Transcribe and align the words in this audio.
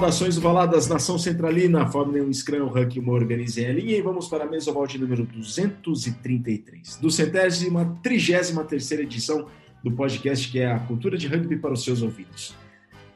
Saudações 0.00 0.38
ovaladas, 0.38 0.88
nação 0.88 1.18
centralina, 1.18 1.86
Fórmula 1.86 2.24
1 2.24 2.32
Scrum, 2.32 2.68
Rank 2.68 2.96
uma 2.96 3.12
organiza 3.12 3.60
em 3.60 3.70
linha 3.74 3.98
e 3.98 4.00
vamos 4.00 4.28
para 4.28 4.44
a 4.44 4.46
mesa 4.46 4.70
oval 4.70 4.86
de 4.86 4.98
número 4.98 5.26
233, 5.26 6.96
do 6.96 7.10
centésima, 7.10 7.98
trigésima 8.02 8.64
terceira 8.64 9.02
edição 9.02 9.48
do 9.84 9.92
podcast 9.92 10.50
que 10.50 10.58
é 10.58 10.72
a 10.72 10.78
cultura 10.78 11.18
de 11.18 11.28
rugby 11.28 11.58
para 11.58 11.74
os 11.74 11.84
seus 11.84 12.00
ouvidos. 12.00 12.56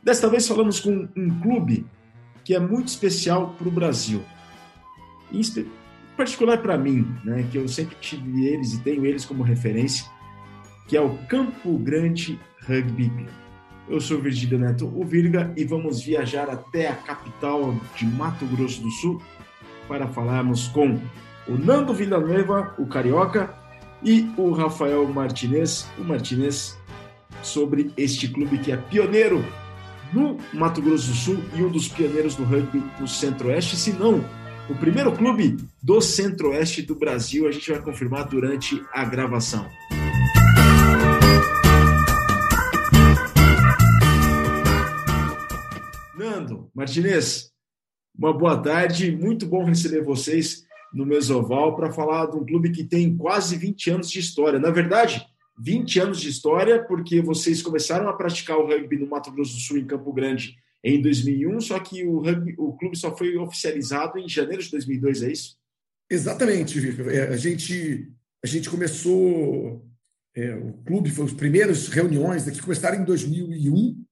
Desta 0.03 0.29
vez 0.29 0.47
falamos 0.47 0.79
com 0.79 1.09
um 1.17 1.41
clube 1.41 1.87
que 2.45 2.55
é 2.55 2.61
muito 2.61 2.89
especial 2.89 3.55
para 3.57 3.67
o 3.67 3.71
Brasil, 3.71 4.23
em 5.33 5.41
particular 6.19 6.59
para 6.59 6.77
mim, 6.77 7.07
né, 7.25 7.49
que 7.51 7.57
eu 7.57 7.67
sempre 7.67 7.97
tive 7.99 8.47
eles 8.47 8.75
e 8.75 8.81
tenho 8.83 9.07
eles 9.07 9.25
como 9.25 9.43
referência, 9.43 10.05
que 10.87 10.99
é 10.99 11.01
o 11.01 11.17
Campo 11.29 11.79
Grande 11.79 12.39
Rugby 12.69 13.09
Club. 13.09 13.44
Eu 13.89 14.01
sou 14.01 14.19
Virgílio 14.19 14.59
Neto 14.59 14.87
o 14.87 15.05
Virga 15.05 15.53
e 15.57 15.65
vamos 15.65 16.03
viajar 16.03 16.49
até 16.49 16.89
a 16.89 16.95
capital 16.95 17.75
de 17.95 18.07
Mato 18.07 18.47
Grosso 18.47 18.81
do 18.81 18.91
Sul 18.91 19.23
para 19.87 20.09
falarmos 20.09 20.69
com 20.69 20.99
o 21.47 21.59
Nando 21.59 21.93
Villanueva, 21.93 22.75
o 22.79 22.87
Carioca, 22.87 23.55
e 24.03 24.31
o 24.37 24.53
Rafael 24.53 25.07
Martinez, 25.09 25.87
o 25.99 26.05
Martinez, 26.05 26.79
sobre 27.43 27.91
este 27.97 28.29
clube 28.29 28.59
que 28.59 28.71
é 28.71 28.77
pioneiro 28.77 29.45
no 30.13 30.39
Mato 30.53 30.81
Grosso 30.81 31.09
do 31.09 31.15
Sul 31.15 31.45
e 31.55 31.63
um 31.63 31.71
dos 31.71 31.89
pioneiros 31.89 32.37
do 32.37 32.45
rugby 32.45 32.83
no 33.01 33.09
Centro-Oeste, 33.09 33.77
se 33.77 33.93
não 33.93 34.25
o 34.69 34.75
primeiro 34.75 35.13
clube 35.13 35.57
do 35.83 36.01
Centro-Oeste 36.01 36.83
do 36.83 36.95
Brasil. 36.95 37.49
A 37.49 37.53
gente 37.53 37.71
vai 37.71 37.81
confirmar 37.81 38.29
durante 38.29 38.81
a 38.93 39.05
gravação. 39.05 39.67
Fernando 46.35 46.69
Martinez, 46.75 47.53
uma 48.17 48.33
boa 48.37 48.61
tarde. 48.61 49.13
Muito 49.13 49.47
bom 49.47 49.65
receber 49.65 50.03
vocês 50.03 50.65
no 50.93 51.07
Mesoval 51.07 51.77
para 51.77 51.93
falar 51.93 52.27
de 52.27 52.37
um 52.37 52.45
clube 52.45 52.73
que 52.73 52.83
tem 52.83 53.17
quase 53.17 53.57
20 53.57 53.91
anos 53.91 54.11
de 54.11 54.19
história. 54.19 54.59
Na 54.59 54.71
verdade, 54.71 55.25
20 55.61 56.01
anos 56.01 56.21
de 56.21 56.29
história, 56.29 56.83
porque 56.83 57.21
vocês 57.21 57.63
começaram 57.63 58.09
a 58.09 58.13
praticar 58.13 58.59
o 58.59 58.67
rugby 58.67 58.99
no 58.99 59.07
Mato 59.07 59.31
Grosso 59.31 59.55
do 59.55 59.61
Sul, 59.61 59.79
em 59.79 59.87
Campo 59.87 60.13
Grande, 60.13 60.57
em 60.83 61.01
2001, 61.01 61.61
só 61.61 61.79
que 61.79 62.05
o, 62.05 62.19
rugby, 62.19 62.55
o 62.59 62.77
clube 62.77 62.99
só 62.99 63.17
foi 63.17 63.37
oficializado 63.37 64.19
em 64.19 64.29
janeiro 64.29 64.63
de 64.63 64.71
2002, 64.73 65.23
é 65.23 65.31
isso? 65.31 65.57
Exatamente. 66.11 66.81
É, 67.11 67.29
a, 67.29 67.37
gente, 67.37 68.11
a 68.43 68.47
gente 68.47 68.69
começou. 68.69 69.87
É, 70.35 70.53
o 70.57 70.73
clube 70.85 71.11
foi 71.11 71.27
as 71.27 71.33
primeiras 71.33 71.87
reuniões 71.87 72.49
aqui 72.49 72.61
começaram 72.61 73.01
em 73.01 73.05
2001 73.05 74.04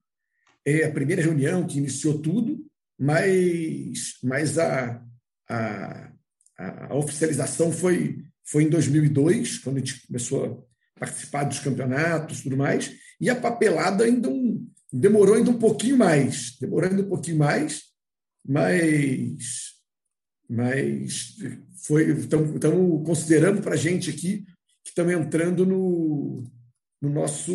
é 0.64 0.84
a 0.84 0.92
primeira 0.92 1.22
reunião 1.22 1.66
que 1.66 1.78
iniciou 1.78 2.18
tudo, 2.20 2.64
mas, 2.98 4.18
mas 4.22 4.58
a, 4.58 5.02
a, 5.48 6.12
a 6.58 6.94
oficialização 6.94 7.72
foi, 7.72 8.24
foi 8.44 8.64
em 8.64 8.68
2002, 8.68 9.58
quando 9.58 9.76
a 9.76 9.78
gente 9.80 10.06
começou 10.06 10.68
a 10.96 11.00
participar 11.00 11.44
dos 11.44 11.58
campeonatos 11.58 12.40
e 12.40 12.42
tudo 12.44 12.56
mais, 12.56 12.92
e 13.20 13.28
a 13.28 13.34
papelada 13.34 14.04
ainda 14.04 14.28
um, 14.28 14.66
demorou 14.92 15.34
ainda 15.34 15.50
um 15.50 15.58
pouquinho 15.58 15.96
mais, 15.96 16.56
demorou 16.60 16.88
ainda 16.88 17.02
um 17.02 17.08
pouquinho 17.08 17.38
mais, 17.38 17.82
mas, 18.46 19.72
mas 20.48 21.36
foi, 21.86 22.10
estamos 22.18 23.06
considerando 23.06 23.62
para 23.62 23.74
a 23.74 23.76
gente 23.76 24.10
aqui 24.10 24.44
que 24.84 24.90
estamos 24.90 25.12
entrando 25.12 25.64
no, 25.64 26.44
no 27.02 27.10
nosso 27.10 27.52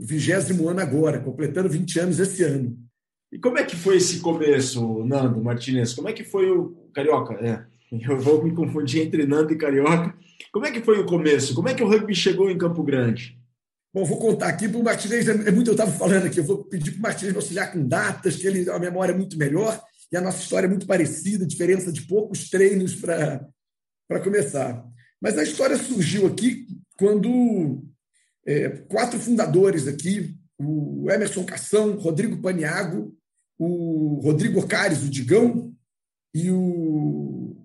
vigésimo 0.00 0.68
ano 0.68 0.80
agora, 0.80 1.20
completando 1.20 1.68
20 1.68 2.00
anos 2.00 2.18
esse 2.18 2.42
ano. 2.42 2.76
E 3.30 3.38
como 3.38 3.56
é 3.56 3.64
que 3.64 3.76
foi 3.76 3.96
esse 3.96 4.18
começo, 4.18 5.04
Nando 5.04 5.40
Martinez? 5.40 5.94
Como 5.94 6.08
é 6.08 6.12
que 6.12 6.24
foi 6.24 6.50
o 6.50 6.90
Carioca? 6.92 7.34
É, 7.34 7.64
eu 7.92 8.18
vou 8.18 8.42
me 8.42 8.52
confundir 8.52 9.02
entre 9.02 9.24
Nando 9.24 9.52
e 9.52 9.56
Carioca. 9.56 10.12
Como 10.52 10.66
é 10.66 10.72
que 10.72 10.82
foi 10.82 10.98
o 10.98 11.06
começo? 11.06 11.54
Como 11.54 11.68
é 11.68 11.74
que 11.74 11.84
o 11.84 11.88
rugby 11.88 12.12
chegou 12.14 12.50
em 12.50 12.58
Campo 12.58 12.82
Grande? 12.82 13.38
Bom, 13.94 14.04
vou 14.04 14.18
contar 14.18 14.48
aqui 14.48 14.68
para 14.68 14.78
o 14.78 14.84
Martinez, 14.84 15.28
é, 15.28 15.32
é 15.48 15.50
muito 15.52 15.68
eu 15.68 15.74
estava 15.74 15.90
falando 15.92 16.26
aqui, 16.26 16.38
eu 16.38 16.44
vou 16.44 16.64
pedir 16.64 16.92
para 16.92 16.98
o 16.98 17.02
Martinez 17.02 17.34
auxiliar 17.34 17.72
com 17.72 17.86
datas, 17.86 18.36
que 18.36 18.46
ele 18.46 18.68
a 18.70 18.78
memória 18.78 19.12
é 19.12 19.16
muito 19.16 19.36
melhor 19.36 19.80
e 20.12 20.16
a 20.16 20.20
nossa 20.20 20.42
história 20.42 20.66
é 20.66 20.68
muito 20.68 20.86
parecida, 20.86 21.46
diferença 21.46 21.92
de 21.92 22.02
poucos 22.02 22.48
treinos 22.50 22.94
para 22.94 24.20
começar. 24.22 24.84
Mas 25.20 25.38
a 25.38 25.42
história 25.42 25.76
surgiu 25.76 26.26
aqui 26.26 26.66
quando 26.96 27.84
é, 28.50 28.68
quatro 28.88 29.18
fundadores 29.20 29.86
aqui: 29.86 30.34
o 30.58 31.08
Emerson 31.08 31.44
Cação, 31.44 31.96
Rodrigo 31.96 32.42
Paniago, 32.42 33.16
o 33.56 34.20
Rodrigo 34.22 34.58
Ocares, 34.58 35.04
o 35.04 35.08
Digão, 35.08 35.72
e 36.34 36.50
o, 36.50 37.56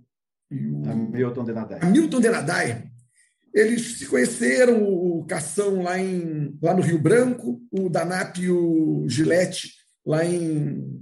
e 0.52 0.68
o 0.68 0.88
Hamilton 0.88 1.44
Denadai. 1.44 1.80
Hamilton 1.82 2.22
Denadai. 2.22 2.92
Eles 3.54 3.98
se 3.98 4.06
conheceram, 4.06 4.84
o 4.84 5.26
Cação 5.26 5.82
lá, 5.82 5.98
em, 5.98 6.58
lá 6.62 6.74
no 6.74 6.82
Rio 6.82 7.00
Branco, 7.00 7.62
o 7.72 7.90
Danap 7.90 8.38
e 8.38 8.52
o 8.52 9.08
Gilete 9.08 9.72
lá, 10.06 10.26
em, 10.26 11.02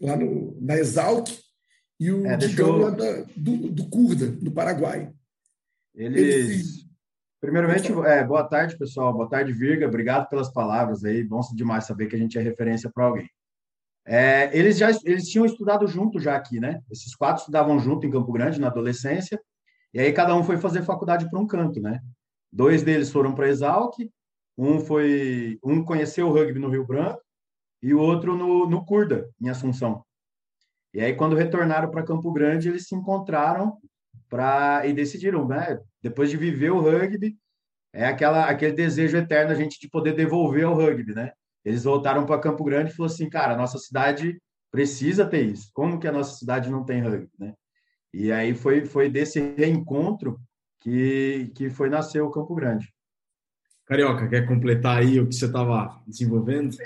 lá 0.00 0.16
no, 0.16 0.58
na 0.62 0.78
Exalc, 0.78 1.28
e 2.00 2.10
o 2.10 2.26
é, 2.26 2.38
Digão 2.38 2.68
eu... 2.68 2.78
lá 2.78 2.90
da, 2.90 3.26
do, 3.36 3.70
do 3.70 3.88
Curda, 3.90 4.28
do 4.28 4.50
Paraguai. 4.50 5.12
Eles, 5.94 6.18
Eles 6.18 6.89
Primeiramente, 7.40 7.90
é, 7.90 8.22
boa 8.22 8.44
tarde, 8.44 8.76
pessoal. 8.76 9.14
Boa 9.14 9.26
tarde, 9.26 9.50
Virga. 9.50 9.86
Obrigado 9.86 10.28
pelas 10.28 10.52
palavras 10.52 11.04
aí. 11.04 11.24
Bom 11.24 11.40
demais 11.54 11.86
saber 11.86 12.06
que 12.06 12.14
a 12.14 12.18
gente 12.18 12.36
é 12.36 12.42
referência 12.42 12.90
para 12.92 13.06
alguém. 13.06 13.30
É, 14.06 14.54
eles 14.56 14.76
já 14.76 14.90
eles 15.04 15.26
tinham 15.28 15.46
estudado 15.46 15.86
junto 15.86 16.20
já 16.20 16.36
aqui, 16.36 16.60
né? 16.60 16.82
Esses 16.90 17.14
quatro 17.14 17.40
estudavam 17.40 17.78
junto 17.78 18.06
em 18.06 18.10
Campo 18.10 18.30
Grande 18.30 18.60
na 18.60 18.66
adolescência. 18.66 19.40
E 19.94 19.98
aí 19.98 20.12
cada 20.12 20.34
um 20.36 20.44
foi 20.44 20.58
fazer 20.58 20.82
faculdade 20.82 21.30
para 21.30 21.40
um 21.40 21.46
canto, 21.46 21.80
né? 21.80 22.00
Dois 22.52 22.82
deles 22.82 23.10
foram 23.10 23.34
para 23.34 23.48
Exalc, 23.48 23.94
um 24.58 24.78
foi 24.78 25.58
um 25.64 25.82
conheceu 25.82 26.28
o 26.28 26.32
rugby 26.32 26.58
no 26.58 26.68
Rio 26.68 26.86
Branco 26.86 27.22
e 27.82 27.94
o 27.94 28.00
outro 28.00 28.36
no, 28.36 28.68
no 28.68 28.84
Curda, 28.84 29.30
em 29.40 29.48
Assunção. 29.48 30.04
E 30.92 31.00
aí 31.00 31.14
quando 31.14 31.36
retornaram 31.36 31.90
para 31.90 32.04
Campo 32.04 32.30
Grande, 32.32 32.68
eles 32.68 32.86
se 32.86 32.94
encontraram 32.94 33.78
para 34.28 34.86
e 34.86 34.92
decidiram, 34.92 35.48
né? 35.48 35.80
Depois 36.02 36.30
de 36.30 36.36
viver 36.36 36.70
o 36.70 36.80
rugby, 36.80 37.36
é 37.92 38.06
aquela 38.06 38.46
aquele 38.46 38.72
desejo 38.72 39.16
eterno 39.16 39.52
a 39.52 39.54
gente 39.54 39.78
de 39.80 39.88
poder 39.88 40.14
devolver 40.14 40.64
ao 40.64 40.74
rugby, 40.74 41.14
né? 41.14 41.32
Eles 41.64 41.84
voltaram 41.84 42.24
para 42.24 42.40
Campo 42.40 42.64
Grande 42.64 42.90
e 42.90 42.94
falou 42.94 43.12
assim, 43.12 43.28
cara, 43.28 43.56
nossa 43.56 43.78
cidade 43.78 44.40
precisa 44.70 45.26
ter 45.26 45.44
isso. 45.44 45.70
Como 45.74 45.98
que 45.98 46.08
a 46.08 46.12
nossa 46.12 46.38
cidade 46.38 46.70
não 46.70 46.84
tem 46.84 47.02
rugby, 47.02 47.30
né? 47.38 47.54
E 48.12 48.32
aí 48.32 48.54
foi 48.54 48.84
foi 48.84 49.10
desse 49.10 49.40
reencontro 49.56 50.40
que 50.80 51.50
que 51.54 51.68
foi 51.68 51.90
nascer 51.90 52.22
o 52.22 52.30
Campo 52.30 52.54
Grande. 52.54 52.88
Carioca, 53.86 54.28
quer 54.28 54.46
completar 54.46 54.98
aí 54.98 55.18
o 55.18 55.26
que 55.26 55.34
você 55.34 55.46
estava 55.46 56.00
desenvolvendo? 56.06 56.76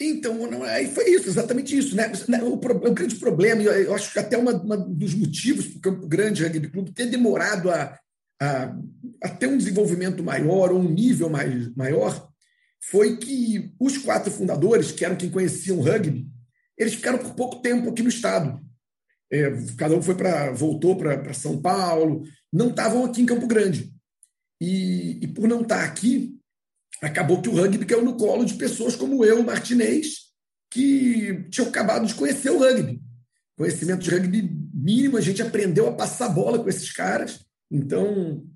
Então, 0.00 0.50
não, 0.50 0.62
aí 0.64 0.88
foi 0.88 1.10
isso, 1.10 1.28
exatamente 1.28 1.76
isso. 1.76 1.94
Né? 1.94 2.10
O, 2.42 2.54
o 2.54 2.94
grande 2.94 3.16
problema, 3.16 3.62
eu 3.62 3.94
acho 3.94 4.12
que 4.12 4.18
até 4.18 4.36
uma 4.36 4.52
dos 4.54 5.14
motivos 5.14 5.66
para 5.66 5.78
o 5.78 5.80
Campo 5.80 6.08
Grande 6.08 6.42
Rugby 6.42 6.70
Clube 6.70 6.92
ter 6.92 7.06
demorado 7.06 7.70
a, 7.70 7.98
a, 8.42 8.76
a, 9.22 9.28
ter 9.28 9.46
um 9.46 9.56
desenvolvimento 9.56 10.22
maior 10.22 10.72
ou 10.72 10.80
um 10.80 10.90
nível 10.90 11.30
mais, 11.30 11.72
maior, 11.76 12.28
foi 12.80 13.16
que 13.16 13.72
os 13.78 13.96
quatro 13.98 14.32
fundadores, 14.32 14.90
que 14.90 15.04
eram 15.04 15.14
quem 15.14 15.30
conheciam 15.30 15.78
o 15.78 15.82
rugby, 15.82 16.26
eles 16.76 16.94
ficaram 16.94 17.18
por 17.18 17.34
pouco 17.34 17.62
tempo 17.62 17.90
aqui 17.90 18.02
no 18.02 18.08
estado. 18.08 18.60
É, 19.30 19.50
cada 19.78 19.94
um 19.94 20.02
foi 20.02 20.16
para 20.16 20.50
voltou 20.52 20.96
para 20.96 21.32
São 21.32 21.62
Paulo, 21.62 22.24
não 22.52 22.70
estavam 22.70 23.04
aqui 23.04 23.22
em 23.22 23.26
Campo 23.26 23.46
Grande. 23.46 23.94
E, 24.60 25.20
e 25.22 25.28
por 25.28 25.48
não 25.48 25.62
estar 25.62 25.84
aqui, 25.84 26.36
acabou 27.00 27.40
que 27.40 27.48
o 27.48 27.54
rugby 27.54 27.86
caiu 27.86 28.04
no 28.04 28.16
colo 28.16 28.44
de 28.44 28.54
pessoas 28.54 28.96
como 28.96 29.24
eu, 29.24 29.42
Martinez, 29.42 30.32
que 30.70 31.46
tinham 31.50 31.68
acabado 31.68 32.06
de 32.06 32.14
conhecer 32.14 32.50
o 32.50 32.58
rugby. 32.58 33.00
Conhecimento 33.56 34.02
de 34.02 34.10
rugby 34.10 34.50
mínimo, 34.74 35.16
a 35.16 35.20
gente 35.20 35.40
aprendeu 35.40 35.88
a 35.88 35.94
passar 35.94 36.28
bola 36.28 36.58
com 36.58 36.68
esses 36.68 36.90
caras. 36.90 37.40
Então, 37.72 38.46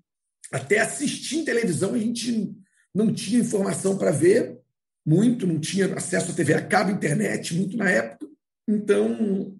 até 0.53 0.79
assistir 0.79 1.39
em 1.39 1.45
televisão, 1.45 1.95
a 1.95 1.99
gente 1.99 2.55
não 2.95 3.13
tinha 3.13 3.41
informação 3.41 3.97
para 3.97 4.11
ver 4.11 4.61
muito, 5.05 5.47
não 5.47 5.59
tinha 5.59 5.87
acesso 5.95 6.33
à 6.33 6.35
TV 6.35 6.53
a 6.53 6.63
cabo, 6.63 6.91
internet, 6.91 7.55
muito 7.55 7.79
na 7.79 7.89
época. 7.89 8.29
Então, 8.69 9.57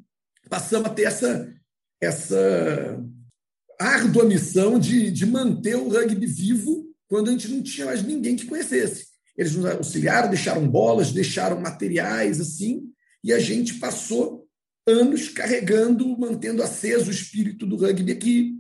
passamos 0.51 0.91
a 0.91 0.93
ter 0.93 1.05
essa, 1.05 1.55
essa 2.01 3.03
árdua 3.81 4.25
missão 4.25 4.79
de, 4.79 5.11
de 5.11 5.25
manter 5.25 5.77
o 5.77 5.89
rugby 5.89 6.27
vivo 6.27 6.87
quando 7.09 7.29
a 7.29 7.33
gente 7.33 7.49
não 7.49 7.63
tinha 7.63 7.87
mais 7.87 8.03
ninguém 8.03 8.37
que 8.37 8.47
conhecesse. 8.47 9.07
Eles 9.39 9.55
nos 9.55 9.65
auxiliaram, 9.67 10.29
deixaram 10.29 10.69
bolas, 10.69 11.13
deixaram 11.13 11.61
materiais 11.61 12.41
assim, 12.41 12.91
e 13.23 13.33
a 13.33 13.39
gente 13.39 13.75
passou 13.75 14.47
anos 14.87 15.29
carregando, 15.29 16.17
mantendo 16.19 16.63
aceso 16.63 17.09
o 17.09 17.15
espírito 17.15 17.67
do 17.67 17.77
rugby 17.77 18.13
aqui. 18.13 18.56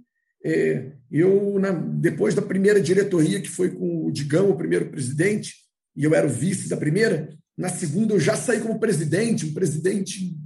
É, 0.48 0.92
eu, 1.10 1.60
depois 1.94 2.32
da 2.32 2.40
primeira 2.40 2.80
diretoria, 2.80 3.40
que 3.40 3.48
foi 3.48 3.70
com 3.70 4.06
o 4.06 4.12
Digão, 4.12 4.48
o 4.48 4.56
primeiro 4.56 4.92
presidente, 4.92 5.56
e 5.96 6.04
eu 6.04 6.14
era 6.14 6.24
o 6.24 6.30
vice 6.30 6.68
da 6.68 6.76
primeira, 6.76 7.36
na 7.58 7.68
segunda 7.68 8.14
eu 8.14 8.20
já 8.20 8.36
saí 8.36 8.60
como 8.60 8.78
presidente, 8.78 9.44
um 9.44 9.52
presidente 9.52 10.36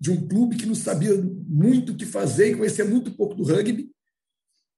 de 0.00 0.12
um 0.12 0.28
clube 0.28 0.54
que 0.54 0.66
não 0.66 0.74
sabia 0.76 1.10
muito 1.20 1.90
o 1.92 1.96
que 1.96 2.06
fazer 2.06 2.52
e 2.52 2.56
conhecia 2.56 2.84
muito 2.84 3.10
pouco 3.10 3.34
do 3.34 3.42
rugby. 3.42 3.90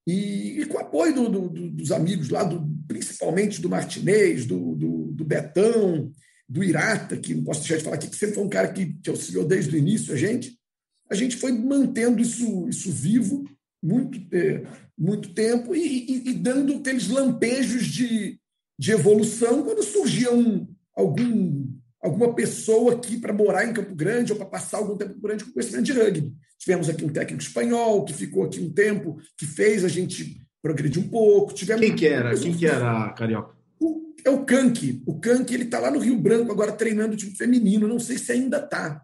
E, 0.07 0.63
e 0.63 0.65
com 0.65 0.79
o 0.79 0.81
apoio 0.81 1.15
do, 1.15 1.29
do, 1.29 1.71
dos 1.73 1.93
amigos 1.93 2.31
lá, 2.31 2.43
do, 2.43 2.67
principalmente 2.89 3.61
do 3.61 3.69
Martinez, 3.69 4.47
do, 4.47 4.75
do, 4.75 5.25
Betão, 5.25 6.11
do 6.49 6.65
Irata, 6.65 7.19
que 7.19 7.35
não 7.35 7.45
posso 7.45 7.61
deixar 7.61 7.77
de 7.77 7.85
falar 7.85 7.97
aqui, 7.97 8.09
que 8.09 8.17
sempre 8.17 8.37
foi 8.37 8.45
um 8.45 8.49
cara 8.49 8.73
que, 8.73 8.95
que 8.95 9.11
auxiliou 9.11 9.47
desde 9.47 9.77
o 9.77 9.79
início 9.79 10.15
a 10.15 10.17
gente, 10.17 10.59
a 11.11 11.15
gente 11.15 11.37
foi 11.37 11.53
mantendo 11.53 12.23
isso, 12.23 12.67
isso 12.69 12.91
vivo 12.91 13.45
muito, 13.83 14.21
é, 14.35 14.63
muito 14.97 15.33
tempo 15.33 15.75
e, 15.75 15.81
e, 15.81 16.31
e, 16.31 16.35
dando 16.35 16.75
aqueles 16.75 17.09
lampejos 17.09 17.87
de, 17.87 18.39
de 18.79 18.93
evolução 18.93 19.63
quando 19.63 19.83
surgia 19.83 20.33
um, 20.33 20.67
algum, 20.95 21.67
alguma 22.03 22.35
pessoa 22.35 22.95
aqui 22.95 23.19
para 23.19 23.33
morar 23.33 23.65
em 23.65 23.73
Campo 23.73 23.95
Grande 23.95 24.33
ou 24.33 24.39
para 24.39 24.47
passar 24.47 24.79
algum 24.79 24.97
tempo 24.97 25.11
em 25.11 25.15
Campo 25.15 25.27
Grande 25.27 25.45
com 25.45 25.53
conhecimento 25.53 25.87
de 25.87 25.93
rugby. 25.93 26.35
Tivemos 26.59 26.91
aqui 26.91 27.05
um 27.05 27.09
técnico 27.09 27.43
espanhol 27.43 28.05
que 28.05 28.13
ficou 28.13 28.45
aqui 28.45 28.61
um 28.61 28.71
tempo, 28.71 29.17
que 29.37 29.47
fez 29.47 29.83
a 29.83 29.89
gente 29.89 30.47
progredir 30.63 31.03
um 31.03 31.09
pouco. 31.09 31.55
Tivemos 31.55 31.81
Quem 31.81 31.97
que 31.97 32.07
era? 32.07 32.37
Quem 32.37 32.55
que 32.55 32.67
era, 32.67 33.11
Carioca? 33.15 33.57
O, 33.81 34.15
é 34.23 34.29
o 34.29 34.45
Kank. 34.45 35.03
O 35.07 35.19
Kank 35.19 35.51
ele 35.55 35.65
está 35.65 35.79
lá 35.79 35.91
no 35.91 35.99
Rio 35.99 36.19
Branco 36.19 36.53
agora 36.53 36.73
treinando 36.73 37.15
o 37.15 37.17
time 37.17 37.35
feminino. 37.35 37.89
Não 37.89 37.99
sei 37.99 38.19
se 38.19 38.31
ainda 38.31 38.59
está. 38.59 39.03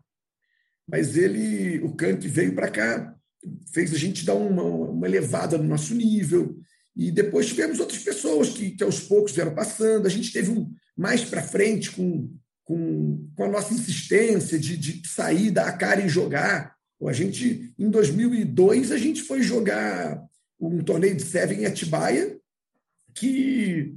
Mas 0.86 1.16
ele, 1.16 1.80
o 1.80 1.94
Kank 1.94 2.28
veio 2.28 2.54
para 2.54 2.70
cá, 2.70 3.15
fez 3.72 3.92
a 3.92 3.98
gente 3.98 4.24
dar 4.24 4.34
uma, 4.34 4.62
uma 4.62 5.06
elevada 5.06 5.58
no 5.58 5.64
nosso 5.64 5.94
nível. 5.94 6.58
E 6.94 7.10
depois 7.10 7.46
tivemos 7.46 7.78
outras 7.78 8.02
pessoas 8.02 8.50
que, 8.50 8.70
que 8.70 8.82
aos 8.82 9.00
poucos 9.00 9.32
vieram 9.32 9.54
passando. 9.54 10.06
A 10.06 10.10
gente 10.10 10.32
teve 10.32 10.50
um 10.50 10.72
mais 10.96 11.24
para 11.24 11.42
frente 11.42 11.90
com, 11.90 12.30
com, 12.64 13.28
com 13.34 13.44
a 13.44 13.50
nossa 13.50 13.74
insistência 13.74 14.58
de, 14.58 14.76
de 14.76 15.06
sair, 15.06 15.50
dar 15.50 15.68
a 15.68 15.72
cara 15.72 16.00
e 16.00 16.08
jogar. 16.08 16.74
A 17.06 17.12
gente, 17.12 17.74
em 17.78 17.90
2002, 17.90 18.90
a 18.90 18.96
gente 18.96 19.22
foi 19.22 19.42
jogar 19.42 20.24
um 20.58 20.82
torneio 20.82 21.14
de 21.14 21.22
Seven 21.22 21.60
em 21.60 21.66
Atibaia, 21.66 22.38
que, 23.14 23.94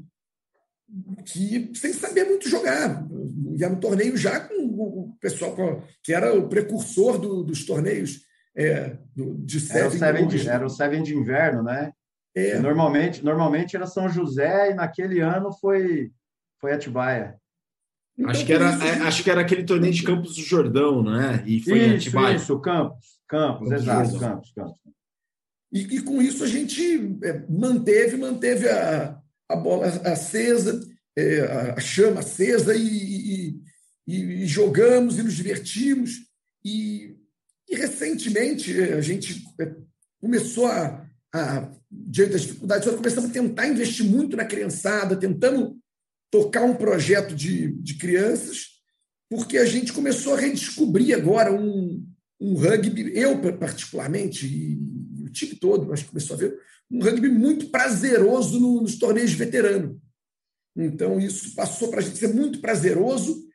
que 1.25 1.71
sem 1.75 1.93
saber 1.93 2.25
muito 2.25 2.49
jogar. 2.49 3.07
Ia 3.57 3.69
no 3.69 3.79
torneio 3.79 4.17
já 4.17 4.41
com 4.41 4.65
o 4.65 5.17
pessoal 5.21 5.55
que 6.03 6.13
era 6.13 6.37
o 6.37 6.49
precursor 6.49 7.17
do, 7.17 7.43
dos 7.43 7.65
torneios 7.65 8.27
é, 8.59 8.97
de 9.15 9.59
Seven. 9.59 9.81
Era 9.81 9.87
o 9.87 9.97
Seven, 9.97 10.27
de, 10.27 10.49
era 10.49 10.65
o 10.65 10.69
Seven 10.69 11.03
de 11.03 11.15
inverno, 11.15 11.63
né? 11.63 11.93
É. 12.35 12.59
Normalmente, 12.59 13.23
normalmente 13.23 13.75
era 13.75 13.87
São 13.87 14.09
José 14.09 14.71
e 14.71 14.73
naquele 14.73 15.21
ano 15.21 15.51
foi, 15.53 16.11
foi 16.59 16.73
Atibaia. 16.73 17.39
Então, 18.17 18.29
acho, 18.29 18.45
que 18.45 18.51
era, 18.51 18.65
é, 18.65 18.91
acho 19.03 19.23
que 19.23 19.31
era 19.31 19.41
aquele 19.41 19.63
torneio 19.63 19.93
de 19.93 20.03
Campos 20.03 20.35
do 20.35 20.41
Jordão, 20.41 21.01
né? 21.01 21.41
E 21.47 21.61
foi 21.61 21.79
isso, 21.79 21.87
em 21.87 21.95
Atibaia. 21.95 22.35
Isso, 22.35 22.59
Campos, 22.59 23.05
Campos, 23.27 23.71
exato, 23.71 24.19
Campos, 24.19 24.51
Campos. 24.51 24.79
E, 25.71 25.79
e, 25.95 26.01
com 26.01 26.21
isso 26.21 26.43
a 26.43 26.47
gente 26.47 27.17
é, 27.23 27.45
manteve, 27.47 28.17
manteve 28.17 28.67
a, 28.67 29.17
a 29.47 29.55
bola 29.55 29.87
acesa, 29.87 30.81
é, 31.17 31.41
a 31.77 31.79
chama 31.79 32.19
acesa 32.19 32.75
e, 32.75 32.81
e, 32.81 33.61
e, 34.07 34.45
jogamos 34.45 35.17
e 35.17 35.23
nos 35.23 35.35
divertimos. 35.35 36.11
E, 36.65 37.18
recentemente 37.75 38.79
é, 38.79 38.93
a 38.93 39.01
gente 39.01 39.45
é, 39.59 39.75
começou 40.19 40.67
a, 40.67 41.05
a 41.33 41.71
diante 41.91 42.31
das 42.31 42.41
dificuldades, 42.41 42.85
nós 42.85 42.95
começamos 42.95 43.29
a 43.29 43.33
tentar 43.33 43.67
investir 43.67 44.05
muito 44.05 44.37
na 44.37 44.45
criançada, 44.45 45.15
tentando 45.15 45.77
tocar 46.31 46.63
um 46.63 46.75
projeto 46.75 47.35
de, 47.35 47.71
de 47.73 47.95
crianças, 47.95 48.79
porque 49.29 49.57
a 49.57 49.65
gente 49.65 49.91
começou 49.93 50.35
a 50.35 50.39
redescobrir 50.39 51.15
agora 51.15 51.51
um, 51.51 52.05
um 52.39 52.53
rugby, 52.55 53.11
eu 53.15 53.39
particularmente, 53.57 54.45
e 54.47 55.23
o 55.23 55.29
time 55.29 55.55
todo, 55.55 55.91
acho 55.91 56.03
que 56.03 56.09
começou 56.09 56.35
a 56.35 56.39
ver, 56.39 56.57
um 56.89 57.03
rugby 57.03 57.29
muito 57.29 57.69
prazeroso 57.69 58.59
no, 58.59 58.81
nos 58.81 58.97
torneios 58.97 59.31
de 59.31 59.35
veterano. 59.35 60.01
Então, 60.75 61.19
isso 61.19 61.55
passou 61.55 61.89
para 61.89 61.99
a 61.99 62.03
gente 62.03 62.17
ser 62.17 62.33
muito 62.33 62.61
prazeroso. 62.61 63.48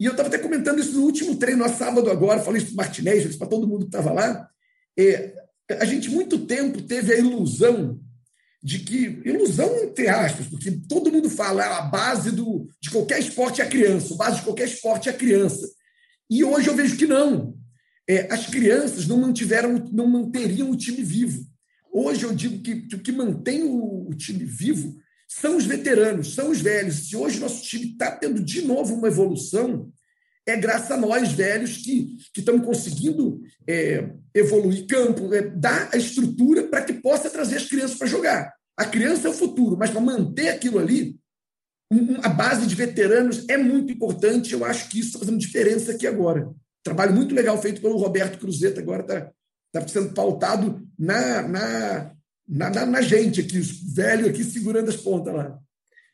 E 0.00 0.06
eu 0.06 0.12
estava 0.12 0.28
até 0.28 0.38
comentando 0.38 0.80
isso 0.80 0.92
no 0.92 1.02
último 1.02 1.36
treino, 1.36 1.62
no 1.62 1.76
sábado 1.76 2.10
agora, 2.10 2.40
falei 2.40 2.62
isso 2.62 2.74
para 2.74 2.84
o 2.84 2.86
Martinez, 2.86 3.36
para 3.36 3.46
todo 3.46 3.68
mundo 3.68 3.80
que 3.80 3.96
estava 3.96 4.12
lá. 4.12 4.48
É, 4.98 5.34
a 5.78 5.84
gente, 5.84 6.08
muito 6.08 6.46
tempo, 6.46 6.80
teve 6.80 7.12
a 7.12 7.18
ilusão 7.18 8.00
de 8.62 8.78
que 8.78 9.20
ilusão 9.24 9.84
entre 9.84 10.08
aspas, 10.08 10.46
porque 10.46 10.70
todo 10.88 11.12
mundo 11.12 11.30
fala 11.30 11.78
a 11.78 11.82
base 11.82 12.30
do, 12.30 12.66
de 12.80 12.90
qualquer 12.90 13.18
esporte 13.18 13.60
é 13.60 13.64
a 13.64 13.68
criança, 13.68 14.14
a 14.14 14.16
base 14.16 14.36
de 14.36 14.42
qualquer 14.42 14.68
esporte 14.68 15.08
é 15.08 15.12
a 15.12 15.16
criança. 15.16 15.70
E 16.28 16.44
hoje 16.44 16.68
eu 16.68 16.74
vejo 16.74 16.96
que 16.96 17.06
não. 17.06 17.54
É, 18.08 18.32
as 18.32 18.46
crianças 18.46 19.06
não 19.06 19.18
mantiveram, 19.18 19.88
não 19.92 20.06
manteriam 20.06 20.70
o 20.70 20.76
time 20.76 21.02
vivo. 21.02 21.44
Hoje 21.92 22.24
eu 22.24 22.34
digo 22.34 22.62
que, 22.62 22.82
que 22.82 22.96
o 22.96 23.00
que 23.00 23.12
mantém 23.12 23.62
o, 23.64 24.08
o, 24.08 24.14
time 24.14 24.44
vivo 24.44 24.96
são 25.30 25.56
os 25.56 25.64
veteranos, 25.64 26.34
são 26.34 26.50
os 26.50 26.60
velhos. 26.60 27.08
Se 27.08 27.16
hoje 27.16 27.38
nosso 27.38 27.62
time 27.62 27.92
está 27.92 28.10
tendo 28.10 28.42
de 28.42 28.62
novo 28.62 28.94
uma 28.94 29.06
evolução, 29.06 29.88
é 30.44 30.56
graças 30.56 30.90
a 30.90 30.96
nós 30.96 31.30
velhos 31.30 31.76
que, 31.76 32.16
estamos 32.36 32.66
conseguindo 32.66 33.40
é, 33.64 34.10
evoluir 34.34 34.88
campo, 34.88 35.32
é, 35.32 35.42
dar 35.42 35.88
a 35.92 35.96
estrutura 35.96 36.64
para 36.66 36.82
que 36.82 36.94
possa 36.94 37.30
trazer 37.30 37.58
as 37.58 37.66
crianças 37.66 37.96
para 37.96 38.08
jogar. 38.08 38.52
A 38.76 38.84
criança 38.84 39.28
é 39.28 39.30
o 39.30 39.34
futuro, 39.34 39.76
mas 39.78 39.90
para 39.90 40.00
manter 40.00 40.48
aquilo 40.48 40.80
ali, 40.80 41.16
um, 41.92 42.16
a 42.24 42.28
base 42.28 42.66
de 42.66 42.74
veteranos 42.74 43.48
é 43.48 43.56
muito 43.56 43.92
importante. 43.92 44.52
Eu 44.52 44.64
acho 44.64 44.88
que 44.88 44.98
isso 44.98 45.10
está 45.10 45.20
fazendo 45.20 45.38
diferença 45.38 45.92
aqui 45.92 46.08
agora. 46.08 46.50
Trabalho 46.82 47.14
muito 47.14 47.36
legal 47.36 47.60
feito 47.62 47.80
pelo 47.80 47.98
Roberto 47.98 48.38
Cruzeta, 48.38 48.80
agora 48.80 49.02
está 49.02 49.30
tá 49.70 49.86
sendo 49.86 50.12
pautado 50.12 50.84
na, 50.98 51.42
na, 51.46 52.12
na, 52.50 52.86
na, 52.86 53.00
gente 53.00 53.40
aqui, 53.40 53.58
os 53.58 53.94
velhos 53.94 54.28
aqui 54.28 54.42
segurando 54.42 54.88
as 54.88 54.96
pontas 54.96 55.32
lá. 55.32 55.58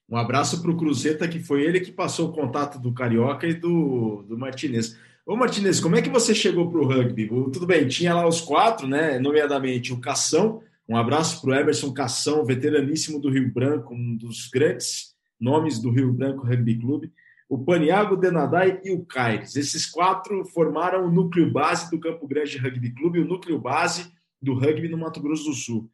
Um 0.09 0.17
abraço 0.17 0.61
para 0.61 0.71
o 0.71 0.77
Cruzeta, 0.77 1.27
que 1.27 1.41
foi 1.41 1.65
ele 1.65 1.81
que 1.81 1.91
passou 1.91 2.29
o 2.29 2.33
contato 2.33 2.79
do 2.79 2.93
Carioca 2.93 3.47
e 3.47 3.55
do, 3.55 4.23
do 4.29 4.39
Martinez. 4.39 4.97
Ô 5.27 5.35
Martinez, 5.35 5.81
como 5.81 5.97
é 5.97 6.03
que 6.03 6.11
você 6.11 6.35
chegou 6.35 6.71
para 6.71 6.81
o 6.81 6.87
rugby? 6.87 7.27
Tudo 7.27 7.67
bem, 7.67 7.89
tinha 7.89 8.15
lá 8.15 8.29
os 8.29 8.41
quatro, 8.41 8.87
né? 8.87 9.19
Nomeadamente 9.19 9.93
o 9.93 10.01
Cação. 10.01 10.63
Um 10.89 10.97
abraço 10.97 11.41
para 11.41 11.51
o 11.51 11.55
Emerson 11.55 11.93
Cação, 11.93 12.45
veteraníssimo 12.45 13.21
do 13.21 13.31
Rio 13.31 13.53
Branco, 13.53 13.93
um 13.93 14.17
dos 14.17 14.49
grandes 14.49 15.17
nomes 15.41 15.81
do 15.81 15.91
Rio 15.91 16.13
Branco 16.13 16.47
Rugby 16.47 16.79
Clube. 16.79 17.13
O 17.49 17.65
Paniago, 17.65 18.15
o 18.15 18.17
Denadai 18.17 18.81
e 18.85 18.93
o 18.93 19.05
Caires. 19.05 19.57
Esses 19.57 19.87
quatro 19.87 20.45
formaram 20.45 21.07
o 21.07 21.11
núcleo 21.11 21.51
base 21.51 21.91
do 21.91 21.99
Campo 21.99 22.27
Grande 22.29 22.59
Rugby 22.59 22.93
Clube, 22.93 23.21
o 23.21 23.27
núcleo 23.27 23.59
base 23.59 24.13
do 24.41 24.55
rugby 24.55 24.89
no 24.89 24.99
Mato 24.99 25.21
Grosso 25.21 25.45
do 25.45 25.55
Sul. 25.55 25.91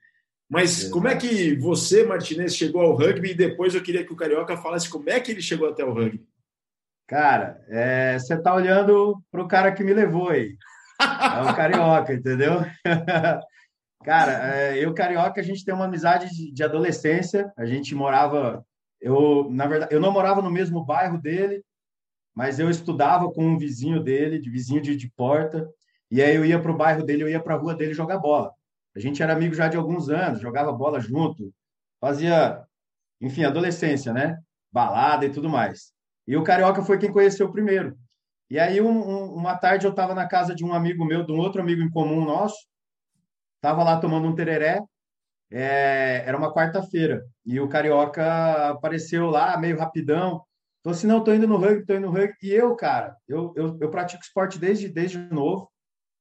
Mas 0.52 0.84
como 0.84 1.08
é 1.08 1.16
que 1.16 1.56
você, 1.56 2.04
Martinez, 2.04 2.54
chegou 2.54 2.82
ao 2.82 2.94
rugby 2.94 3.30
e 3.30 3.34
depois 3.34 3.74
eu 3.74 3.82
queria 3.82 4.04
que 4.04 4.12
o 4.12 4.16
Carioca 4.16 4.54
falasse 4.54 4.86
como 4.86 5.08
é 5.08 5.18
que 5.18 5.30
ele 5.30 5.40
chegou 5.40 5.66
até 5.66 5.82
o 5.82 5.94
rugby? 5.94 6.28
Cara, 7.08 7.64
é, 7.70 8.18
você 8.18 8.34
está 8.34 8.54
olhando 8.54 9.18
para 9.30 9.42
o 9.42 9.48
cara 9.48 9.72
que 9.72 9.82
me 9.82 9.94
levou 9.94 10.28
aí. 10.28 10.54
É 11.00 11.50
o 11.50 11.56
Carioca, 11.56 12.12
entendeu? 12.12 12.60
cara, 14.04 14.54
é, 14.54 14.84
eu 14.84 14.92
Carioca, 14.92 15.40
a 15.40 15.42
gente 15.42 15.64
tem 15.64 15.72
uma 15.72 15.86
amizade 15.86 16.28
de, 16.28 16.52
de 16.52 16.62
adolescência. 16.62 17.50
A 17.56 17.64
gente 17.64 17.94
morava... 17.94 18.62
Eu, 19.00 19.48
na 19.50 19.66
verdade, 19.66 19.94
eu 19.94 20.00
não 20.00 20.12
morava 20.12 20.42
no 20.42 20.50
mesmo 20.50 20.84
bairro 20.84 21.16
dele, 21.16 21.64
mas 22.34 22.58
eu 22.58 22.68
estudava 22.68 23.32
com 23.32 23.42
um 23.42 23.56
vizinho 23.56 24.02
dele, 24.02 24.38
de 24.38 24.50
vizinho 24.50 24.82
de, 24.82 24.96
de 24.96 25.10
porta. 25.16 25.66
E 26.10 26.20
aí 26.20 26.36
eu 26.36 26.44
ia 26.44 26.60
para 26.60 26.72
o 26.72 26.76
bairro 26.76 27.02
dele, 27.02 27.22
eu 27.22 27.28
ia 27.30 27.40
para 27.40 27.54
a 27.54 27.58
rua 27.58 27.74
dele 27.74 27.94
jogar 27.94 28.18
bola. 28.18 28.52
A 28.94 29.00
gente 29.00 29.22
era 29.22 29.32
amigo 29.32 29.54
já 29.54 29.68
de 29.68 29.76
alguns 29.76 30.08
anos, 30.08 30.40
jogava 30.40 30.72
bola 30.72 31.00
junto, 31.00 31.52
fazia, 32.00 32.62
enfim, 33.20 33.44
adolescência, 33.44 34.12
né? 34.12 34.38
Balada 34.70 35.24
e 35.24 35.30
tudo 35.30 35.48
mais. 35.48 35.92
E 36.26 36.36
o 36.36 36.44
Carioca 36.44 36.82
foi 36.82 36.98
quem 36.98 37.12
conheceu 37.12 37.50
primeiro. 37.50 37.96
E 38.50 38.58
aí, 38.58 38.80
um, 38.82 38.90
um, 38.90 39.34
uma 39.34 39.56
tarde, 39.56 39.86
eu 39.86 39.90
estava 39.90 40.14
na 40.14 40.28
casa 40.28 40.54
de 40.54 40.64
um 40.64 40.74
amigo 40.74 41.04
meu, 41.06 41.24
de 41.24 41.32
um 41.32 41.38
outro 41.38 41.62
amigo 41.62 41.80
em 41.80 41.90
comum 41.90 42.24
nosso, 42.24 42.56
estava 43.56 43.82
lá 43.82 43.98
tomando 43.98 44.28
um 44.28 44.34
tereré, 44.34 44.82
é, 45.50 46.22
era 46.26 46.36
uma 46.36 46.52
quarta-feira, 46.52 47.24
e 47.46 47.58
o 47.58 47.68
Carioca 47.68 48.68
apareceu 48.68 49.30
lá, 49.30 49.56
meio 49.56 49.78
rapidão, 49.78 50.44
falou 50.82 50.96
assim, 50.96 51.06
não, 51.06 51.18
estou 51.18 51.34
indo 51.34 51.48
no 51.48 51.56
rugby, 51.56 51.80
estou 51.80 51.96
indo 51.96 52.08
no 52.08 52.12
rugby. 52.12 52.36
E 52.42 52.52
eu, 52.52 52.76
cara, 52.76 53.16
eu, 53.26 53.54
eu, 53.56 53.78
eu 53.80 53.90
pratico 53.90 54.22
esporte 54.22 54.58
desde, 54.58 54.86
desde 54.86 55.16
novo, 55.18 55.71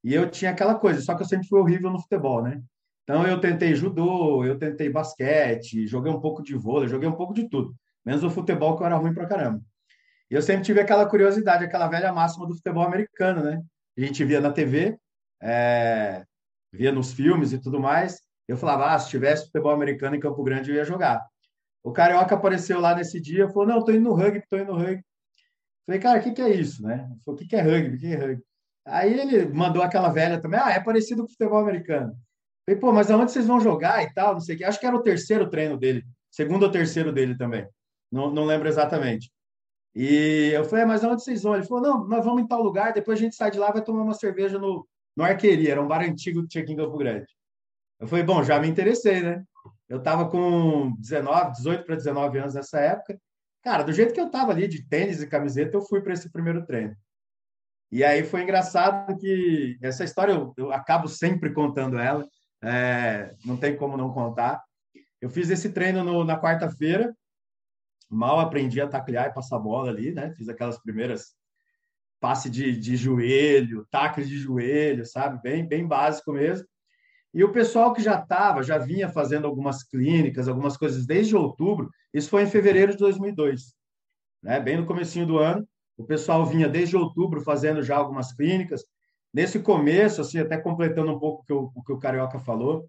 e 0.03 0.13
eu 0.13 0.29
tinha 0.29 0.51
aquela 0.51 0.75
coisa, 0.75 1.01
só 1.01 1.15
que 1.15 1.21
eu 1.21 1.27
sempre 1.27 1.47
fui 1.47 1.59
horrível 1.59 1.91
no 1.91 2.01
futebol, 2.01 2.41
né? 2.41 2.61
Então 3.03 3.25
eu 3.27 3.39
tentei 3.39 3.75
judô, 3.75 4.45
eu 4.45 4.57
tentei 4.57 4.89
basquete, 4.89 5.87
joguei 5.87 6.11
um 6.11 6.19
pouco 6.19 6.41
de 6.41 6.55
vôlei, 6.55 6.87
joguei 6.87 7.07
um 7.07 7.15
pouco 7.15 7.33
de 7.33 7.49
tudo, 7.49 7.75
menos 8.05 8.23
o 8.23 8.29
futebol 8.29 8.75
que 8.77 8.83
eu 8.83 8.87
era 8.87 8.97
ruim 8.97 9.13
pra 9.13 9.27
caramba. 9.27 9.61
E 10.29 10.33
eu 10.33 10.41
sempre 10.41 10.63
tive 10.63 10.79
aquela 10.79 11.05
curiosidade, 11.05 11.65
aquela 11.65 11.87
velha 11.87 12.13
máxima 12.13 12.47
do 12.47 12.55
futebol 12.55 12.83
americano, 12.83 13.43
né? 13.43 13.61
A 13.97 14.01
gente 14.01 14.23
via 14.23 14.39
na 14.39 14.51
TV, 14.51 14.97
é... 15.41 16.23
via 16.71 16.91
nos 16.91 17.11
filmes 17.11 17.51
e 17.51 17.59
tudo 17.59 17.79
mais. 17.79 18.21
Eu 18.47 18.57
falava, 18.57 18.93
ah, 18.93 18.99
se 18.99 19.09
tivesse 19.09 19.45
futebol 19.45 19.71
americano 19.71 20.15
em 20.15 20.19
Campo 20.19 20.43
Grande 20.43 20.71
eu 20.71 20.77
ia 20.77 20.85
jogar. 20.85 21.21
O 21.83 21.91
Carioca 21.91 22.35
apareceu 22.35 22.79
lá 22.79 22.95
nesse 22.95 23.19
dia, 23.19 23.49
falou, 23.49 23.67
não, 23.67 23.83
tô 23.83 23.91
indo 23.91 24.03
no 24.03 24.13
rugby, 24.13 24.43
tô 24.49 24.57
indo 24.57 24.71
no 24.71 24.77
rugby. 24.77 25.03
Falei, 25.85 25.99
cara, 26.01 26.19
o 26.19 26.23
que, 26.23 26.31
que 26.31 26.41
é 26.41 26.49
isso, 26.49 26.81
né? 26.83 27.09
Falei, 27.25 27.35
o 27.35 27.37
que, 27.37 27.47
que 27.47 27.55
é 27.55 27.61
rugby? 27.61 27.95
O 27.95 27.99
que 27.99 28.07
é 28.07 28.15
rugby? 28.15 28.43
Aí 28.85 29.19
ele 29.19 29.45
mandou 29.45 29.83
aquela 29.83 30.09
velha 30.09 30.41
também, 30.41 30.59
ah, 30.59 30.71
é 30.71 30.79
parecido 30.79 31.23
com 31.23 31.29
futebol 31.29 31.59
americano. 31.59 32.15
Falei, 32.65 32.79
pô, 32.79 32.91
mas 32.91 33.11
aonde 33.11 33.31
vocês 33.31 33.47
vão 33.47 33.59
jogar 33.59 34.03
e 34.03 34.13
tal, 34.13 34.33
não 34.33 34.41
sei 34.41 34.55
o 34.55 34.57
quê. 34.57 34.63
Acho 34.63 34.79
que 34.79 34.85
era 34.85 34.95
o 34.95 35.03
terceiro 35.03 35.49
treino 35.49 35.77
dele, 35.77 36.03
segundo 36.29 36.63
ou 36.63 36.71
terceiro 36.71 37.11
dele 37.11 37.37
também. 37.37 37.67
Não, 38.11 38.31
não 38.31 38.45
lembro 38.45 38.67
exatamente. 38.67 39.31
E 39.93 40.51
eu 40.53 40.63
falei, 40.65 40.83
é, 40.83 40.87
mas 40.87 41.03
aonde 41.03 41.23
vocês 41.23 41.43
vão? 41.43 41.55
Ele 41.55 41.65
falou, 41.65 41.83
não, 41.83 42.07
nós 42.07 42.23
vamos 42.23 42.41
em 42.41 42.47
tal 42.47 42.61
lugar, 42.61 42.93
depois 42.93 43.19
a 43.19 43.21
gente 43.21 43.35
sai 43.35 43.51
de 43.51 43.59
lá 43.59 43.71
vai 43.71 43.83
tomar 43.83 44.03
uma 44.03 44.13
cerveja 44.13 44.57
no, 44.57 44.87
no 45.15 45.23
Arqueria, 45.23 45.71
era 45.71 45.81
um 45.81 45.87
bar 45.87 46.01
antigo 46.01 46.41
que 46.43 46.47
tinha 46.47 46.63
aqui 46.63 46.73
em 46.73 46.77
Campo 46.77 46.97
Grande. 46.97 47.27
Eu 47.99 48.07
falei, 48.07 48.23
bom, 48.23 48.43
já 48.43 48.59
me 48.59 48.67
interessei, 48.67 49.21
né? 49.21 49.43
Eu 49.87 49.97
estava 49.97 50.29
com 50.29 50.95
19, 50.97 51.51
18 51.51 51.85
para 51.85 51.95
19 51.95 52.39
anos 52.39 52.53
nessa 52.53 52.79
época. 52.79 53.19
Cara, 53.61 53.83
do 53.83 53.93
jeito 53.93 54.13
que 54.13 54.19
eu 54.19 54.27
estava 54.27 54.51
ali, 54.51 54.67
de 54.67 54.87
tênis 54.87 55.21
e 55.21 55.27
camiseta, 55.27 55.77
eu 55.77 55.81
fui 55.81 56.01
para 56.01 56.13
esse 56.13 56.31
primeiro 56.31 56.65
treino. 56.65 56.95
E 57.91 58.03
aí 58.03 58.23
foi 58.23 58.43
engraçado 58.43 59.17
que 59.17 59.77
essa 59.81 60.03
história 60.03 60.31
eu, 60.31 60.53
eu 60.55 60.71
acabo 60.71 61.07
sempre 61.07 61.53
contando 61.53 61.99
ela, 61.99 62.25
é, 62.63 63.35
não 63.45 63.57
tem 63.57 63.75
como 63.75 63.97
não 63.97 64.13
contar. 64.13 64.63
Eu 65.19 65.29
fiz 65.29 65.49
esse 65.49 65.71
treino 65.71 66.03
no, 66.03 66.23
na 66.23 66.39
quarta-feira, 66.39 67.13
mal 68.09 68.39
aprendi 68.39 68.79
a 68.79 68.87
taclear 68.87 69.27
e 69.27 69.33
passar 69.33 69.59
bola 69.59 69.89
ali, 69.89 70.11
né? 70.11 70.33
Fiz 70.35 70.47
aquelas 70.47 70.81
primeiras 70.81 71.35
passe 72.21 72.49
de, 72.49 72.77
de 72.77 72.95
joelho, 72.95 73.87
tacle 73.89 74.23
de 74.23 74.37
joelho, 74.37 75.05
sabe? 75.05 75.41
Bem, 75.41 75.67
bem 75.67 75.85
básico 75.85 76.31
mesmo. 76.31 76.67
E 77.33 77.43
o 77.43 77.51
pessoal 77.51 77.93
que 77.93 78.01
já 78.01 78.19
estava, 78.19 78.61
já 78.61 78.77
vinha 78.77 79.09
fazendo 79.09 79.47
algumas 79.47 79.83
clínicas, 79.83 80.47
algumas 80.47 80.77
coisas 80.77 81.05
desde 81.05 81.35
outubro, 81.35 81.89
isso 82.13 82.29
foi 82.29 82.43
em 82.43 82.49
fevereiro 82.49 82.91
de 82.91 82.99
2002, 82.99 83.73
né? 84.43 84.59
bem 84.59 84.77
no 84.77 84.85
comecinho 84.85 85.25
do 85.25 85.39
ano, 85.39 85.67
o 86.01 86.05
pessoal 86.05 86.45
vinha 86.45 86.67
desde 86.67 86.97
outubro 86.97 87.41
fazendo 87.41 87.83
já 87.83 87.95
algumas 87.95 88.33
clínicas. 88.33 88.83
Nesse 89.33 89.59
começo, 89.59 90.21
assim, 90.21 90.39
até 90.39 90.57
completando 90.57 91.11
um 91.11 91.19
pouco 91.19 91.41
o 91.41 91.45
que 91.45 91.53
o, 91.53 91.71
o, 91.75 91.83
que 91.83 91.93
o 91.93 91.99
Carioca 91.99 92.39
falou, 92.39 92.85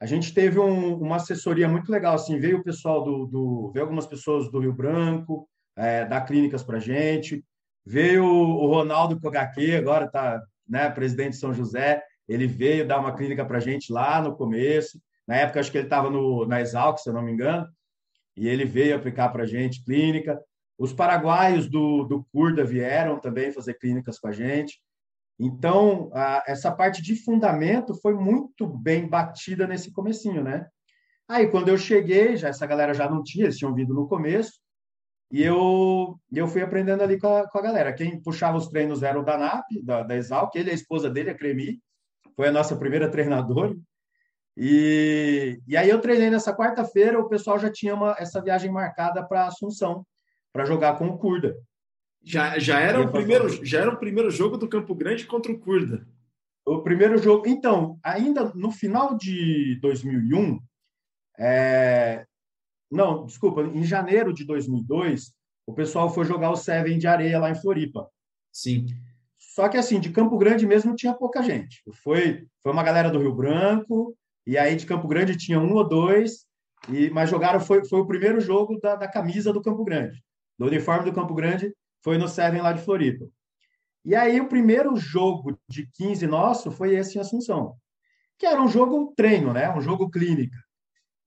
a 0.00 0.06
gente 0.06 0.34
teve 0.34 0.58
um, 0.58 0.96
uma 0.96 1.16
assessoria 1.16 1.68
muito 1.68 1.90
legal, 1.90 2.14
assim, 2.14 2.38
veio 2.38 2.58
o 2.58 2.64
pessoal 2.64 3.04
do, 3.04 3.26
do 3.26 3.70
veio 3.72 3.84
algumas 3.84 4.06
pessoas 4.06 4.50
do 4.50 4.58
Rio 4.58 4.72
Branco, 4.72 5.48
é, 5.76 6.04
dar 6.04 6.22
clínicas 6.22 6.62
para 6.62 6.80
gente, 6.80 7.44
veio 7.86 8.24
o 8.24 8.66
Ronaldo 8.66 9.20
Kogaque, 9.20 9.74
agora 9.74 10.06
está 10.06 10.42
né, 10.68 10.90
presidente 10.90 11.32
de 11.32 11.38
São 11.38 11.52
José, 11.52 12.02
ele 12.28 12.46
veio 12.46 12.86
dar 12.86 12.98
uma 12.98 13.14
clínica 13.14 13.44
para 13.44 13.60
gente 13.60 13.92
lá 13.92 14.20
no 14.20 14.34
começo. 14.34 14.98
Na 15.26 15.36
época, 15.36 15.60
acho 15.60 15.70
que 15.70 15.78
ele 15.78 15.86
estava 15.86 16.10
na 16.46 16.60
Exalc, 16.60 16.98
se 16.98 17.08
eu 17.08 17.14
não 17.14 17.22
me 17.22 17.32
engano, 17.32 17.68
e 18.36 18.48
ele 18.48 18.64
veio 18.64 18.96
aplicar 18.96 19.28
para 19.28 19.44
a 19.44 19.46
gente 19.46 19.84
clínica. 19.84 20.40
Os 20.78 20.92
paraguaios 20.92 21.68
do, 21.68 22.04
do 22.04 22.24
Curda 22.32 22.64
vieram 22.64 23.20
também 23.20 23.52
fazer 23.52 23.74
clínicas 23.74 24.18
com 24.18 24.28
a 24.28 24.32
gente. 24.32 24.80
Então, 25.38 26.10
a, 26.12 26.42
essa 26.46 26.70
parte 26.72 27.02
de 27.02 27.16
fundamento 27.16 27.94
foi 28.00 28.14
muito 28.14 28.66
bem 28.66 29.08
batida 29.08 29.66
nesse 29.66 29.92
comecinho, 29.92 30.42
né? 30.42 30.66
Aí, 31.28 31.48
quando 31.48 31.68
eu 31.68 31.78
cheguei, 31.78 32.36
já 32.36 32.48
essa 32.48 32.66
galera 32.66 32.92
já 32.92 33.08
não 33.08 33.22
tinha, 33.22 33.46
eles 33.46 33.56
tinham 33.56 33.74
vindo 33.74 33.94
no 33.94 34.06
começo, 34.06 34.52
e 35.30 35.42
eu, 35.42 36.16
eu 36.32 36.46
fui 36.46 36.62
aprendendo 36.62 37.02
ali 37.02 37.18
com 37.18 37.26
a, 37.26 37.48
com 37.48 37.58
a 37.58 37.62
galera. 37.62 37.92
Quem 37.92 38.20
puxava 38.20 38.56
os 38.56 38.68
treinos 38.68 39.02
era 39.02 39.18
o 39.18 39.24
Danap, 39.24 39.64
da, 39.82 40.02
da 40.02 40.16
Exalc, 40.16 40.54
ele, 40.54 40.70
a 40.70 40.74
esposa 40.74 41.10
dele, 41.10 41.30
a 41.30 41.34
Cremi, 41.34 41.80
foi 42.36 42.48
a 42.48 42.52
nossa 42.52 42.76
primeira 42.76 43.10
treinadora. 43.10 43.74
E, 44.56 45.58
e 45.66 45.76
aí 45.76 45.88
eu 45.88 46.00
treinei 46.00 46.30
nessa 46.30 46.54
quarta-feira, 46.54 47.18
o 47.18 47.28
pessoal 47.28 47.58
já 47.58 47.70
tinha 47.70 47.94
uma, 47.94 48.14
essa 48.18 48.40
viagem 48.40 48.70
marcada 48.70 49.26
para 49.26 49.46
Assunção, 49.46 50.06
para 50.54 50.64
jogar 50.64 50.96
com 50.96 51.08
o 51.08 51.18
Curda. 51.18 51.58
Já, 52.22 52.58
já, 52.60 52.78
era 52.78 53.00
o 53.00 53.10
primeiro, 53.10 53.66
já 53.66 53.80
era 53.80 53.90
o 53.90 53.98
primeiro 53.98 54.30
jogo 54.30 54.56
do 54.56 54.68
Campo 54.68 54.94
Grande 54.94 55.26
contra 55.26 55.50
o 55.50 55.58
Curda. 55.58 56.06
O 56.64 56.80
primeiro 56.80 57.18
jogo. 57.18 57.46
Então, 57.48 57.98
ainda 58.02 58.52
no 58.54 58.70
final 58.70 59.18
de 59.18 59.76
2001, 59.82 60.60
é... 61.38 62.24
não, 62.90 63.26
desculpa, 63.26 63.62
em 63.62 63.82
janeiro 63.82 64.32
de 64.32 64.44
2002, 64.44 65.34
o 65.66 65.74
pessoal 65.74 66.08
foi 66.08 66.24
jogar 66.24 66.50
o 66.50 66.56
Seven 66.56 66.98
de 66.98 67.08
areia 67.08 67.40
lá 67.40 67.50
em 67.50 67.60
Floripa. 67.60 68.08
Sim. 68.52 68.86
Só 69.36 69.68
que, 69.68 69.76
assim, 69.76 69.98
de 69.98 70.10
Campo 70.10 70.38
Grande 70.38 70.66
mesmo 70.66 70.94
tinha 70.94 71.12
pouca 71.12 71.42
gente. 71.42 71.82
Foi, 72.02 72.46
foi 72.62 72.72
uma 72.72 72.82
galera 72.82 73.10
do 73.10 73.18
Rio 73.18 73.34
Branco, 73.34 74.16
e 74.46 74.56
aí 74.56 74.76
de 74.76 74.86
Campo 74.86 75.08
Grande 75.08 75.36
tinha 75.36 75.58
um 75.58 75.74
ou 75.74 75.86
dois, 75.86 76.46
e, 76.88 77.10
mas 77.10 77.28
jogaram, 77.28 77.60
foi, 77.60 77.84
foi 77.84 78.00
o 78.00 78.06
primeiro 78.06 78.40
jogo 78.40 78.78
da, 78.80 78.94
da 78.94 79.08
camisa 79.08 79.52
do 79.52 79.62
Campo 79.62 79.84
Grande. 79.84 80.22
Do 80.58 80.66
uniforme 80.66 81.04
do 81.04 81.12
Campo 81.12 81.34
Grande 81.34 81.74
foi 82.02 82.18
no 82.18 82.28
Seven 82.28 82.60
lá 82.60 82.72
de 82.72 82.82
Floripa. 82.82 83.26
E 84.04 84.14
aí 84.14 84.40
o 84.40 84.48
primeiro 84.48 84.96
jogo 84.96 85.58
de 85.68 85.88
15 85.94 86.26
nosso 86.26 86.70
foi 86.70 86.94
esse 86.94 87.16
em 87.16 87.20
Assunção, 87.20 87.76
que 88.38 88.46
era 88.46 88.60
um 88.60 88.68
jogo 88.68 89.12
treino, 89.16 89.52
né? 89.52 89.74
Um 89.74 89.80
jogo 89.80 90.10
clínica. 90.10 90.58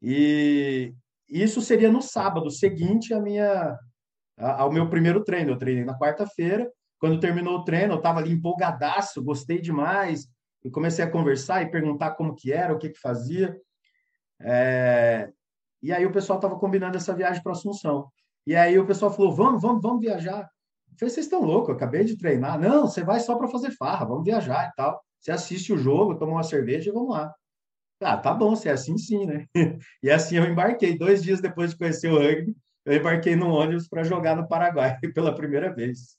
E 0.01 0.93
isso 1.27 1.61
seria 1.61 1.91
no 1.91 2.01
sábado 2.01 2.51
seguinte 2.51 3.13
a 3.13 3.19
minha, 3.19 3.77
ao 4.37 4.71
meu 4.71 4.89
primeiro 4.89 5.23
treino. 5.23 5.51
Eu 5.51 5.57
treinei 5.57 5.83
na 5.83 5.97
quarta-feira 5.97 6.71
quando 6.99 7.19
terminou 7.19 7.57
o 7.57 7.63
treino, 7.63 7.93
eu 7.93 7.97
estava 7.97 8.19
ali 8.19 8.31
empolgadaço, 8.31 9.23
gostei 9.23 9.61
demais, 9.61 10.27
e 10.63 10.69
comecei 10.69 11.05
a 11.05 11.11
conversar 11.11 11.61
e 11.61 11.71
perguntar 11.71 12.11
como 12.11 12.35
que 12.35 12.51
era, 12.51 12.73
o 12.73 12.77
que 12.77 12.89
que 12.89 12.99
fazia. 12.99 13.55
É... 14.41 15.31
E 15.81 15.93
aí 15.93 16.05
o 16.05 16.11
pessoal 16.11 16.39
estava 16.39 16.57
combinando 16.57 16.97
essa 16.97 17.15
viagem 17.15 17.41
para 17.41 17.51
Assunção. 17.51 18.11
E 18.47 18.55
aí 18.55 18.79
o 18.79 18.87
pessoal 18.87 19.13
falou, 19.13 19.35
vamos, 19.35 19.61
vamos, 19.61 19.81
vamos 19.81 19.99
viajar. 19.99 20.49
Eu 20.89 20.97
falei, 20.97 21.13
vocês 21.13 21.25
estão 21.25 21.43
loucos, 21.43 21.67
eu 21.67 21.75
acabei 21.75 22.05
de 22.05 22.17
treinar. 22.17 22.57
Não, 22.57 22.87
você 22.87 23.03
vai 23.03 23.19
só 23.19 23.35
para 23.35 23.49
fazer 23.49 23.71
farra, 23.71 24.05
vamos 24.05 24.23
viajar 24.23 24.69
e 24.69 24.75
tal. 24.77 25.03
Você 25.19 25.31
assiste 25.31 25.73
o 25.73 25.77
jogo, 25.77 26.15
toma 26.15 26.31
uma 26.31 26.43
cerveja 26.43 26.89
e 26.89 26.93
vamos 26.93 27.09
lá. 27.09 27.35
Ah, 28.01 28.15
tá 28.15 28.33
bom, 28.33 28.55
se 28.55 28.69
é 28.69 28.71
assim 28.71 28.97
sim, 28.97 29.25
né? 29.25 29.45
E 30.01 30.09
assim 30.09 30.37
eu 30.37 30.45
embarquei. 30.45 30.97
Dois 30.97 31.21
dias 31.21 31.41
depois 31.41 31.71
de 31.71 31.77
conhecer 31.77 32.09
o 32.09 32.17
rugby, 32.17 32.55
eu 32.85 32.95
embarquei 32.95 33.35
no 33.35 33.49
ônibus 33.49 33.89
para 33.89 34.05
jogar 34.05 34.37
no 34.37 34.47
Paraguai 34.47 34.97
pela 35.13 35.35
primeira 35.35 35.69
vez. 35.73 36.15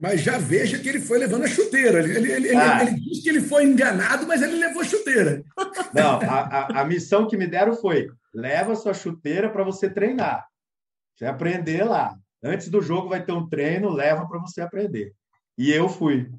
Mas 0.00 0.22
já 0.22 0.38
veja 0.38 0.80
que 0.80 0.88
ele 0.88 1.00
foi 1.00 1.16
levando 1.16 1.44
a 1.44 1.48
chuteira. 1.48 2.00
Ele, 2.00 2.32
ele, 2.32 2.56
ah. 2.56 2.82
ele, 2.82 2.90
ele 2.90 3.00
disse 3.00 3.22
que 3.22 3.28
ele 3.28 3.40
foi 3.40 3.64
enganado, 3.64 4.26
mas 4.26 4.42
ele 4.42 4.56
levou 4.56 4.82
a 4.82 4.84
chuteira. 4.84 5.44
Não, 5.94 6.20
a, 6.22 6.40
a, 6.40 6.80
a 6.80 6.84
missão 6.84 7.28
que 7.28 7.36
me 7.36 7.46
deram 7.46 7.72
foi: 7.76 8.08
leva 8.34 8.74
sua 8.74 8.92
chuteira 8.92 9.48
para 9.48 9.62
você 9.62 9.88
treinar. 9.88 10.44
Você 11.16 11.26
aprender 11.26 11.82
lá. 11.84 12.16
Antes 12.42 12.68
do 12.68 12.80
jogo 12.80 13.08
vai 13.08 13.24
ter 13.24 13.32
um 13.32 13.48
treino, 13.48 13.90
leva 13.90 14.26
para 14.28 14.38
você 14.38 14.60
aprender. 14.60 15.12
E 15.56 15.70
eu 15.70 15.88
fui. 15.88 16.30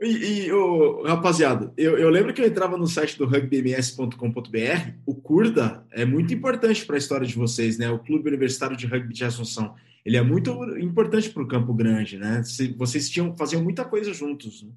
E, 0.00 0.46
e 0.46 0.52
oh, 0.52 1.02
rapaziada, 1.06 1.72
eu, 1.76 1.96
eu, 1.96 2.10
lembro 2.10 2.34
que 2.34 2.40
eu 2.40 2.46
entrava 2.46 2.76
no 2.76 2.86
site 2.86 3.16
do 3.16 3.26
rugbyms.com.br. 3.26 4.98
O 5.06 5.14
Curda 5.14 5.86
é 5.92 6.04
muito 6.04 6.34
importante 6.34 6.84
para 6.84 6.96
a 6.96 6.98
história 6.98 7.26
de 7.26 7.36
vocês, 7.36 7.78
né? 7.78 7.90
O 7.90 8.00
Clube 8.00 8.28
Universitário 8.28 8.76
de 8.76 8.86
Rugby 8.86 9.14
de 9.14 9.24
Assunção 9.24 9.74
ele 10.04 10.18
é 10.18 10.22
muito 10.22 10.50
importante 10.78 11.30
para 11.30 11.42
o 11.42 11.48
Campo 11.48 11.72
Grande, 11.72 12.18
né? 12.18 12.42
Vocês 12.76 13.08
tinham, 13.08 13.34
faziam 13.36 13.62
muita 13.62 13.84
coisa 13.84 14.12
juntos. 14.12 14.62
Né? 14.62 14.70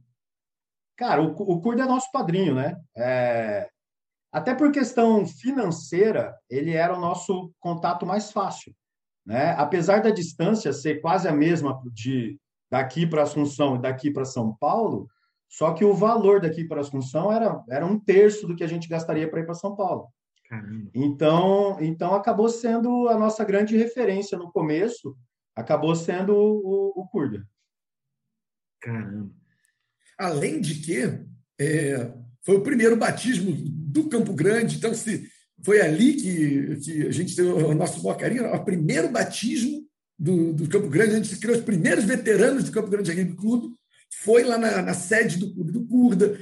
Cara, 0.96 1.22
o, 1.22 1.32
o 1.32 1.62
Curdo 1.62 1.82
é 1.82 1.86
nosso 1.86 2.10
padrinho, 2.12 2.56
né? 2.56 2.80
É... 2.96 3.70
Até 4.32 4.56
por 4.56 4.72
questão 4.72 5.26
financeira, 5.26 6.38
ele 6.50 6.72
era 6.72 6.96
o 6.96 7.00
nosso 7.00 7.52
contato 7.60 8.06
mais 8.06 8.32
fácil. 8.32 8.74
Né? 9.28 9.52
Apesar 9.58 10.02
da 10.02 10.10
distância 10.10 10.72
ser 10.72 11.02
quase 11.02 11.28
a 11.28 11.34
mesma 11.34 11.82
de 11.92 12.40
daqui 12.72 13.06
para 13.06 13.24
Assunção 13.24 13.76
e 13.76 13.82
daqui 13.82 14.10
para 14.10 14.24
São 14.24 14.56
Paulo, 14.56 15.10
só 15.50 15.74
que 15.74 15.84
o 15.84 15.94
valor 15.94 16.40
daqui 16.40 16.64
para 16.64 16.80
Assunção 16.80 17.30
era, 17.30 17.62
era 17.70 17.86
um 17.86 18.00
terço 18.00 18.48
do 18.48 18.56
que 18.56 18.64
a 18.64 18.68
gente 18.68 18.88
gastaria 18.88 19.30
para 19.30 19.42
ir 19.42 19.46
para 19.46 19.54
São 19.54 19.76
Paulo. 19.76 20.08
Caramba. 20.48 20.90
Então, 20.96 21.78
então 21.82 22.16
acabou 22.16 22.48
sendo 22.48 23.10
a 23.10 23.18
nossa 23.18 23.44
grande 23.44 23.76
referência 23.76 24.38
no 24.38 24.50
começo, 24.50 25.14
acabou 25.54 25.94
sendo 25.94 26.34
o, 26.34 26.94
o, 26.96 27.08
Curda. 27.10 27.46
Caramba. 28.80 29.30
Além 30.18 30.62
de 30.62 30.76
que 30.76 31.04
é, 31.60 32.14
foi 32.46 32.56
o 32.56 32.64
primeiro 32.64 32.96
batismo 32.96 33.52
do 33.54 34.08
Campo 34.08 34.34
Grande, 34.34 34.78
então 34.78 34.94
se 34.94 35.30
foi 35.64 35.82
ali 35.82 36.14
que, 36.14 36.76
que 36.78 37.08
a 37.08 37.12
gente 37.12 37.36
teve 37.36 37.50
o 37.50 37.74
nosso 37.74 38.02
Bocarinha, 38.02 38.52
o 38.52 38.64
primeiro 38.64 39.10
batismo 39.10 39.86
do, 40.18 40.54
do, 40.54 40.68
Campo 40.68 40.88
Grande, 40.88 41.16
a 41.16 41.16
gente 41.16 41.36
criou 41.38 41.58
os 41.58 41.64
primeiros 41.64 42.04
veteranos 42.04 42.64
do 42.64 42.72
Campo 42.72 42.90
Grande 42.90 43.12
Rugby 43.12 43.36
Clube, 43.36 43.76
foi 44.22 44.44
lá 44.44 44.58
na, 44.58 44.82
na, 44.82 44.94
sede 44.94 45.38
do 45.38 45.54
Clube 45.54 45.72
do 45.72 45.86
Curda, 45.86 46.40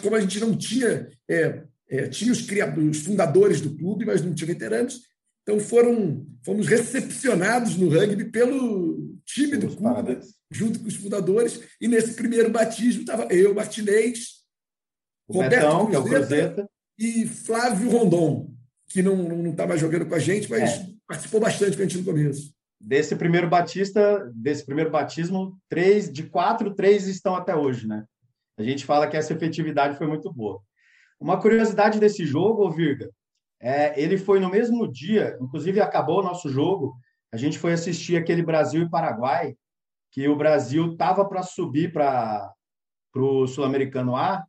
como 0.00 0.16
a 0.16 0.20
gente 0.20 0.40
não 0.40 0.56
tinha 0.56 1.10
é, 1.28 1.62
é, 1.88 2.08
tinha 2.08 2.30
os, 2.30 2.42
criadores, 2.42 2.98
os 2.98 3.04
fundadores 3.04 3.60
do 3.60 3.74
clube, 3.76 4.04
mas 4.04 4.22
não 4.22 4.34
tinha 4.34 4.46
veteranos. 4.46 5.02
Então 5.42 5.58
foram, 5.58 6.26
fomos 6.44 6.66
recepcionados 6.66 7.76
no 7.76 7.88
rugby 7.88 8.26
pelo 8.26 9.16
time 9.24 9.56
do 9.56 9.68
clube, 9.68 9.82
parabéns. 9.82 10.34
junto 10.50 10.78
com 10.78 10.86
os 10.86 10.96
fundadores. 10.96 11.60
E 11.80 11.88
nesse 11.88 12.12
primeiro 12.12 12.50
batismo 12.50 13.00
estava 13.00 13.24
eu, 13.32 13.54
Martinez, 13.54 14.42
o 15.26 15.34
Roberto 15.34 15.88
Betão, 15.88 16.06
é 16.06 16.08
Cruzeta, 16.08 16.70
e 16.98 17.26
Flávio 17.26 17.90
Rondon, 17.90 18.54
que 18.88 19.02
não 19.02 19.50
estava 19.50 19.76
jogando 19.76 20.06
com 20.06 20.14
a 20.14 20.18
gente, 20.18 20.50
mas 20.50 20.80
é. 20.80 20.86
participou 21.06 21.40
bastante 21.40 21.76
com 21.76 21.82
a 21.82 21.86
gente 21.86 21.98
no 21.98 22.04
começo. 22.04 22.54
desse 22.80 23.14
primeiro 23.14 23.48
batista, 23.48 24.30
desse 24.34 24.64
primeiro 24.64 24.90
batismo, 24.90 25.58
três 25.68 26.10
de 26.10 26.22
quatro, 26.22 26.74
três 26.74 27.06
estão 27.06 27.36
até 27.36 27.54
hoje, 27.54 27.86
né? 27.86 28.04
A 28.56 28.62
gente 28.62 28.84
fala 28.84 29.06
que 29.06 29.16
essa 29.16 29.32
efetividade 29.32 29.98
foi 29.98 30.06
muito 30.06 30.32
boa. 30.32 30.60
Uma 31.20 31.40
curiosidade 31.40 32.00
desse 32.00 32.24
jogo, 32.24 32.70
Virga, 32.70 33.10
é, 33.60 34.00
ele 34.00 34.16
foi 34.16 34.40
no 34.40 34.48
mesmo 34.48 34.90
dia, 34.90 35.36
inclusive 35.40 35.80
acabou 35.80 36.20
o 36.20 36.24
nosso 36.24 36.48
jogo, 36.48 36.96
a 37.32 37.36
gente 37.36 37.58
foi 37.58 37.72
assistir 37.72 38.16
aquele 38.16 38.42
Brasil 38.42 38.82
e 38.82 38.90
Paraguai, 38.90 39.54
que 40.12 40.26
o 40.28 40.36
Brasil 40.36 40.92
estava 40.92 41.28
para 41.28 41.42
subir 41.42 41.92
para 41.92 42.52
o 43.14 43.46
Sul-Americano 43.46 44.16
A, 44.16 44.44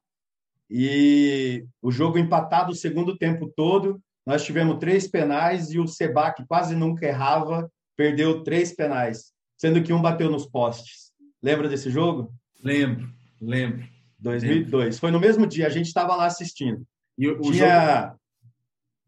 e 0.69 1.65
o 1.81 1.91
jogo 1.91 2.17
empatado 2.19 2.71
o 2.71 2.75
segundo 2.75 3.17
tempo 3.17 3.51
todo, 3.55 3.99
nós 4.29 4.45
tivemos 4.45 4.77
três 4.77 5.07
penais 5.07 5.71
e 5.71 5.79
o 5.79 5.87
Seba, 5.87 6.31
que 6.31 6.45
quase 6.45 6.75
nunca 6.75 7.03
errava, 7.03 7.67
perdeu 7.97 8.43
três 8.43 8.71
penais, 8.71 9.33
sendo 9.57 9.81
que 9.81 9.91
um 9.91 9.99
bateu 9.99 10.29
nos 10.29 10.45
postes. 10.45 11.11
Lembra 11.41 11.67
desse 11.67 11.89
jogo? 11.89 12.31
Lembro, 12.63 13.11
lembro. 13.41 13.87
2002. 14.19 14.71
Lembro. 14.71 14.99
Foi 14.99 15.09
no 15.09 15.19
mesmo 15.19 15.47
dia, 15.47 15.65
a 15.65 15.71
gente 15.71 15.87
estava 15.87 16.15
lá 16.15 16.27
assistindo. 16.27 16.85
E 17.17 17.27
o, 17.27 17.41
tinha, 17.41 18.01
jogo... 18.01 18.19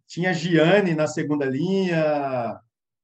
tinha 0.07 0.33
Gianni 0.33 0.95
na 0.95 1.05
segunda 1.05 1.45
linha, 1.45 2.59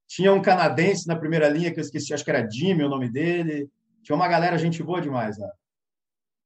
tinha 0.07 0.33
um 0.33 0.41
canadense 0.41 1.07
na 1.07 1.15
primeira 1.15 1.47
linha, 1.47 1.71
que 1.71 1.79
eu 1.79 1.83
esqueci, 1.83 2.15
acho 2.15 2.23
que 2.23 2.31
era 2.31 2.49
Jimmy 2.49 2.83
o 2.83 2.89
nome 2.89 3.11
dele. 3.11 3.69
Tinha 4.01 4.15
uma 4.15 4.27
galera, 4.27 4.57
gente 4.57 4.81
boa 4.81 4.99
demais 4.99 5.37
lá. 5.37 5.51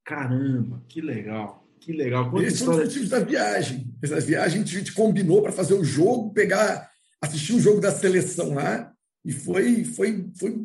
Caramba, 0.04 0.84
que 0.90 1.00
legal. 1.00 1.61
Que 1.82 1.92
legal. 1.92 2.30
Quanta 2.30 2.46
Esse 2.46 2.58
história... 2.58 2.74
foi 2.76 2.84
um 2.84 2.88
dos 2.88 2.96
motivos 2.96 3.10
da 3.10 3.20
viagem. 3.20 3.88
Essa 4.02 4.20
viagem 4.22 4.62
a 4.62 4.66
gente 4.66 4.94
combinou 4.94 5.42
para 5.42 5.52
fazer 5.52 5.74
o 5.74 5.84
jogo, 5.84 6.32
pegar, 6.32 6.90
assistir 7.20 7.54
o 7.54 7.60
jogo 7.60 7.82
da 7.82 7.92
seleção 7.92 8.54
lá, 8.54 8.94
e 9.26 9.32
foi, 9.32 9.84
foi, 9.84 10.28
foi 10.38 10.56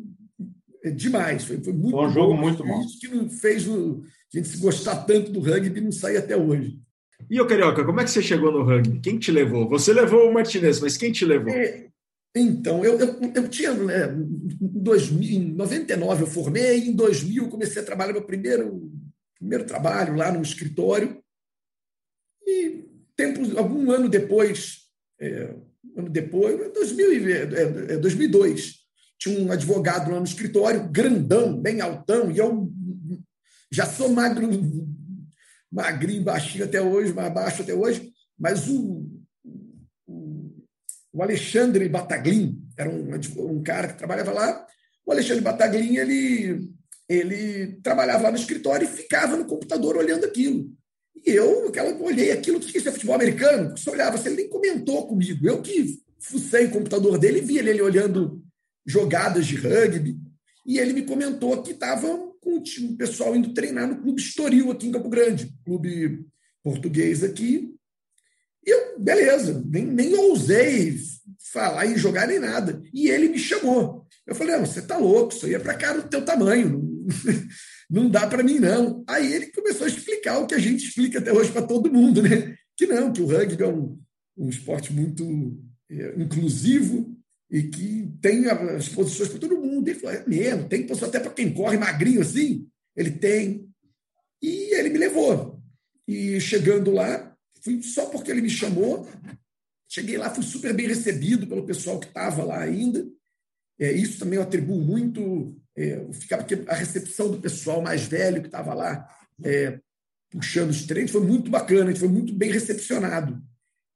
demais. 0.95 1.43
Foi, 1.43 1.57
foi 1.61 1.73
muito 1.73 1.97
foi 1.97 2.05
um 2.05 2.11
jogo 2.11 2.33
bom. 2.35 2.41
muito 2.41 2.63
bom. 2.63 2.81
Isso 2.81 2.99
que 2.99 3.07
não 3.07 3.27
fez 3.27 3.67
o, 3.67 4.03
a 4.33 4.37
gente 4.37 4.47
se 4.47 4.57
gostar 4.57 4.95
tanto 5.05 5.31
do 5.31 5.39
rugby 5.39 5.79
e 5.79 5.83
não 5.83 5.91
sair 5.91 6.17
até 6.17 6.37
hoje. 6.37 6.79
E 7.27 7.41
o 7.41 7.47
Carioca, 7.47 7.83
como 7.83 7.99
é 7.99 8.03
que 8.03 8.11
você 8.11 8.21
chegou 8.21 8.51
no 8.51 8.63
rugby? 8.63 8.99
Quem 8.99 9.17
te 9.17 9.31
levou? 9.31 9.67
Você 9.69 9.91
levou 9.91 10.29
o 10.29 10.33
Martinez, 10.33 10.79
mas 10.79 10.97
quem 10.97 11.11
te 11.11 11.25
levou? 11.25 11.51
É, 11.51 11.87
então, 12.35 12.85
eu, 12.85 12.99
eu, 12.99 13.19
eu 13.33 13.47
tinha. 13.49 13.73
Né, 13.73 14.05
em, 14.61 14.83
2000, 14.83 15.29
em 15.29 15.51
99 15.53 16.21
eu 16.21 16.27
formei, 16.27 16.77
em 16.87 16.93
2000 16.93 17.43
eu 17.43 17.49
comecei 17.49 17.81
a 17.81 17.85
trabalhar 17.85 18.13
meu 18.13 18.21
primeiro 18.21 18.91
primeiro 19.37 19.65
trabalho 19.65 20.15
lá 20.15 20.31
no 20.31 20.41
escritório. 20.41 21.21
E 22.45 22.85
tempo, 23.15 23.57
algum 23.57 23.91
ano 23.91 24.07
depois, 24.07 24.83
é, 25.19 25.53
ano 25.95 26.09
depois, 26.09 26.73
2000, 26.73 27.29
é, 27.29 27.97
2002, 27.97 28.67
é, 28.67 28.71
tinha 29.19 29.39
um 29.39 29.51
advogado 29.51 30.11
lá 30.11 30.19
no 30.19 30.25
escritório, 30.25 30.89
grandão, 30.89 31.59
bem 31.59 31.81
altão, 31.81 32.31
e 32.31 32.37
eu 32.37 32.71
já 33.71 33.85
sou 33.85 34.09
magro, 34.09 34.47
magrinho, 35.71 36.23
baixinho 36.23 36.65
até 36.65 36.81
hoje, 36.81 37.13
mais 37.13 37.33
baixo 37.33 37.63
até 37.63 37.73
hoje, 37.73 38.13
mas 38.39 38.67
o, 38.69 39.09
o, 40.05 40.65
o 41.11 41.23
Alexandre 41.23 41.89
Bataglin, 41.89 42.63
era 42.77 42.89
um, 42.89 43.09
um 43.39 43.63
cara 43.63 43.87
que 43.87 43.97
trabalhava 43.97 44.31
lá, 44.31 44.67
o 45.05 45.11
Alexandre 45.11 45.43
Bataglin, 45.43 45.97
ele 45.97 46.69
ele 47.09 47.79
trabalhava 47.81 48.23
lá 48.23 48.31
no 48.31 48.37
escritório 48.37 48.85
e 48.85 48.91
ficava 48.91 49.37
no 49.37 49.45
computador 49.45 49.95
olhando 49.95 50.25
aquilo. 50.25 50.69
E 51.25 51.31
eu, 51.31 51.67
aquela, 51.67 51.95
olhei 52.01 52.31
aquilo, 52.31 52.59
que 52.59 52.77
isso 52.77 52.89
é 52.89 52.91
futebol 52.91 53.15
americano? 53.15 53.75
Você 53.75 53.89
olhava, 53.89 54.17
você 54.17 54.29
nem 54.29 54.49
comentou 54.49 55.07
comigo. 55.07 55.47
Eu 55.47 55.61
que 55.61 55.99
fucei 56.19 56.65
o 56.65 56.71
computador 56.71 57.17
dele 57.17 57.39
e 57.39 57.41
vi 57.41 57.57
ele, 57.57 57.69
ele 57.69 57.81
olhando 57.81 58.43
jogadas 58.85 59.45
de 59.45 59.55
rugby. 59.55 60.17
E 60.65 60.79
ele 60.79 60.93
me 60.93 61.03
comentou 61.03 61.61
que 61.63 61.71
estava 61.71 62.07
com 62.41 62.57
o 62.57 62.97
pessoal 62.97 63.35
indo 63.35 63.53
treinar 63.53 63.87
no 63.87 64.01
Clube 64.01 64.21
Estoril, 64.21 64.71
aqui 64.71 64.87
em 64.87 64.91
Campo 64.91 65.09
Grande, 65.09 65.53
clube 65.65 66.25
português 66.63 67.23
aqui. 67.23 67.73
E 68.65 68.69
eu, 68.69 68.99
beleza, 68.99 69.63
nem, 69.65 69.85
nem 69.85 70.13
ousei 70.13 70.97
falar 71.51 71.85
em 71.85 71.97
jogar 71.97 72.27
nem 72.27 72.39
nada. 72.39 72.81
E 72.93 73.09
ele 73.09 73.29
me 73.29 73.39
chamou. 73.39 74.05
Eu 74.25 74.35
falei, 74.35 74.57
não, 74.57 74.65
você 74.65 74.81
tá 74.81 74.97
louco, 74.97 75.33
isso 75.33 75.45
aí 75.45 75.55
é 75.55 75.59
para 75.59 75.73
cá 75.73 75.93
do 75.93 76.09
teu 76.09 76.23
tamanho, 76.23 76.96
não 77.89 78.09
dá 78.09 78.27
para 78.27 78.43
mim, 78.43 78.59
não. 78.59 79.03
Aí 79.07 79.33
ele 79.33 79.47
começou 79.47 79.85
a 79.85 79.89
explicar 79.89 80.39
o 80.39 80.47
que 80.47 80.55
a 80.55 80.59
gente 80.59 80.85
explica 80.85 81.19
até 81.19 81.31
hoje 81.31 81.51
para 81.51 81.65
todo 81.65 81.91
mundo, 81.91 82.21
né? 82.21 82.55
Que 82.75 82.85
não, 82.85 83.11
que 83.11 83.21
o 83.21 83.25
rugby 83.25 83.63
é 83.63 83.67
um, 83.67 83.99
um 84.37 84.49
esporte 84.49 84.93
muito 84.93 85.23
é, 85.89 86.21
inclusivo 86.21 87.17
e 87.49 87.63
que 87.63 88.11
tem 88.21 88.47
as 88.47 88.89
posições 88.89 89.29
para 89.29 89.39
todo 89.39 89.59
mundo. 89.59 89.87
Ele 89.87 89.99
falou, 89.99 90.15
é 90.15 90.27
mesmo, 90.27 90.67
tem 90.67 90.85
posição 90.85 91.09
até 91.09 91.19
para 91.19 91.31
quem 91.31 91.53
corre 91.53 91.77
magrinho 91.77 92.21
assim? 92.21 92.67
Ele 92.95 93.11
tem. 93.11 93.67
E 94.41 94.75
ele 94.75 94.89
me 94.89 94.97
levou. 94.97 95.61
E 96.07 96.39
chegando 96.39 96.91
lá, 96.91 97.35
fui 97.61 97.81
só 97.81 98.05
porque 98.07 98.31
ele 98.31 98.41
me 98.41 98.49
chamou. 98.49 99.07
Cheguei 99.89 100.17
lá, 100.17 100.29
fui 100.29 100.43
super 100.43 100.73
bem 100.73 100.87
recebido 100.87 101.47
pelo 101.47 101.65
pessoal 101.65 101.99
que 101.99 102.07
estava 102.07 102.43
lá 102.43 102.61
ainda. 102.61 103.07
É, 103.79 103.91
isso 103.91 104.19
também 104.19 104.37
eu 104.37 104.43
atribuo 104.43 104.81
muito 104.81 105.55
é, 105.77 105.97
porque 106.35 106.63
a 106.67 106.73
recepção 106.73 107.29
do 107.29 107.39
pessoal 107.39 107.81
mais 107.81 108.03
velho 108.03 108.41
que 108.41 108.47
estava 108.47 108.73
lá 108.73 109.07
é, 109.45 109.79
puxando 110.31 110.71
os 110.71 110.85
treinos 110.85 111.11
foi 111.11 111.21
muito 111.21 111.51
bacana, 111.51 111.83
a 111.83 111.87
gente 111.87 111.99
foi 111.99 112.09
muito 112.09 112.33
bem 112.33 112.51
recepcionado, 112.51 113.39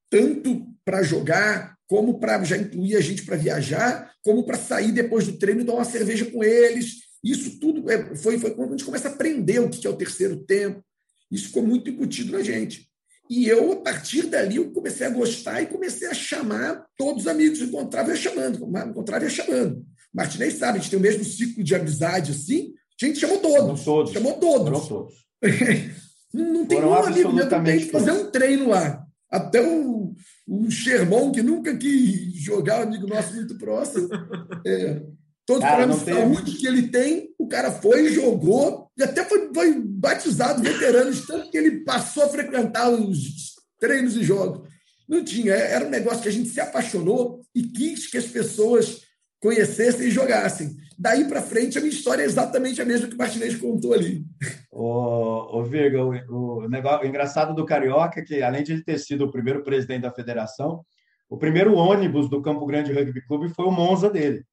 tanto 0.10 0.67
para 0.86 1.02
jogar, 1.02 1.76
como 1.88 2.20
para 2.20 2.44
já 2.44 2.56
incluir 2.56 2.96
a 2.96 3.02
gente 3.02 3.24
para 3.24 3.36
viajar, 3.36 4.13
como 4.24 4.46
para 4.46 4.58
sair 4.58 4.91
depois 4.91 5.26
do 5.26 5.38
treino 5.38 5.62
e 5.62 5.63
dar 5.63 5.74
uma 5.74 5.84
cerveja 5.84 6.26
com 6.26 6.44
eles. 6.44 7.02
Isso 7.24 7.60
tudo 7.60 7.89
é, 7.89 8.15
foi, 8.15 8.38
foi 8.38 8.52
quando 8.52 8.70
a 8.70 8.72
gente 8.72 8.86
começa 8.86 9.10
a 9.10 9.12
aprender 9.12 9.60
o 9.60 9.70
que 9.70 9.86
é 9.86 9.89
o 9.89 9.98
terceiro 9.98 10.38
tempo. 10.38 10.84
Isso 11.30 11.48
ficou 11.48 11.65
muito 11.65 11.89
embutido 11.89 12.32
na 12.32 12.44
gente. 12.44 12.89
E 13.30 13.48
eu, 13.48 13.72
a 13.72 13.76
partir 13.78 14.28
dali, 14.28 14.58
eu 14.58 14.72
comecei 14.72 15.08
a 15.08 15.10
gostar 15.10 15.62
e 15.62 15.67
comecei 15.67 16.08
a 16.08 16.13
chamar 16.13 16.86
todos 16.98 17.24
os 17.24 17.28
amigos 17.28 17.60
que 17.60 17.65
encontrava, 17.65 18.10
ia 18.10 18.15
chamando, 18.15 18.60
encontrava, 18.89 19.24
ia 19.24 19.30
chamando. 19.30 19.86
Martinez 20.13 20.56
sabe, 20.56 20.78
a 20.78 20.82
gente 20.82 20.89
tem 20.89 21.00
o 21.00 21.02
mesmo 21.02 21.24
ciclo 21.24 21.63
de 21.63 21.76
amizade 21.76 22.32
assim. 22.32 22.74
A 23.02 23.06
gente 23.06 23.19
chamou 23.19 23.39
todos. 23.39 23.84
todos. 23.84 24.12
Chamou 24.12 24.34
todos. 24.34 24.88
todos. 24.88 25.13
não, 26.34 26.54
não 26.54 26.65
tem 26.65 26.84
um 26.84 26.93
amigo 26.93 27.34
meu 27.34 27.47
que 27.47 27.62
tem 27.62 27.80
que 27.80 27.91
fazer 27.91 28.12
um 28.12 28.30
treino 28.30 28.69
lá. 28.69 29.06
Até 29.30 29.62
o, 29.62 30.13
o 30.47 30.69
Sherman, 30.69 31.32
que 31.32 31.41
nunca 31.41 31.76
quis 31.76 32.34
jogar, 32.34 32.82
amigo 32.82 33.08
nosso 33.08 33.34
muito 33.34 33.58
próximo. 33.58 34.10
É, 34.63 35.02
todo 35.43 35.62
cara, 35.62 35.88
o 35.88 35.97
de 35.97 36.06
saúde 36.06 36.52
que 36.58 36.67
ele 36.67 36.89
tem, 36.89 37.34
o 37.39 37.47
cara 37.47 37.71
foi, 37.71 38.13
jogou, 38.13 38.91
e 38.95 39.02
até 39.02 39.26
foi, 39.26 39.52
foi 39.52 39.82
batizado 39.82 40.62
veterano, 40.62 41.12
tanto 41.26 41.50
que 41.50 41.58
ele 41.58 41.84
passou 41.84 42.24
a 42.24 42.30
frequentar 42.30 42.89
os 42.89 43.56
treinos 43.80 44.15
e 44.15 44.24
jogos. 44.24 44.69
Não 45.10 45.24
tinha, 45.24 45.54
era 45.54 45.86
um 45.86 45.89
negócio 45.89 46.21
que 46.21 46.30
a 46.30 46.32
gente 46.32 46.50
se 46.50 46.62
apaixonou 46.62 47.41
e 47.56 47.63
quis 47.63 48.08
que 48.08 48.17
as 48.17 48.28
pessoas 48.28 49.02
conhecessem 49.41 50.08
e 50.08 50.12
jogassem. 50.12 50.77
Daí 50.97 51.27
para 51.27 51.41
frente, 51.41 51.77
a 51.77 51.82
minha 51.82 51.91
história 51.91 52.21
é 52.21 52.25
exatamente 52.25 52.80
a 52.82 52.86
mesma 52.86 53.08
que 53.08 53.15
o 53.15 53.17
Martinez 53.17 53.56
contou 53.56 53.93
ali. 53.93 54.23
O, 54.71 55.60
o 55.60 55.63
Virga, 55.63 56.04
o, 56.04 56.63
o, 56.63 56.69
negócio, 56.69 57.04
o 57.04 57.10
engraçado 57.10 57.56
do 57.56 57.65
Carioca 57.65 58.19
é 58.19 58.23
que, 58.23 58.43
além 58.43 58.63
de 58.63 58.73
ele 58.73 58.84
ter 58.84 58.99
sido 58.99 59.25
o 59.25 59.32
primeiro 59.32 59.63
presidente 59.63 60.04
da 60.04 60.12
federação, 60.12 60.86
o 61.27 61.38
primeiro 61.38 61.73
ônibus 61.73 62.30
do 62.30 62.41
Campo 62.41 62.65
Grande 62.67 62.93
Rugby 62.93 63.25
Clube 63.25 63.49
foi 63.49 63.65
o 63.65 63.71
Monza 63.71 64.10
dele. 64.10 64.45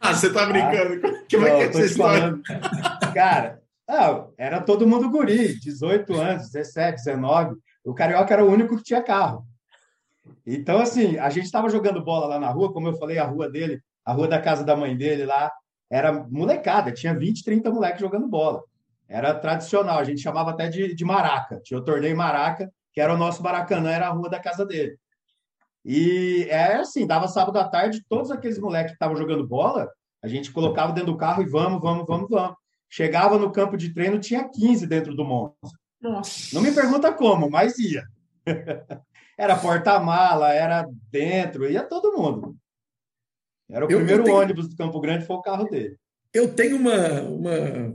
Ah, 0.00 0.14
você 0.14 0.32
tá 0.32 0.46
brincando? 0.46 1.06
Ah, 1.06 1.24
que 1.28 1.36
vai 1.36 1.70
que 1.70 1.78
é 1.78 1.82
essa 1.82 1.96
Falando. 1.96 2.42
Cara, 3.12 3.60
não, 3.86 4.32
era 4.38 4.60
todo 4.60 4.86
mundo 4.86 5.10
guri, 5.10 5.58
18 5.58 6.14
anos, 6.14 6.50
17, 6.50 7.04
19. 7.04 7.56
O 7.84 7.94
Carioca 7.94 8.32
era 8.32 8.44
o 8.44 8.50
único 8.50 8.76
que 8.76 8.84
tinha 8.84 9.02
carro. 9.02 9.44
Então, 10.46 10.78
assim, 10.78 11.18
a 11.18 11.28
gente 11.28 11.44
estava 11.44 11.68
jogando 11.68 12.02
bola 12.02 12.26
lá 12.26 12.38
na 12.38 12.48
rua, 12.48 12.72
como 12.72 12.88
eu 12.88 12.94
falei, 12.94 13.18
a 13.18 13.24
rua 13.24 13.50
dele 13.50 13.82
a 14.10 14.12
rua 14.12 14.26
da 14.26 14.40
casa 14.40 14.64
da 14.64 14.74
mãe 14.74 14.96
dele 14.96 15.24
lá 15.24 15.52
era 15.88 16.12
molecada, 16.12 16.90
tinha 16.90 17.16
20, 17.16 17.44
30 17.44 17.70
moleques 17.70 18.00
jogando 18.00 18.26
bola. 18.26 18.62
Era 19.08 19.32
tradicional, 19.34 19.98
a 19.98 20.04
gente 20.04 20.20
chamava 20.20 20.50
até 20.50 20.68
de, 20.68 20.94
de 20.94 21.04
maraca. 21.04 21.60
Tinha 21.62 21.78
o 21.78 21.84
torneio 21.84 22.16
maraca, 22.16 22.72
que 22.92 23.00
era 23.00 23.14
o 23.14 23.16
nosso 23.16 23.42
Maracanã, 23.42 23.90
era 23.90 24.08
a 24.08 24.10
rua 24.10 24.28
da 24.28 24.40
casa 24.40 24.66
dele. 24.66 24.96
E 25.84 26.46
é 26.50 26.76
assim, 26.76 27.06
dava 27.06 27.28
sábado 27.28 27.58
à 27.58 27.68
tarde, 27.68 28.04
todos 28.08 28.32
aqueles 28.32 28.58
moleques 28.58 28.90
que 28.92 28.96
estavam 28.96 29.16
jogando 29.16 29.46
bola, 29.46 29.88
a 30.22 30.26
gente 30.26 30.52
colocava 30.52 30.92
dentro 30.92 31.12
do 31.12 31.18
carro 31.18 31.42
e 31.42 31.48
vamos, 31.48 31.80
vamos, 31.80 32.04
vamos, 32.06 32.28
vamos. 32.28 32.56
Chegava 32.88 33.38
no 33.38 33.52
campo 33.52 33.76
de 33.76 33.94
treino, 33.94 34.18
tinha 34.18 34.48
15 34.48 34.86
dentro 34.88 35.14
do 35.14 35.24
Monza. 35.24 35.54
Nossa. 36.00 36.52
Não 36.52 36.62
me 36.62 36.72
pergunta 36.72 37.12
como, 37.12 37.48
mas 37.48 37.78
ia. 37.78 38.04
era 39.38 39.56
porta-mala, 39.56 40.52
era 40.52 40.84
dentro, 41.10 41.70
ia 41.70 41.84
todo 41.84 42.16
mundo. 42.16 42.56
Era 43.70 43.86
o 43.86 43.90
eu, 43.90 43.98
primeiro 43.98 44.22
eu 44.22 44.24
tenho... 44.24 44.36
ônibus 44.36 44.68
do 44.68 44.76
Campo 44.76 45.00
Grande, 45.00 45.26
foi 45.26 45.36
o 45.36 45.42
carro 45.42 45.64
dele. 45.64 45.96
Eu 46.32 46.52
tenho 46.52 46.76
uma. 46.76 47.22
uma... 47.22 47.94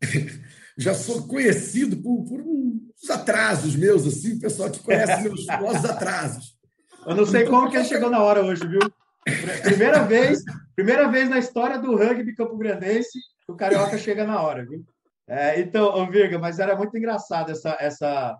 Já 0.78 0.94
sou 0.94 1.26
conhecido 1.26 1.96
por, 1.96 2.24
por 2.24 2.40
uns 2.40 3.10
atrasos 3.10 3.76
meus, 3.76 4.06
assim, 4.06 4.34
o 4.34 4.40
pessoal 4.40 4.70
que 4.70 4.82
conhece 4.82 5.22
meus 5.22 5.44
nossos 5.60 5.84
atrasos. 5.84 6.56
Eu 7.06 7.14
não 7.14 7.26
sei 7.26 7.44
como 7.44 7.70
que 7.70 7.76
ele 7.76 7.84
chegou 7.84 8.08
na 8.08 8.22
hora 8.22 8.44
hoje, 8.44 8.66
viu? 8.66 8.80
Primeira 9.62 10.02
vez, 10.04 10.42
primeira 10.74 11.10
vez 11.10 11.28
na 11.28 11.38
história 11.38 11.78
do 11.78 11.96
rugby 11.96 12.34
campo-grandense 12.34 13.18
que 13.44 13.52
o 13.52 13.56
Carioca 13.56 13.98
chega 13.98 14.24
na 14.24 14.40
hora, 14.40 14.64
viu? 14.64 14.84
É, 15.28 15.60
então, 15.60 15.86
ô 15.86 16.10
Virga, 16.10 16.38
mas 16.38 16.58
era 16.58 16.74
muito 16.74 16.96
engraçado 16.96 17.50
essa, 17.50 17.76
essa, 17.78 18.38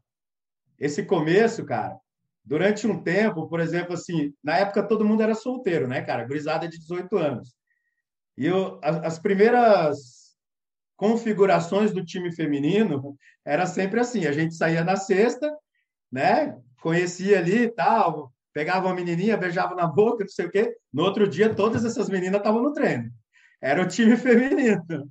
esse 0.78 1.04
começo, 1.04 1.64
cara. 1.64 1.96
Durante 2.44 2.87
um 2.87 3.03
tempo, 3.03 3.48
por 3.48 3.61
exemplo, 3.61 3.94
assim, 3.94 4.33
na 4.42 4.57
época 4.57 4.83
todo 4.83 5.05
mundo 5.05 5.22
era 5.22 5.35
solteiro, 5.35 5.87
né, 5.87 6.03
cara? 6.03 6.26
Gurizada 6.26 6.68
de 6.68 6.79
18 6.79 7.16
anos. 7.16 7.55
E 8.37 8.46
eu, 8.46 8.81
as 8.83 9.18
primeiras 9.18 10.20
configurações 10.96 11.92
do 11.92 12.05
time 12.05 12.35
feminino 12.35 13.16
era 13.44 13.66
sempre 13.66 14.00
assim: 14.00 14.26
a 14.26 14.33
gente 14.33 14.55
saía 14.55 14.83
na 14.83 14.96
sexta, 14.96 15.55
né? 16.11 16.57
Conhecia 16.83 17.38
ali 17.38 17.64
e 17.64 17.70
tal, 17.70 18.33
pegava 18.53 18.87
uma 18.87 18.94
menininha, 18.94 19.37
beijava 19.37 19.74
na 19.74 19.87
boca, 19.87 20.24
não 20.24 20.31
sei 20.31 20.46
o 20.46 20.50
quê. 20.50 20.74
No 20.92 21.03
outro 21.05 21.29
dia, 21.29 21.55
todas 21.55 21.85
essas 21.85 22.09
meninas 22.09 22.38
estavam 22.38 22.62
no 22.62 22.72
treino. 22.72 23.11
Era 23.61 23.83
o 23.83 23.88
time 23.88 24.16
feminino. 24.18 25.11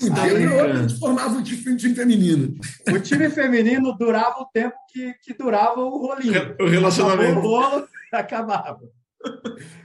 Aí, 0.00 0.44
a 0.44 0.76
gente 0.76 0.98
formava 0.98 1.36
um 1.36 1.42
time, 1.42 1.72
um 1.72 1.76
time, 1.76 1.94
feminino. 1.94 2.54
O 2.92 3.00
time 3.00 3.28
feminino 3.30 3.96
durava 3.98 4.40
o 4.40 4.46
tempo 4.52 4.76
que, 4.92 5.12
que 5.22 5.34
durava 5.34 5.80
o 5.80 5.98
rolinho. 5.98 6.54
O 6.60 6.66
relacionamento. 6.66 7.40
O 7.40 7.42
rolo 7.42 7.88
acabava. 8.12 8.80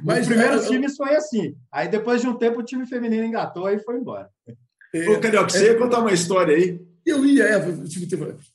Mas, 0.04 0.21
Os 0.21 0.28
primeiros 0.28 0.65
eu, 0.65 0.71
times 0.71 0.95
foi 0.95 1.15
assim. 1.15 1.56
Aí 1.71 1.88
depois 1.88 2.21
de 2.21 2.28
um 2.28 2.38
tempo 2.38 2.60
o 2.60 2.63
time 2.63 2.86
feminino 2.86 3.26
engatou 3.26 3.69
e 3.69 3.80
foi 3.80 3.97
embora. 3.97 4.30
É, 4.93 5.10
Ô, 5.10 5.19
Carioca, 5.19 5.49
você 5.49 5.71
ia 5.71 5.78
contar 5.78 5.99
uma 5.99 6.13
história 6.13 6.56
aí? 6.56 6.80
Eu 7.06 7.26
ia, 7.26 7.43
é, 7.45 7.56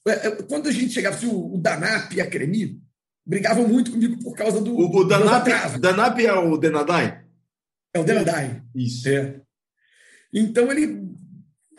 é, 0.07 0.31
quando 0.43 0.69
a 0.69 0.73
gente 0.73 0.93
chegava, 0.93 1.17
assim, 1.17 1.27
o 1.27 1.59
Danap 1.59 2.13
e 2.15 2.21
a 2.21 2.27
Cremi 2.27 2.81
brigavam 3.27 3.69
muito 3.69 3.91
comigo 3.91 4.19
por 4.23 4.35
causa 4.35 4.61
do. 4.61 4.75
O, 4.75 5.01
o 5.01 5.05
Danap, 5.05 5.47
Danap 5.79 6.19
é 6.19 6.33
o 6.33 6.57
Denadai? 6.57 7.25
É 7.93 8.01
o 8.01 8.05
Denadai. 8.05 8.63
Isso. 8.75 9.09
É. 9.09 9.41
Então 10.33 10.71
ele 10.71 11.09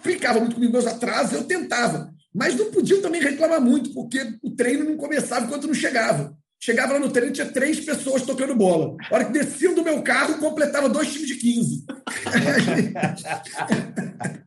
ficava 0.02 0.40
muito 0.40 0.56
comigo 0.56 0.74
meus 0.74 0.88
atrasos, 0.88 1.34
eu 1.34 1.44
tentava. 1.44 2.12
Mas 2.34 2.56
não 2.56 2.72
podiam 2.72 3.02
também 3.02 3.22
reclamar 3.22 3.60
muito, 3.60 3.94
porque 3.94 4.36
o 4.42 4.52
treino 4.52 4.86
não 4.86 4.98
começava 4.98 5.46
enquanto 5.46 5.68
não 5.68 5.74
chegava. 5.74 6.38
Chegava 6.62 6.94
lá 6.94 7.00
no 7.00 7.10
treino, 7.10 7.32
tinha 7.32 7.50
três 7.50 7.80
pessoas 7.80 8.24
tocando 8.24 8.56
bola. 8.56 8.96
A 9.10 9.16
hora 9.16 9.26
que 9.26 9.32
desciam 9.32 9.74
do 9.74 9.84
meu 9.84 10.02
carro, 10.02 10.40
completava 10.40 10.90
dois 10.90 11.12
times 11.12 11.28
de 11.28 11.36
15. 11.36 11.86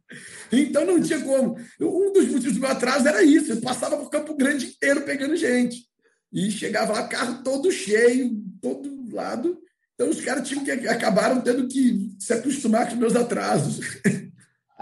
então 0.53 0.85
não 0.85 1.01
tinha 1.01 1.21
como. 1.21 1.57
Um 1.81 2.13
dos 2.13 2.29
motivos 2.29 2.55
do 2.55 2.61
meu 2.61 2.71
atraso 2.71 3.09
era 3.09 3.23
isso. 3.23 3.53
Eu 3.53 3.61
passava 3.63 3.97
por 3.97 4.11
Campo 4.11 4.37
Grande 4.37 4.67
inteiro 4.67 5.03
pegando 5.03 5.37
gente. 5.37 5.87
E 6.31 6.51
chegava 6.51 6.93
lá, 6.93 7.09
carro 7.09 7.43
todo 7.43 7.73
cheio, 7.73 8.31
todo 8.61 9.09
lado. 9.11 9.59
Então 9.95 10.11
os 10.11 10.21
caras 10.21 10.47
tinham 10.47 10.65
que 10.65 10.71
acabaram 10.71 11.41
tendo 11.41 11.67
que 11.67 12.15
se 12.19 12.35
acostumar 12.35 12.87
com 12.87 12.95
os 12.95 12.99
meus 12.99 13.17
atrasos. 13.17 13.81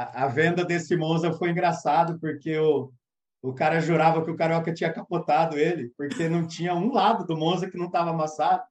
A, 0.01 0.25
a 0.25 0.29
venda 0.29 0.65
desse 0.65 0.97
Monza 0.97 1.31
foi 1.31 1.51
engraçado, 1.51 2.19
porque 2.19 2.59
o, 2.59 2.91
o 3.43 3.53
cara 3.53 3.81
jurava 3.81 4.25
que 4.25 4.31
o 4.31 4.37
Carioca 4.37 4.73
tinha 4.73 4.91
capotado 4.91 5.59
ele, 5.59 5.93
porque 5.95 6.27
não 6.27 6.47
tinha 6.47 6.75
um 6.75 6.91
lado 6.91 7.27
do 7.27 7.37
Monza 7.37 7.71
que 7.71 7.77
não 7.77 7.87
estava 7.87 8.09
amassado, 8.09 8.63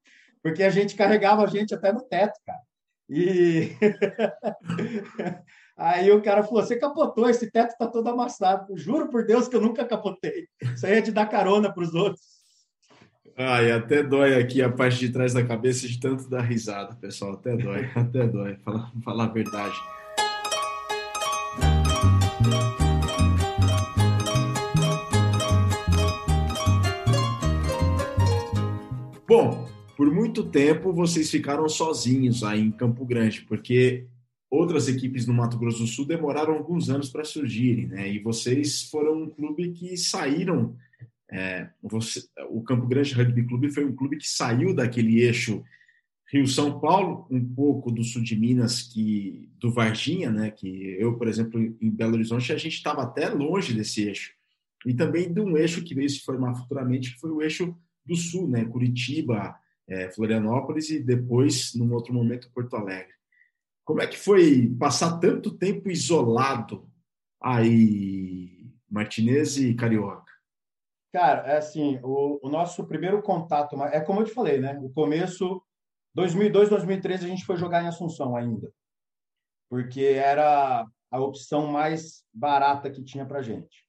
porque 0.42 0.64
a 0.64 0.72
gente 0.72 0.96
carregava 0.96 1.44
a 1.44 1.48
gente 1.48 1.76
até 1.76 1.94
no 1.94 2.02
teto, 2.02 2.34
cara. 2.44 2.60
E 3.08 3.76
aí 5.78 6.12
o 6.12 6.22
cara 6.22 6.44
falou: 6.44 6.64
Você 6.64 6.78
capotou, 6.78 7.30
esse 7.30 7.52
teto 7.52 7.74
está 7.74 7.86
todo 7.86 8.10
amassado. 8.10 8.76
Juro 8.76 9.08
por 9.10 9.24
Deus 9.24 9.48
que 9.48 9.56
eu 9.56 9.62
nunca 9.62 9.86
capotei. 9.86 10.48
Isso 10.62 10.86
aí 10.88 10.94
é 10.94 11.02
de 11.02 11.12
dar 11.12 11.28
carona 11.28 11.72
para 11.72 11.84
os 11.84 11.94
outros. 11.94 12.40
Ai, 13.38 13.72
até 13.72 14.02
dói 14.02 14.36
aqui 14.36 14.62
a 14.62 14.72
parte 14.72 15.00
de 15.00 15.12
trás 15.12 15.34
da 15.34 15.46
cabeça 15.46 15.88
de 15.88 16.00
tanto 16.00 16.28
dar 16.28 16.42
risada, 16.42 16.96
pessoal. 16.96 17.34
Até 17.34 17.56
dói, 17.56 17.88
até 17.96 18.28
dói, 18.28 18.56
falar, 18.58 18.92
falar 19.04 19.24
a 19.26 19.28
verdade. 19.28 19.80
Por 30.00 30.10
muito 30.10 30.46
tempo 30.46 30.94
vocês 30.94 31.30
ficaram 31.30 31.68
sozinhos 31.68 32.42
aí 32.42 32.62
em 32.62 32.72
Campo 32.72 33.06
Grande, 33.06 33.42
porque 33.42 34.08
outras 34.50 34.88
equipes 34.88 35.28
no 35.28 35.34
Mato 35.34 35.58
Grosso 35.60 35.80
do 35.80 35.88
Sul 35.88 36.06
demoraram 36.06 36.54
alguns 36.54 36.90
anos 36.90 37.10
para 37.10 37.26
surgirem, 37.26 37.86
né? 37.86 38.10
E 38.10 38.18
vocês 38.18 38.84
foram 38.84 39.24
um 39.24 39.30
clube 39.30 39.74
que 39.74 39.98
saíram. 39.98 40.74
É, 41.30 41.70
você, 41.84 42.24
o 42.50 42.64
Campo 42.64 42.88
Grande 42.88 43.14
Rugby 43.14 43.46
Clube 43.46 43.74
foi 43.74 43.84
um 43.84 43.94
clube 43.94 44.16
que 44.16 44.26
saiu 44.26 44.74
daquele 44.74 45.20
eixo 45.20 45.62
Rio-São 46.32 46.80
Paulo, 46.80 47.28
um 47.30 47.54
pouco 47.54 47.92
do 47.92 48.02
sul 48.02 48.24
de 48.24 48.38
Minas, 48.38 48.82
que 48.82 49.50
do 49.60 49.70
Varginha, 49.70 50.32
né? 50.32 50.50
Que 50.50 50.96
eu, 50.98 51.18
por 51.18 51.28
exemplo, 51.28 51.60
em 51.60 51.90
Belo 51.90 52.14
Horizonte, 52.14 52.54
a 52.54 52.58
gente 52.58 52.76
estava 52.76 53.04
até 53.04 53.28
longe 53.28 53.74
desse 53.74 54.04
eixo. 54.04 54.32
E 54.86 54.94
também 54.94 55.34
de 55.34 55.42
um 55.42 55.58
eixo 55.58 55.84
que 55.84 55.94
veio 55.94 56.10
se 56.10 56.22
formar 56.22 56.56
futuramente, 56.56 57.16
que 57.16 57.20
foi 57.20 57.32
o 57.32 57.42
eixo 57.42 57.76
do 58.06 58.16
Sul, 58.16 58.48
né? 58.48 58.64
Curitiba, 58.64 59.60
é, 59.90 60.10
Florianópolis 60.12 60.90
e 60.90 61.00
depois, 61.00 61.74
num 61.74 61.92
outro 61.94 62.14
momento, 62.14 62.52
Porto 62.54 62.76
Alegre. 62.76 63.14
Como 63.84 64.02
é 64.02 64.08
que 64.08 64.18
foi 64.18 64.70
passar 64.80 65.18
tanto 65.20 65.58
tempo 65.58 65.90
isolado 65.90 66.88
aí, 67.42 68.72
Martinez 68.88 69.58
e 69.58 69.74
Carioca? 69.74 70.32
Cara, 71.12 71.48
é 71.48 71.58
assim, 71.58 72.00
o, 72.04 72.40
o, 72.44 72.50
nosso 72.50 72.86
primeiro 72.86 73.20
contato, 73.24 73.76
é 73.86 74.00
como 74.00 74.22
eu 74.22 74.26
te 74.26 74.32
falei, 74.32 74.60
né? 74.60 74.80
O 74.80 74.92
começo, 74.92 75.60
2002, 76.14 76.70
2013, 76.70 77.26
a 77.26 77.28
gente 77.28 77.46
foi 77.46 77.58
jogar 77.58 77.84
em 77.84 77.88
Assunção 77.88 78.36
ainda, 78.36 78.72
porque 79.68 80.02
era 80.02 80.86
a 81.10 81.20
opção 81.20 81.66
mais 81.66 82.24
barata 82.32 82.92
que 82.92 83.04
tinha 83.04 83.26
para 83.26 83.42
gente. 83.42 83.84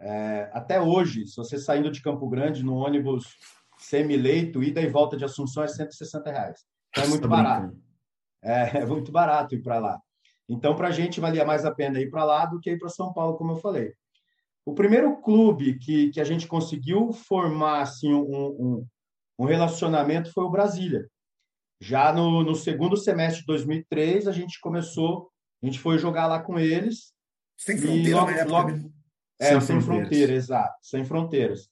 É, 0.00 0.50
até 0.52 0.80
hoje, 0.80 1.24
se 1.28 1.36
você 1.36 1.56
saindo 1.56 1.90
de 1.90 2.02
Campo 2.02 2.28
Grande 2.28 2.64
no 2.64 2.74
ônibus 2.74 3.36
semi-leito, 3.88 4.62
ida 4.62 4.80
e 4.80 4.88
volta 4.88 5.16
de 5.16 5.24
Assunção 5.24 5.62
é 5.62 5.68
160 5.68 6.30
reais. 6.30 6.64
Então 6.90 7.04
é 7.04 7.08
muito 7.08 7.28
barato. 7.28 7.76
É, 8.42 8.78
é 8.82 8.86
muito 8.86 9.12
barato 9.12 9.54
ir 9.54 9.62
para 9.62 9.78
lá. 9.78 10.00
Então, 10.48 10.76
para 10.76 10.88
a 10.88 10.90
gente, 10.92 11.20
valia 11.20 11.44
mais 11.44 11.64
a 11.64 11.74
pena 11.74 12.00
ir 12.00 12.10
para 12.10 12.24
lá 12.24 12.46
do 12.46 12.60
que 12.60 12.70
ir 12.70 12.78
para 12.78 12.88
São 12.88 13.12
Paulo, 13.12 13.36
como 13.36 13.52
eu 13.52 13.56
falei. 13.56 13.92
O 14.64 14.74
primeiro 14.74 15.20
clube 15.20 15.78
que, 15.78 16.10
que 16.10 16.20
a 16.20 16.24
gente 16.24 16.46
conseguiu 16.46 17.12
formar 17.12 17.82
assim, 17.82 18.12
um, 18.12 18.46
um, 18.46 18.86
um 19.38 19.44
relacionamento 19.44 20.32
foi 20.32 20.44
o 20.44 20.50
Brasília. 20.50 21.08
Já 21.80 22.12
no, 22.12 22.42
no, 22.42 22.54
segundo 22.54 22.96
semestre 22.96 23.40
de 23.40 23.46
2003, 23.46 24.26
a 24.26 24.32
gente 24.32 24.58
começou, 24.60 25.30
a 25.62 25.66
gente 25.66 25.78
foi 25.78 25.98
jogar 25.98 26.26
lá 26.26 26.40
com 26.40 26.58
eles. 26.58 27.12
Sem 27.56 27.76
fronteira, 27.78 28.16
logo, 28.16 28.30
época, 28.30 28.50
logo, 28.50 28.70
né? 28.70 28.90
É, 29.38 29.48
sem, 29.50 29.60
sem 29.60 29.80
fronteiras, 29.80 30.36
exato, 30.36 30.74
sem 30.82 31.04
fronteiras. 31.04 31.68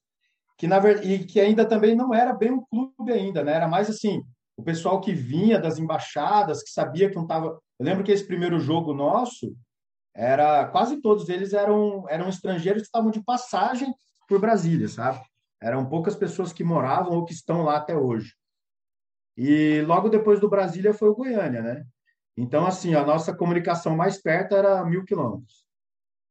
Que 0.56 0.66
na 0.66 0.78
verdade, 0.78 1.12
e 1.12 1.24
que 1.24 1.40
ainda 1.40 1.64
também 1.64 1.94
não 1.94 2.14
era 2.14 2.32
bem 2.32 2.52
um 2.52 2.64
clube 2.64 3.12
ainda, 3.12 3.42
né? 3.42 3.52
Era 3.54 3.68
mais 3.68 3.90
assim, 3.90 4.22
o 4.56 4.62
pessoal 4.62 5.00
que 5.00 5.12
vinha 5.12 5.58
das 5.58 5.78
embaixadas, 5.78 6.62
que 6.62 6.70
sabia 6.70 7.08
que 7.08 7.16
não 7.16 7.24
estava. 7.24 7.60
Eu 7.78 7.84
lembro 7.86 8.04
que 8.04 8.12
esse 8.12 8.26
primeiro 8.26 8.58
jogo 8.60 8.94
nosso 8.94 9.54
era 10.14 10.66
quase 10.68 11.00
todos 11.00 11.28
eles 11.28 11.52
eram 11.52 12.04
eram 12.08 12.28
estrangeiros 12.28 12.82
que 12.82 12.86
estavam 12.86 13.10
de 13.10 13.22
passagem 13.22 13.92
por 14.28 14.40
Brasília, 14.40 14.88
sabe? 14.88 15.20
Eram 15.60 15.88
poucas 15.88 16.14
pessoas 16.14 16.52
que 16.52 16.62
moravam 16.62 17.14
ou 17.14 17.24
que 17.24 17.32
estão 17.32 17.62
lá 17.62 17.76
até 17.76 17.96
hoje. 17.96 18.34
E 19.36 19.82
logo 19.82 20.08
depois 20.08 20.38
do 20.38 20.48
Brasília 20.48 20.94
foi 20.94 21.08
o 21.08 21.14
Goiânia, 21.14 21.62
né? 21.62 21.84
Então, 22.36 22.66
assim, 22.66 22.94
a 22.94 23.04
nossa 23.04 23.34
comunicação 23.34 23.96
mais 23.96 24.20
perto 24.20 24.54
era 24.54 24.84
mil 24.84 25.04
quilômetros 25.04 25.64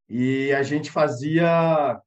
e 0.10 0.54
a 0.54 0.64
gente 0.64 0.92
fazia 0.92 2.00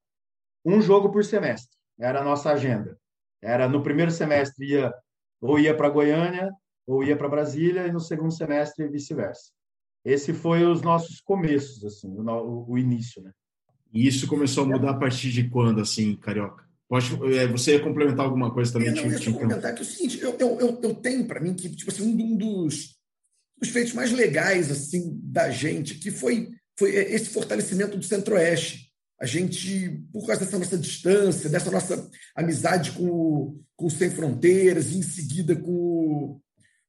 um 0.64 0.80
jogo 0.80 1.10
por 1.10 1.24
semestre. 1.24 1.75
Era 1.98 2.20
a 2.20 2.24
nossa 2.24 2.50
agenda. 2.50 2.98
Era 3.42 3.68
no 3.68 3.82
primeiro 3.82 4.10
semestre 4.10 4.66
ia 4.66 4.92
ou 5.40 5.58
ia 5.58 5.76
para 5.76 5.88
Goiânia 5.88 6.50
ou 6.86 7.04
ia 7.04 7.16
para 7.16 7.28
Brasília 7.28 7.86
e 7.86 7.92
no 7.92 8.00
segundo 8.00 8.32
semestre 8.32 8.88
vice-versa. 8.88 9.50
Esse 10.04 10.32
foi 10.32 10.64
os 10.64 10.82
nossos 10.82 11.20
começos, 11.20 11.84
assim, 11.84 12.08
o, 12.08 12.66
o, 12.68 12.78
início, 12.78 13.20
né? 13.22 13.32
E 13.92 14.06
isso 14.06 14.28
começou 14.28 14.64
a 14.64 14.68
mudar 14.68 14.90
a 14.90 14.98
partir 14.98 15.30
de 15.30 15.48
quando, 15.48 15.80
assim, 15.80 16.14
Carioca? 16.16 16.64
Pode, 16.88 17.12
é, 17.36 17.48
você 17.48 17.72
ia 17.72 17.82
complementar 17.82 18.24
alguma 18.24 18.52
coisa 18.52 18.74
também? 18.74 18.92
Não, 18.92 19.02
eu 19.02 19.10
ia 19.10 19.24
complementar 19.24 19.74
que 19.74 19.80
é 19.80 19.82
o 19.82 19.84
seguinte, 19.84 20.20
eu, 20.20 20.36
eu, 20.38 20.60
eu, 20.60 20.80
eu 20.80 20.94
tenho 20.94 21.26
para 21.26 21.40
mim 21.40 21.54
que 21.54 21.68
tipo 21.68 21.90
assim, 21.90 22.04
um 22.04 22.36
dos, 22.36 22.96
dos 23.58 23.70
feitos 23.70 23.92
mais 23.92 24.12
legais 24.12 24.70
assim 24.70 25.18
da 25.24 25.50
gente, 25.50 25.96
que 25.96 26.12
foi 26.12 26.50
foi 26.78 26.94
esse 26.94 27.30
fortalecimento 27.30 27.96
do 27.96 28.04
Centro-Oeste. 28.04 28.85
A 29.20 29.24
gente, 29.24 30.04
por 30.12 30.26
causa 30.26 30.44
dessa 30.44 30.58
nossa 30.58 30.76
distância, 30.76 31.48
dessa 31.48 31.70
nossa 31.70 32.10
amizade 32.34 32.92
com 32.92 33.08
o, 33.08 33.60
com 33.74 33.88
Sem 33.88 34.10
Fronteiras, 34.10 34.90
e 34.90 34.98
em 34.98 35.02
seguida 35.02 35.56
com 35.56 36.40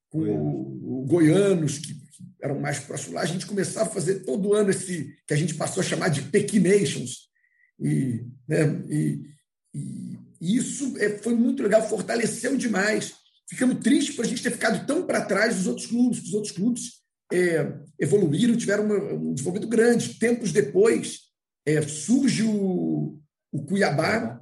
com 0.10 0.20
o, 0.20 1.02
o 1.02 1.06
Goianos, 1.06 1.80
que, 1.80 1.94
que, 1.94 2.24
eram 2.42 2.60
mais 2.60 2.80
próximos 2.80 3.14
lá, 3.14 3.22
a 3.22 3.26
gente 3.26 3.46
começava 3.46 3.90
a 3.90 3.94
fazer 3.94 4.24
todo 4.24 4.54
ano 4.54 4.70
esse 4.70 5.14
que 5.28 5.34
a 5.34 5.38
gente 5.38 5.56
passou 5.56 5.82
a 5.82 5.86
chamar 5.86 6.10
de 6.10 6.22
Pequinations. 6.24 7.28
E, 7.80 8.26
né, 8.48 8.84
e, 8.90 9.22
e, 9.74 10.20
e 10.42 10.56
isso 10.56 10.96
é, 10.98 11.18
foi 11.18 11.34
muito 11.34 11.62
legal, 11.62 11.88
fortaleceu 11.88 12.58
demais. 12.58 13.14
Ficamos 13.50 13.80
tristes 13.80 14.16
por 14.16 14.26
a 14.26 14.28
gente 14.28 14.44
ter 14.44 14.52
ficado 14.52 14.86
tão 14.86 15.06
para 15.06 15.26
trás 15.26 15.56
dos 15.56 15.68
outros 15.68 15.88
clubes, 15.88 16.20
que 16.20 16.28
os 16.28 16.34
outros 16.34 16.54
clubes 16.54 16.82
é, 17.32 17.74
evoluíram, 18.00 18.58
tiveram 18.58 18.86
uma, 18.86 19.14
um 19.14 19.34
desenvolvimento 19.34 19.70
grande. 19.70 20.16
Tempos 20.16 20.52
depois, 20.52 21.20
é, 21.68 21.82
surge 21.82 22.44
o, 22.44 23.20
o 23.52 23.64
Cuiabá 23.66 24.42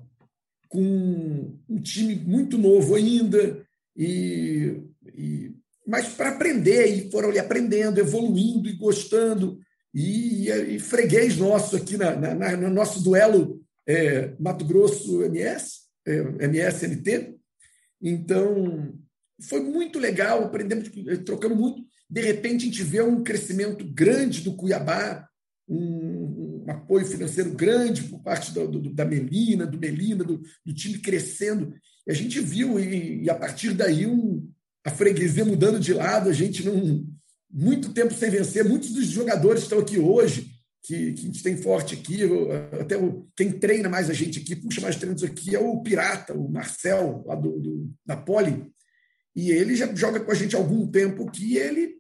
com 0.69 1.57
um 1.67 1.81
time 1.81 2.13
muito 2.13 2.55
novo 2.55 2.93
ainda, 2.93 3.65
e, 3.97 4.79
e 5.11 5.51
mas 5.87 6.09
para 6.09 6.29
aprender, 6.29 6.85
e 6.85 7.09
foram 7.09 7.29
ali 7.29 7.39
aprendendo, 7.39 7.99
evoluindo 7.99 8.69
e 8.69 8.73
gostando. 8.73 9.59
E, 9.93 10.49
e 10.49 10.79
freguês 10.79 11.37
nosso 11.37 11.75
aqui 11.75 11.95
na, 11.95 12.15
na, 12.15 12.57
no 12.57 12.69
nosso 12.69 13.01
duelo 13.01 13.61
é, 13.87 14.33
Mato 14.39 14.65
Grosso 14.65 15.23
MS, 15.23 15.81
é, 16.05 16.17
MSNT. 16.45 17.35
Então, 18.01 18.93
foi 19.41 19.61
muito 19.61 19.97
legal, 19.97 20.43
aprendemos, 20.43 20.89
trocando 21.23 21.55
muito. 21.55 21.83
De 22.09 22.21
repente, 22.21 22.63
a 22.63 22.65
gente 22.65 22.83
vê 22.83 23.01
um 23.01 23.23
crescimento 23.23 23.85
grande 23.85 24.41
do 24.41 24.55
Cuiabá, 24.55 25.27
um, 25.67 26.04
um 26.65 26.71
apoio 26.71 27.05
financeiro 27.05 27.51
grande 27.51 28.03
por 28.03 28.19
parte 28.21 28.51
do, 28.51 28.67
do, 28.67 28.93
da 28.93 29.05
Melina, 29.05 29.65
do 29.65 29.77
Melina, 29.77 30.23
do, 30.23 30.41
do, 30.65 30.73
time 30.73 30.97
crescendo. 30.97 31.73
E 32.07 32.11
a 32.11 32.15
gente 32.15 32.39
viu, 32.39 32.79
e, 32.79 33.23
e 33.23 33.29
a 33.29 33.35
partir 33.35 33.73
daí, 33.73 34.07
um, 34.07 34.49
a 34.83 34.89
freguesia 34.89 35.45
mudando 35.45 35.79
de 35.79 35.93
lado, 35.93 36.29
a 36.29 36.33
gente 36.33 36.65
não. 36.65 37.05
Muito 37.51 37.93
tempo 37.93 38.13
sem 38.13 38.29
vencer. 38.29 38.65
Muitos 38.65 38.91
dos 38.91 39.05
jogadores 39.05 39.63
estão 39.63 39.79
aqui 39.79 39.97
hoje, 39.97 40.51
que, 40.83 41.13
que 41.13 41.21
a 41.21 41.25
gente 41.25 41.43
tem 41.43 41.55
forte 41.55 41.93
aqui, 41.93 42.19
até 42.81 42.97
o, 42.97 43.27
quem 43.35 43.51
treina 43.51 43.87
mais 43.87 44.09
a 44.09 44.13
gente 44.13 44.39
aqui, 44.39 44.55
puxa 44.55 44.81
mais 44.81 44.97
treinos 44.97 45.23
aqui, 45.23 45.55
é 45.55 45.59
o 45.59 45.81
Pirata, 45.81 46.33
o 46.33 46.51
Marcel, 46.51 47.23
lá 47.25 47.35
do, 47.35 47.89
da 48.05 48.17
Poli. 48.17 48.65
E 49.35 49.51
ele 49.51 49.75
já 49.75 49.93
joga 49.95 50.19
com 50.19 50.31
a 50.31 50.35
gente 50.35 50.55
há 50.55 50.59
algum 50.59 50.87
tempo 50.87 51.29
que 51.29 51.57
ele 51.57 51.95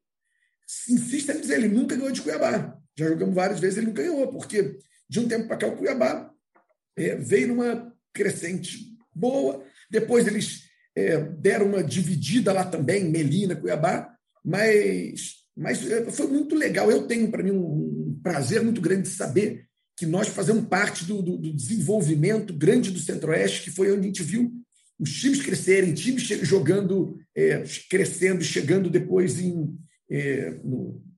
insiste 0.89 1.29
em 1.29 1.39
dizer, 1.39 1.55
ele 1.55 1.67
nunca 1.67 1.95
ganhou 1.95 2.11
de 2.11 2.21
Cuiabá. 2.21 2.74
Já 2.97 3.07
jogamos 3.07 3.35
várias 3.35 3.59
vezes, 3.59 3.77
ele 3.77 3.87
não 3.87 3.93
ganhou, 3.93 4.27
porque 4.27 4.77
de 5.09 5.19
um 5.19 5.27
tempo 5.27 5.47
para 5.47 5.57
cá 5.57 5.67
o 5.67 5.75
Cuiabá 5.75 6.31
é, 6.95 7.15
veio 7.15 7.49
numa 7.49 7.93
crescente 8.13 8.95
boa, 9.13 9.63
depois 9.89 10.25
eles 10.27 10.63
é, 10.95 11.21
deram 11.21 11.67
uma 11.67 11.83
dividida 11.83 12.53
lá 12.53 12.63
também, 12.65 13.03
Melina, 13.03 13.55
Cuiabá, 13.55 14.15
mas, 14.43 15.35
mas 15.55 15.89
é, 15.89 16.09
foi 16.11 16.27
muito 16.27 16.55
legal. 16.55 16.89
Eu 16.89 17.07
tenho 17.07 17.29
para 17.29 17.43
mim 17.43 17.51
um 17.51 18.19
prazer 18.23 18.63
muito 18.63 18.79
grande 18.79 19.03
de 19.03 19.15
saber 19.15 19.65
que 19.97 20.05
nós 20.05 20.27
fazemos 20.27 20.67
parte 20.67 21.05
do, 21.05 21.21
do, 21.21 21.37
do 21.37 21.53
desenvolvimento 21.53 22.53
grande 22.53 22.91
do 22.91 22.99
Centro-Oeste, 22.99 23.63
que 23.63 23.71
foi 23.71 23.91
onde 23.91 24.01
a 24.01 24.03
gente 24.03 24.23
viu 24.23 24.51
os 24.99 25.11
times 25.19 25.41
crescerem, 25.41 25.93
times 25.93 26.23
jogando, 26.23 27.17
é, 27.35 27.63
crescendo, 27.89 28.43
chegando 28.43 28.89
depois 28.89 29.37
é, 30.09 30.57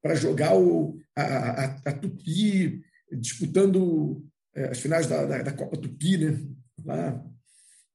para 0.02 0.16
jogar 0.16 0.56
o, 0.56 0.98
a, 1.22 1.66
a, 1.66 1.66
a, 1.86 1.94
Tupi, 1.94 2.82
disputando 3.12 4.26
é, 4.56 4.70
as 4.70 4.80
finais 4.80 5.08
da, 5.08 5.26
da, 5.26 5.42
da, 5.44 5.54
Copa 5.54 5.78
Tupi, 5.78 6.18
né? 6.18 6.40
Lá 6.86 7.24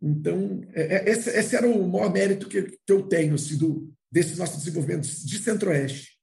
então, 0.03 0.61
é, 0.75 0.97
é, 0.97 1.11
esse, 1.11 1.31
esse, 1.31 1.55
era 1.55 1.69
o 1.69 1.89
maior 1.89 2.13
mérito 2.13 2.49
que, 2.49 2.63
que 2.63 2.93
eu 2.93 3.05
tenho 3.05 3.37
assim, 3.37 3.57
do, 3.57 3.89
desses 4.11 4.37
nossos 4.37 4.59
desenvolvimentos 4.59 5.25
de 5.25 5.39
Centro-Oeste. 5.39 6.19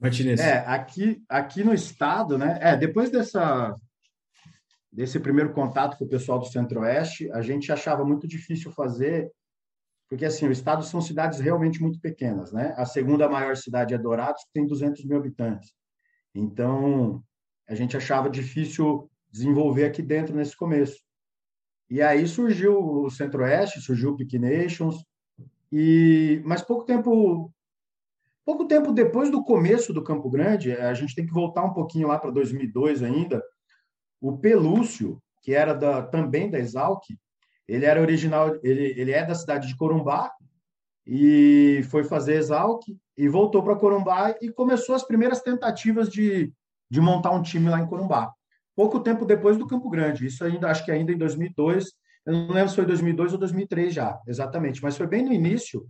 Martinez. 0.00 0.38
É, 0.38 0.58
aqui, 0.58 1.20
aqui 1.28 1.64
no 1.64 1.74
estado, 1.74 2.38
né? 2.38 2.56
É, 2.62 2.76
depois 2.76 3.10
dessa, 3.10 3.74
desse 4.92 5.18
primeiro 5.18 5.52
contato 5.52 5.98
com 5.98 6.04
o 6.04 6.08
pessoal 6.08 6.38
do 6.38 6.46
Centro-Oeste, 6.46 7.30
a 7.32 7.42
gente 7.42 7.72
achava 7.72 8.04
muito 8.04 8.28
difícil 8.28 8.70
fazer, 8.70 9.28
porque 10.08 10.24
assim, 10.24 10.46
o 10.46 10.52
estado 10.52 10.84
são 10.84 11.00
cidades 11.00 11.40
realmente 11.40 11.82
muito 11.82 12.00
pequenas, 12.00 12.52
né? 12.52 12.72
A 12.76 12.86
segunda 12.86 13.28
maior 13.28 13.56
cidade 13.56 13.92
é 13.92 13.98
Dourados, 13.98 14.44
que 14.44 14.52
tem 14.54 14.66
200 14.66 15.04
mil 15.04 15.18
habitantes. 15.18 15.74
Então, 16.34 17.22
a 17.68 17.74
gente 17.74 17.96
achava 17.96 18.30
difícil 18.30 19.10
desenvolver 19.30 19.84
aqui 19.84 20.02
dentro 20.02 20.34
nesse 20.34 20.56
começo. 20.56 21.00
E 21.88 22.00
aí 22.00 22.26
surgiu 22.26 22.78
o 22.78 23.10
Centro-Oeste, 23.10 23.80
surgiu 23.80 24.10
o 24.10 24.16
Pick 24.16 24.34
Nations, 24.34 25.04
e 25.72 26.40
mas 26.44 26.62
pouco 26.62 26.84
tempo 26.84 27.52
pouco 28.44 28.66
tempo 28.66 28.92
depois 28.92 29.30
do 29.30 29.44
começo 29.44 29.92
do 29.92 30.02
Campo 30.02 30.28
Grande, 30.28 30.72
a 30.72 30.92
gente 30.94 31.14
tem 31.14 31.26
que 31.26 31.32
voltar 31.32 31.64
um 31.64 31.72
pouquinho 31.72 32.08
lá 32.08 32.18
para 32.18 32.30
2002 32.30 33.02
ainda, 33.02 33.42
o 34.20 34.36
Pelúcio, 34.38 35.22
que 35.42 35.54
era 35.54 35.72
da, 35.72 36.02
também 36.02 36.50
da 36.50 36.58
Exalc, 36.58 37.04
ele 37.68 37.84
era 37.84 38.00
original, 38.00 38.58
ele, 38.64 38.94
ele 39.00 39.12
é 39.12 39.24
da 39.24 39.34
cidade 39.34 39.68
de 39.68 39.76
Corumbá 39.76 40.32
e 41.06 41.82
foi 41.90 42.04
fazer 42.04 42.34
Exalc 42.34 42.82
e 43.16 43.28
voltou 43.28 43.62
para 43.62 43.76
Corumbá 43.76 44.34
e 44.40 44.50
começou 44.50 44.94
as 44.94 45.02
primeiras 45.02 45.40
tentativas 45.40 46.08
de, 46.08 46.52
de 46.90 47.00
montar 47.00 47.30
um 47.30 47.42
time 47.42 47.68
lá 47.68 47.80
em 47.80 47.86
Corumbá 47.86 48.32
pouco 48.80 49.00
tempo 49.00 49.26
depois 49.26 49.58
do 49.58 49.66
Campo 49.66 49.90
Grande. 49.90 50.24
Isso 50.24 50.42
ainda, 50.42 50.70
acho 50.70 50.82
que 50.82 50.90
ainda 50.90 51.12
em 51.12 51.18
2002, 51.18 51.92
eu 52.24 52.32
não 52.32 52.50
lembro 52.50 52.70
se 52.70 52.76
foi 52.76 52.86
2002 52.86 53.34
ou 53.34 53.38
2003 53.38 53.92
já, 53.92 54.18
exatamente, 54.26 54.82
mas 54.82 54.96
foi 54.96 55.06
bem 55.06 55.22
no 55.22 55.34
início. 55.34 55.86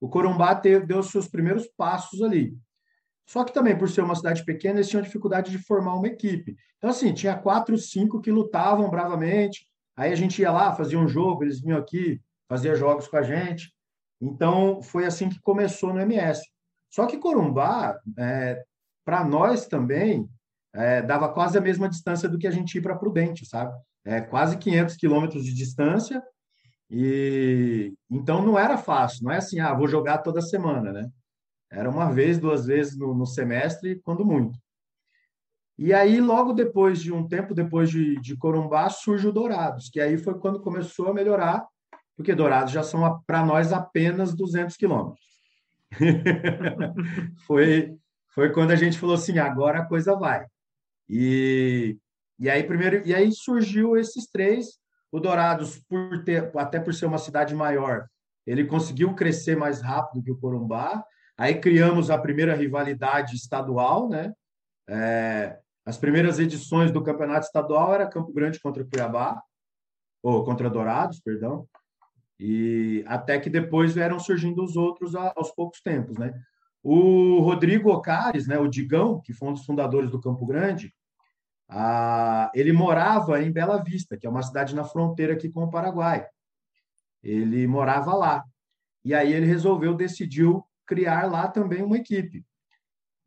O 0.00 0.08
Corumbá 0.08 0.52
teve, 0.56 0.84
deu 0.84 1.00
seus 1.04 1.28
primeiros 1.28 1.68
passos 1.76 2.20
ali. 2.20 2.52
Só 3.28 3.44
que 3.44 3.54
também, 3.54 3.78
por 3.78 3.88
ser 3.88 4.02
uma 4.02 4.16
cidade 4.16 4.44
pequena, 4.44 4.78
eles 4.78 4.88
tinham 4.88 5.02
dificuldade 5.02 5.52
de 5.52 5.58
formar 5.58 5.94
uma 5.94 6.08
equipe. 6.08 6.56
Então, 6.78 6.90
assim, 6.90 7.14
tinha 7.14 7.38
quatro, 7.38 7.78
cinco 7.78 8.20
que 8.20 8.32
lutavam 8.32 8.90
bravamente. 8.90 9.68
Aí 9.96 10.12
a 10.12 10.16
gente 10.16 10.42
ia 10.42 10.50
lá, 10.50 10.74
fazia 10.74 10.98
um 10.98 11.06
jogo, 11.06 11.44
eles 11.44 11.60
vinham 11.60 11.78
aqui, 11.78 12.20
fazia 12.48 12.74
jogos 12.74 13.06
com 13.06 13.16
a 13.16 13.22
gente. 13.22 13.72
Então, 14.22 14.80
foi 14.80 15.04
assim 15.04 15.28
que 15.28 15.40
começou 15.40 15.92
no 15.92 16.00
MS. 16.00 16.40
Só 16.88 17.06
que 17.06 17.18
Corumbá, 17.18 17.98
é, 18.16 18.62
para 19.04 19.24
nós 19.24 19.66
também, 19.66 20.28
é, 20.72 21.02
dava 21.02 21.28
quase 21.28 21.58
a 21.58 21.60
mesma 21.60 21.88
distância 21.88 22.28
do 22.28 22.38
que 22.38 22.46
a 22.46 22.50
gente 22.52 22.78
ir 22.78 22.80
para 22.80 22.96
Prudente, 22.96 23.44
sabe? 23.44 23.74
É, 24.04 24.20
quase 24.20 24.56
500 24.58 24.96
quilômetros 24.96 25.44
de 25.44 25.52
distância. 25.52 26.22
E 26.88 27.92
então 28.08 28.44
não 28.44 28.58
era 28.58 28.76
fácil, 28.78 29.24
não 29.24 29.32
é 29.32 29.38
assim, 29.38 29.58
ah, 29.58 29.74
vou 29.74 29.88
jogar 29.88 30.18
toda 30.18 30.40
semana, 30.40 30.92
né? 30.92 31.10
Era 31.70 31.88
uma 31.90 32.12
vez, 32.12 32.38
duas 32.38 32.66
vezes 32.66 32.96
no, 32.98 33.14
no 33.14 33.26
semestre, 33.26 33.98
quando 34.04 34.24
muito. 34.24 34.58
E 35.78 35.92
aí, 35.92 36.20
logo 36.20 36.52
depois 36.52 37.00
de 37.00 37.10
um 37.10 37.26
tempo 37.26 37.54
depois 37.54 37.90
de, 37.90 38.20
de 38.20 38.36
Corumbá, 38.36 38.90
surge 38.90 39.26
o 39.26 39.32
Dourados, 39.32 39.88
que 39.88 40.00
aí 40.00 40.18
foi 40.18 40.38
quando 40.38 40.60
começou 40.60 41.08
a 41.08 41.14
melhorar, 41.14 41.66
porque 42.16 42.34
Dourados 42.34 42.72
já 42.72 42.82
são 42.82 43.22
para 43.26 43.44
nós 43.44 43.72
apenas 43.72 44.34
200 44.34 44.76
quilômetros. 44.76 45.20
foi, 47.46 47.96
foi 48.34 48.52
quando 48.52 48.70
a 48.70 48.76
gente 48.76 48.98
falou 48.98 49.14
assim: 49.14 49.38
agora 49.38 49.80
a 49.80 49.86
coisa 49.86 50.14
vai. 50.16 50.46
E, 51.08 51.96
e 52.38 52.48
aí 52.48 52.62
primeiro 52.64 53.06
e 53.06 53.14
aí 53.14 53.30
surgiu 53.32 53.96
esses 53.96 54.26
três. 54.26 54.80
O 55.10 55.20
Dourados, 55.20 55.78
por 55.88 56.24
ter, 56.24 56.50
até 56.56 56.80
por 56.80 56.94
ser 56.94 57.04
uma 57.04 57.18
cidade 57.18 57.54
maior, 57.54 58.06
ele 58.46 58.64
conseguiu 58.64 59.14
crescer 59.14 59.54
mais 59.56 59.82
rápido 59.82 60.22
que 60.22 60.32
o 60.32 60.38
Corumbá. 60.38 61.04
Aí 61.36 61.60
criamos 61.60 62.10
a 62.10 62.16
primeira 62.16 62.54
rivalidade 62.54 63.36
estadual, 63.36 64.08
né? 64.08 64.32
É, 64.88 65.58
as 65.84 65.98
primeiras 65.98 66.38
edições 66.38 66.90
do 66.90 67.02
campeonato 67.02 67.46
estadual 67.46 67.94
era 67.94 68.08
Campo 68.08 68.32
Grande 68.32 68.60
contra 68.60 68.84
Cuiabá, 68.84 69.42
ou 70.22 70.44
contra 70.44 70.70
Dourados, 70.70 71.20
perdão. 71.20 71.66
E 72.38 73.04
até 73.06 73.38
que 73.38 73.50
depois 73.50 73.94
vieram 73.94 74.18
surgindo 74.18 74.62
os 74.64 74.76
outros 74.76 75.14
aos 75.14 75.50
poucos 75.52 75.80
tempos, 75.80 76.18
né? 76.18 76.32
O 76.82 77.38
Rodrigo 77.40 77.92
Ocares, 77.92 78.48
né, 78.48 78.58
o 78.58 78.66
Digão, 78.66 79.20
que 79.20 79.32
foi 79.32 79.48
um 79.48 79.52
dos 79.52 79.64
fundadores 79.64 80.10
do 80.10 80.20
Campo 80.20 80.44
Grande, 80.44 80.92
ele 82.54 82.72
morava 82.72 83.40
em 83.40 83.52
Bela 83.52 83.82
Vista, 83.82 84.16
que 84.16 84.26
é 84.26 84.30
uma 84.30 84.42
cidade 84.42 84.74
na 84.74 84.84
fronteira 84.84 85.32
aqui 85.34 85.48
com 85.48 85.62
o 85.62 85.70
Paraguai. 85.70 86.26
Ele 87.22 87.66
morava 87.66 88.14
lá. 88.14 88.44
E 89.04 89.14
aí 89.14 89.32
ele 89.32 89.46
resolveu, 89.46 89.94
decidiu 89.94 90.64
criar 90.84 91.30
lá 91.30 91.48
também 91.48 91.82
uma 91.82 91.96
equipe. 91.96 92.44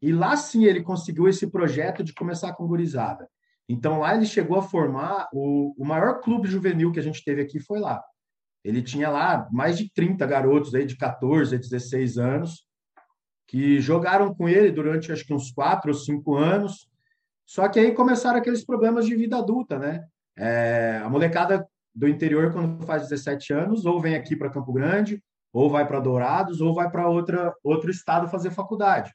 E 0.02 0.12
lá 0.12 0.36
sim 0.36 0.66
ele 0.66 0.84
conseguiu 0.84 1.28
esse 1.28 1.50
projeto 1.50 2.04
de 2.04 2.14
começar 2.14 2.54
com 2.54 2.68
gurizada. 2.68 3.30
Então 3.68 4.00
lá 4.02 4.14
ele 4.14 4.26
chegou 4.26 4.60
a 4.60 4.62
formar 4.62 5.28
o, 5.34 5.74
o 5.78 5.86
maior 5.86 6.20
clube 6.20 6.48
juvenil 6.48 6.92
que 6.92 7.00
a 7.00 7.04
gente 7.04 7.24
teve 7.24 7.42
aqui 7.42 7.60
foi 7.60 7.80
lá. 7.80 8.04
Ele 8.66 8.82
tinha 8.82 9.10
lá 9.10 9.48
mais 9.52 9.78
de 9.78 9.90
30 9.94 10.26
garotos 10.26 10.76
aí 10.76 10.86
de 10.86 10.98
14 10.98 11.56
a 11.56 11.58
16 11.58 12.18
anos 12.18 12.66
que 13.48 13.80
jogaram 13.80 14.34
com 14.34 14.50
ele 14.50 14.72
durante 14.72 15.12
acho 15.12 15.26
que 15.26 15.34
uns 15.34 15.52
quatro 15.52 15.92
ou 15.92 15.98
cinco 15.98 16.36
anos 16.36 16.90
só 17.46 17.70
que 17.70 17.80
aí 17.80 17.92
começaram 17.94 18.40
aqueles 18.40 18.66
problemas 18.66 19.06
de 19.06 19.16
vida 19.16 19.38
adulta, 19.38 19.78
né? 19.78 20.04
É, 20.36 21.00
a 21.04 21.10
molecada 21.10 21.66
do 21.94 22.08
interior, 22.08 22.52
quando 22.52 22.84
faz 22.86 23.04
17 23.04 23.54
anos, 23.54 23.86
ou 23.86 24.02
vem 24.02 24.16
aqui 24.16 24.36
para 24.36 24.50
Campo 24.50 24.74
Grande, 24.74 25.24
ou 25.54 25.70
vai 25.70 25.88
para 25.88 26.00
Dourados, 26.00 26.60
ou 26.60 26.74
vai 26.74 26.90
para 26.90 27.08
outro 27.08 27.92
estado 27.92 28.28
fazer 28.28 28.50
faculdade. 28.50 29.14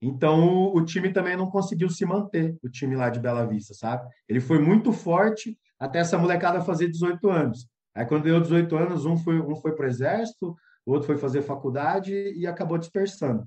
Então, 0.00 0.72
o, 0.72 0.84
time 0.84 1.12
também 1.12 1.34
não 1.34 1.50
conseguiu 1.50 1.88
se 1.88 2.04
manter, 2.04 2.56
o 2.62 2.68
time 2.68 2.94
lá 2.94 3.08
de 3.08 3.18
Bela 3.18 3.46
Vista, 3.46 3.72
sabe? 3.72 4.06
Ele 4.28 4.38
foi 4.38 4.58
muito 4.58 4.92
forte 4.92 5.58
até 5.80 5.98
essa 5.98 6.18
molecada 6.18 6.60
fazer 6.60 6.88
18 6.88 7.30
anos. 7.30 7.66
Aí, 7.94 8.04
quando 8.04 8.24
deu 8.24 8.40
18 8.40 8.76
anos, 8.76 9.06
um 9.06 9.16
foi, 9.16 9.40
um 9.40 9.54
foi 9.56 9.74
para 9.74 9.86
o 9.86 9.88
exército, 9.88 10.56
o 10.84 10.92
outro 10.92 11.06
foi 11.06 11.16
fazer 11.16 11.42
faculdade 11.42 12.12
e 12.12 12.46
acabou 12.46 12.76
dispersando. 12.76 13.46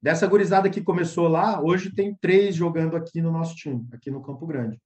Dessa 0.00 0.26
gurizada 0.26 0.70
que 0.70 0.82
começou 0.82 1.28
lá, 1.28 1.60
hoje 1.62 1.92
tem 1.92 2.14
três 2.14 2.54
jogando 2.54 2.96
aqui 2.96 3.20
no 3.20 3.32
nosso 3.32 3.56
time, 3.56 3.88
aqui 3.92 4.10
no 4.10 4.22
Campo 4.22 4.46
Grande. 4.46 4.80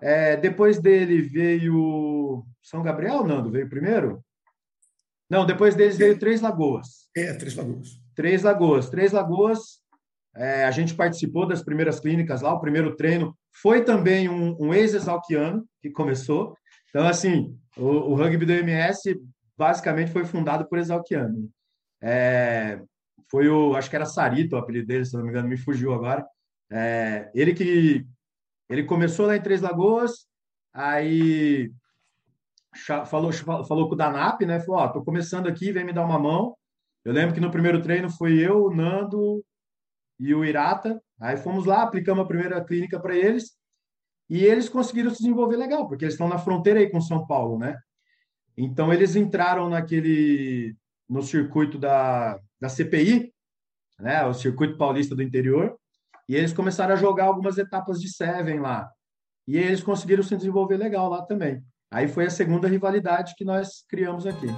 É, 0.00 0.36
depois 0.36 0.78
dele 0.78 1.22
veio 1.22 2.44
São 2.62 2.82
Gabriel, 2.82 3.24
Nando? 3.24 3.50
Veio 3.50 3.68
primeiro? 3.68 4.22
Não, 5.28 5.46
depois 5.46 5.74
deles 5.74 5.96
veio 5.96 6.18
Três 6.18 6.40
Lagoas. 6.40 7.08
É, 7.16 7.32
Três 7.34 7.54
Lagoas. 7.54 8.00
Três 8.14 8.42
Lagoas. 8.42 8.90
Três 8.90 9.12
Lagoas, 9.12 9.60
é, 10.34 10.64
a 10.64 10.70
gente 10.70 10.94
participou 10.94 11.46
das 11.46 11.62
primeiras 11.62 11.98
clínicas 11.98 12.42
lá, 12.42 12.52
o 12.52 12.60
primeiro 12.60 12.94
treino 12.94 13.36
foi 13.50 13.84
também 13.84 14.28
um, 14.28 14.56
um 14.60 14.74
ex-exalquiano 14.74 15.66
que 15.80 15.90
começou. 15.90 16.56
Então, 16.96 17.06
assim, 17.06 17.54
o, 17.76 17.84
o, 17.84 18.14
rugby 18.14 18.46
do 18.46 18.52
MS 18.54 19.20
basicamente 19.54 20.10
foi 20.10 20.24
fundado 20.24 20.66
por 20.66 20.78
exalquiano. 20.78 21.46
É, 22.00 22.80
foi 23.30 23.50
o, 23.50 23.76
acho 23.76 23.90
que 23.90 23.96
era 23.96 24.06
Sarito 24.06 24.56
o 24.56 24.58
apelido 24.58 24.86
dele, 24.86 25.04
se 25.04 25.14
não 25.14 25.22
me 25.22 25.28
engano, 25.28 25.46
me 25.46 25.58
fugiu 25.58 25.92
agora. 25.92 26.26
É, 26.72 27.30
ele 27.34 27.52
que 27.52 28.06
ele 28.70 28.84
começou 28.84 29.26
lá 29.26 29.36
em 29.36 29.42
Três 29.42 29.60
Lagoas, 29.60 30.26
aí 30.72 31.70
falou, 33.04 33.30
falou 33.68 33.88
com 33.88 33.94
o 33.94 33.98
Danap, 33.98 34.40
né? 34.46 34.58
Falou: 34.60 34.80
Ó, 34.80 34.86
oh, 34.86 34.92
tô 34.94 35.04
começando 35.04 35.48
aqui, 35.48 35.72
vem 35.72 35.84
me 35.84 35.92
dar 35.92 36.02
uma 36.02 36.18
mão. 36.18 36.56
Eu 37.04 37.12
lembro 37.12 37.34
que 37.34 37.40
no 37.42 37.50
primeiro 37.50 37.82
treino 37.82 38.08
foi 38.08 38.38
eu, 38.38 38.64
o 38.64 38.74
Nando 38.74 39.44
e 40.18 40.34
o 40.34 40.42
Irata. 40.42 40.98
Aí 41.20 41.36
fomos 41.36 41.66
lá, 41.66 41.82
aplicamos 41.82 42.24
a 42.24 42.26
primeira 42.26 42.64
clínica 42.64 42.98
para 42.98 43.14
eles 43.14 43.54
e 44.28 44.44
eles 44.44 44.68
conseguiram 44.68 45.10
se 45.10 45.18
desenvolver 45.18 45.56
legal, 45.56 45.88
porque 45.88 46.04
eles 46.04 46.14
estão 46.14 46.28
na 46.28 46.38
fronteira 46.38 46.80
aí 46.80 46.90
com 46.90 47.00
São 47.00 47.26
Paulo, 47.26 47.58
né? 47.58 47.78
Então 48.56 48.92
eles 48.92 49.14
entraram 49.16 49.68
naquele 49.68 50.74
no 51.08 51.22
circuito 51.22 51.78
da, 51.78 52.38
da 52.60 52.68
CPI, 52.68 53.32
né? 53.98 54.24
O 54.24 54.34
circuito 54.34 54.76
paulista 54.76 55.14
do 55.14 55.22
interior 55.22 55.76
e 56.28 56.34
eles 56.34 56.52
começaram 56.52 56.94
a 56.94 56.96
jogar 56.96 57.26
algumas 57.26 57.56
etapas 57.56 58.00
de 58.00 58.08
Seven 58.08 58.60
lá. 58.60 58.90
E 59.46 59.56
eles 59.56 59.82
conseguiram 59.82 60.24
se 60.24 60.36
desenvolver 60.36 60.76
legal 60.76 61.08
lá 61.08 61.22
também. 61.22 61.62
Aí 61.90 62.08
foi 62.08 62.26
a 62.26 62.30
segunda 62.30 62.66
rivalidade 62.66 63.34
que 63.36 63.44
nós 63.44 63.84
criamos 63.88 64.26
aqui. 64.26 64.48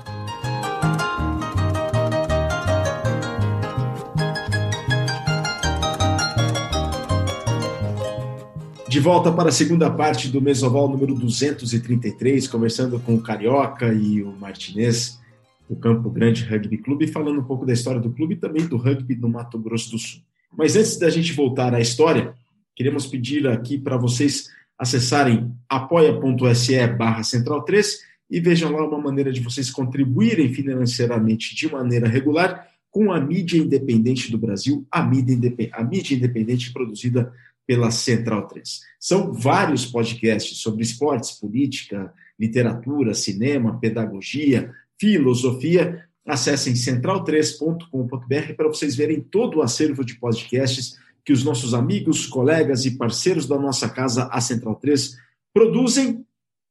De 8.89 9.01
volta 9.01 9.31
para 9.31 9.51
a 9.51 9.53
segunda 9.53 9.91
parte 9.91 10.29
do 10.29 10.41
Mesoval 10.41 10.89
número 10.89 11.15
233, 11.15 12.49
conversando 12.49 12.99
com 12.99 13.17
o 13.17 13.21
Carioca 13.21 13.93
e 13.93 14.23
o 14.23 14.33
Martinez 14.33 15.21
do 15.69 15.77
Campo 15.77 16.09
Grande 16.09 16.43
Rugby 16.43 16.79
Clube, 16.79 17.07
falando 17.07 17.39
um 17.39 17.45
pouco 17.45 17.67
da 17.67 17.75
história 17.75 18.01
do 18.01 18.11
clube 18.11 18.33
e 18.33 18.39
também 18.39 18.67
do 18.67 18.79
rugby 18.79 19.15
no 19.15 19.29
Mato 19.29 19.59
Grosso 19.59 19.91
do 19.91 19.99
Sul. 19.99 20.23
Mas 20.57 20.75
antes 20.75 20.97
da 20.97 21.11
gente 21.11 21.35
voltar 21.35 21.75
à 21.75 21.81
história, 21.81 22.33
queremos 22.75 23.07
pedir 23.07 23.47
aqui 23.47 23.77
para 23.77 23.99
vocês 23.99 24.49
acessarem 24.79 25.53
apoia.se 25.69 26.87
barra 26.87 27.23
central 27.23 27.65
3 27.65 27.99
e 28.31 28.41
vejam 28.41 28.73
lá 28.73 28.89
uma 28.89 28.99
maneira 28.99 29.31
de 29.31 29.41
vocês 29.41 29.71
contribuírem 29.71 30.55
financeiramente 30.55 31.55
de 31.55 31.71
maneira 31.71 32.09
regular 32.09 32.67
com 32.91 33.13
a 33.13 33.21
mídia 33.21 33.59
independente 33.59 34.31
do 34.31 34.39
Brasil, 34.39 34.87
a 34.91 35.03
mídia, 35.03 35.37
a 35.73 35.85
mídia 35.85 36.17
independente 36.17 36.73
produzida 36.73 37.31
pela 37.69 37.91
Central 37.91 38.49
3. 38.49 38.81
São 38.99 39.31
vários 39.31 39.85
podcasts 39.85 40.57
sobre 40.57 40.83
esportes, 40.83 41.33
política, 41.33 42.11
literatura, 42.41 43.13
cinema, 43.13 43.79
pedagogia, 43.79 44.73
filosofia, 44.99 46.09
Acessem 46.29 46.75
central3.com.br 46.75 48.55
para 48.55 48.69
vocês 48.69 48.95
verem 48.95 49.19
todo 49.19 49.59
o 49.59 49.63
acervo 49.63 50.05
de 50.05 50.17
podcasts 50.17 50.99
que 51.25 51.33
os 51.33 51.43
nossos 51.43 51.73
amigos, 51.73 52.27
colegas 52.27 52.85
e 52.85 52.99
parceiros 52.99 53.47
da 53.47 53.59
nossa 53.59 53.89
casa, 53.89 54.29
a 54.31 54.39
Central 54.39 54.75
3, 54.75 55.17
produzem 55.55 56.23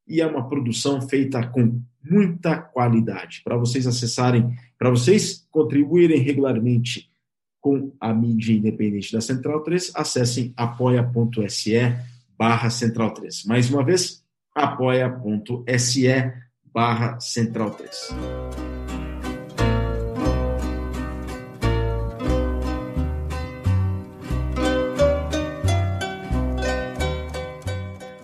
e 0.07 0.21
é 0.21 0.27
uma 0.27 0.47
produção 0.47 1.01
feita 1.01 1.45
com 1.47 1.81
muita 2.03 2.55
qualidade. 2.60 3.41
Para 3.43 3.57
vocês 3.57 3.88
acessarem, 3.88 4.55
para 4.77 4.91
vocês 4.91 5.47
contribuírem 5.49 6.21
regularmente 6.21 7.10
com 7.67 7.91
a 7.99 8.13
mídia 8.13 8.53
independente 8.53 9.12
da 9.12 9.19
Central 9.19 9.62
3, 9.62 9.91
acessem 9.93 10.53
apoia.se 10.56 11.73
barra 12.38 12.69
Central 12.69 13.13
3. 13.13 13.43
Mais 13.43 13.69
uma 13.69 13.84
vez, 13.84 14.23
apoia.se 14.56 16.08
barra 16.73 17.19
Central 17.19 17.71
3. 17.71 18.15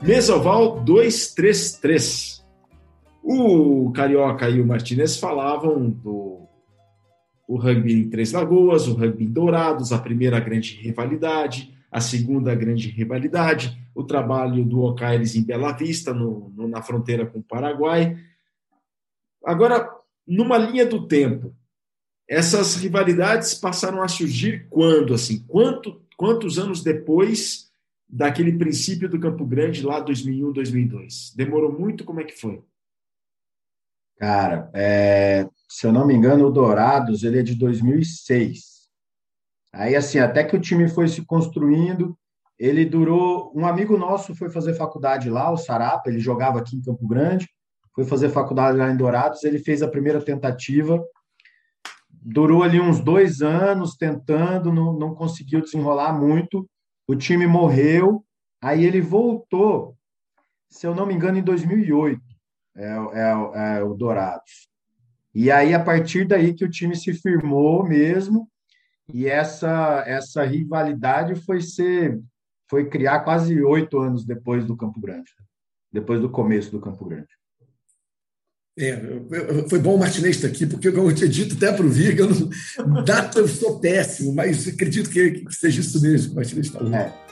Mesoval 0.02 0.80
233. 0.80 2.42
O 3.22 3.92
Carioca 3.92 4.50
e 4.50 4.62
o 4.62 4.66
Martinez 4.66 5.18
falavam 5.18 5.90
do 5.90 6.44
o 7.48 7.58
rugby 7.58 7.94
em 7.94 8.10
Três 8.10 8.32
Lagoas, 8.32 8.88
o 8.88 8.94
rugby 8.94 9.26
em 9.26 9.32
Dourados, 9.32 9.92
a 9.92 10.00
primeira 10.00 10.40
grande 10.40 10.76
rivalidade, 10.76 11.74
a 11.92 12.00
segunda 12.02 12.56
grande 12.56 12.90
rivalidade, 12.90 13.80
o 13.94 14.04
trabalho 14.04 14.66
do 14.66 14.82
Ocaires 14.82 15.36
em 15.36 15.44
Bela 15.44 15.72
Vista, 15.72 16.14
no, 16.14 16.50
no, 16.56 16.68
na 16.68 16.82
fronteira 16.82 17.26
com 17.26 17.40
o 17.40 17.44
Paraguai. 17.44 18.18
Agora, 19.46 19.90
numa 20.26 20.58
linha 20.58 20.86
do 20.86 21.08
tempo, 21.08 21.54
essas 22.28 22.76
rivalidades 22.76 23.54
passaram 23.54 24.02
a 24.02 24.08
surgir 24.08 24.68
quando? 24.70 25.14
Assim, 25.14 25.44
quanto, 25.48 26.02
quantos 26.18 26.58
anos 26.58 26.82
depois 26.82 27.72
daquele 28.08 28.58
princípio 28.58 29.10
do 29.10 29.20
Campo 29.20 29.46
Grande 29.46 29.86
lá 29.86 30.00
2001, 30.00 30.52
2002? 30.52 31.34
Demorou 31.36 31.72
muito? 31.72 32.04
Como 32.04 32.22
é 32.22 32.24
que 32.24 32.40
foi? 32.40 32.64
Cara, 34.18 34.72
é, 34.74 35.48
se 35.74 35.88
eu 35.88 35.92
não 35.92 36.06
me 36.06 36.14
engano, 36.14 36.46
o 36.46 36.52
Dourados 36.52 37.24
ele 37.24 37.40
é 37.40 37.42
de 37.42 37.56
2006. 37.56 38.84
Aí, 39.74 39.96
assim, 39.96 40.20
até 40.20 40.44
que 40.44 40.56
o 40.56 40.62
time 40.62 40.88
foi 40.88 41.08
se 41.08 41.26
construindo, 41.26 42.16
ele 42.60 42.86
durou. 42.86 43.52
Um 43.56 43.66
amigo 43.66 43.98
nosso 43.98 44.36
foi 44.36 44.52
fazer 44.52 44.76
faculdade 44.76 45.32
lá, 45.32 45.50
o 45.50 45.58
Sarapa, 45.58 46.12
ele 46.12 46.20
jogava 46.20 46.60
aqui 46.60 46.76
em 46.76 46.82
Campo 46.84 47.08
Grande, 47.08 47.50
foi 47.96 48.06
fazer 48.06 48.30
faculdade 48.30 48.78
lá 48.78 48.92
em 48.92 48.96
Dourados, 48.96 49.44
ele 49.44 49.58
fez 49.58 49.82
a 49.82 49.88
primeira 49.88 50.22
tentativa, 50.22 51.04
durou 52.12 52.62
ali 52.62 52.80
uns 52.80 53.00
dois 53.00 53.42
anos 53.42 53.96
tentando, 53.96 54.72
não, 54.72 54.94
não 54.94 55.16
conseguiu 55.16 55.60
desenrolar 55.60 56.14
muito 56.14 56.70
o 57.08 57.16
time 57.16 57.48
morreu, 57.48 58.24
aí 58.62 58.86
ele 58.86 59.02
voltou, 59.02 59.98
se 60.70 60.86
eu 60.86 60.94
não 60.94 61.08
me 61.08 61.16
engano, 61.16 61.40
em 61.40 61.44
2008, 61.44 62.22
é, 62.76 62.84
é, 62.86 63.78
é 63.80 63.84
o 63.84 63.96
Dourados. 63.96 64.72
E 65.34 65.50
aí, 65.50 65.74
a 65.74 65.84
partir 65.84 66.28
daí 66.28 66.54
que 66.54 66.64
o 66.64 66.70
time 66.70 66.96
se 66.96 67.14
firmou 67.14 67.84
mesmo, 67.88 68.48
e 69.12 69.28
essa, 69.28 70.04
essa 70.06 70.44
rivalidade 70.44 71.36
foi 71.36 71.62
ser 71.62 72.22
foi 72.70 72.90
criar 72.90 73.20
quase 73.20 73.62
oito 73.62 74.00
anos 74.00 74.26
depois 74.26 74.66
do 74.66 74.76
Campo 74.76 75.00
Grande, 75.00 75.30
depois 75.92 76.20
do 76.20 76.30
começo 76.30 76.72
do 76.72 76.80
Campo 76.80 77.06
Grande. 77.06 77.28
É, 78.76 79.00
foi 79.70 79.78
bom 79.78 79.96
o 79.96 80.00
Martinez 80.00 80.38
estar 80.38 80.48
aqui, 80.48 80.66
porque, 80.66 80.92
como 80.92 81.12
eu 81.12 81.16
tinha 81.16 81.30
dito 81.30 81.56
até 81.56 81.72
para 81.72 81.86
o 81.86 81.90
Viga, 81.90 82.26
data 83.06 83.38
eu 83.38 83.48
sou 83.48 83.80
péssimo, 83.80 84.34
mas 84.34 84.68
acredito 84.68 85.12
que, 85.12 85.46
que 85.46 85.54
seja 85.54 85.82
isso 85.82 86.02
mesmo 86.02 86.34
Martinez 86.34 86.68
está. 86.68 86.80
É. 86.80 87.23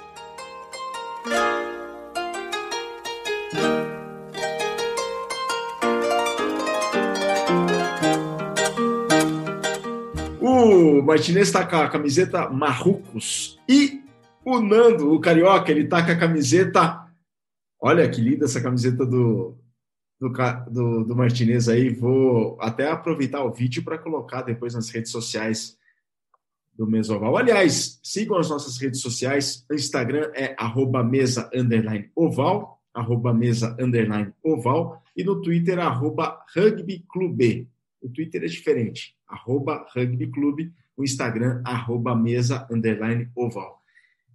Martinez 11.11 11.49
está 11.49 11.67
com 11.67 11.75
a 11.75 11.89
camiseta 11.89 12.49
Marrucos 12.49 13.59
e 13.67 14.01
o 14.45 14.61
Nando, 14.61 15.11
o 15.11 15.19
Carioca, 15.19 15.69
ele 15.69 15.83
está 15.83 16.01
com 16.05 16.11
a 16.13 16.17
camiseta. 16.17 17.05
Olha 17.81 18.09
que 18.09 18.21
linda 18.21 18.45
essa 18.45 18.61
camiseta 18.61 19.05
do, 19.05 19.57
do, 20.17 20.29
do, 20.69 21.03
do 21.03 21.13
Martinez 21.13 21.67
aí. 21.67 21.89
Vou 21.89 22.57
até 22.61 22.89
aproveitar 22.89 23.43
o 23.43 23.51
vídeo 23.51 23.83
para 23.83 23.97
colocar 23.97 24.41
depois 24.43 24.73
nas 24.73 24.89
redes 24.89 25.11
sociais 25.11 25.77
do 26.73 26.87
Mesoval. 26.87 27.35
Aliás, 27.35 27.99
sigam 28.01 28.37
as 28.37 28.49
nossas 28.49 28.77
redes 28.77 29.01
sociais. 29.01 29.65
O 29.69 29.73
Instagram 29.73 30.31
é 30.33 30.55
arroba 30.57 31.03
mesa 31.03 31.49
underline 31.53 32.09
oval, 32.15 32.81
arroba 32.93 33.33
mesa 33.33 33.75
underline 33.77 34.33
oval, 34.41 35.03
e 35.17 35.25
no 35.25 35.41
Twitter, 35.41 35.77
arroba 35.77 36.39
rugbyclube. 36.55 37.67
O 38.01 38.07
Twitter 38.07 38.43
é 38.43 38.47
diferente, 38.47 39.13
arroba 39.27 39.85
rugbyclube, 39.93 40.71
o 41.01 41.03
Instagram, 41.03 41.61
arroba 41.65 42.15
mesa 42.15 42.67
underline 42.71 43.29
oval. 43.35 43.81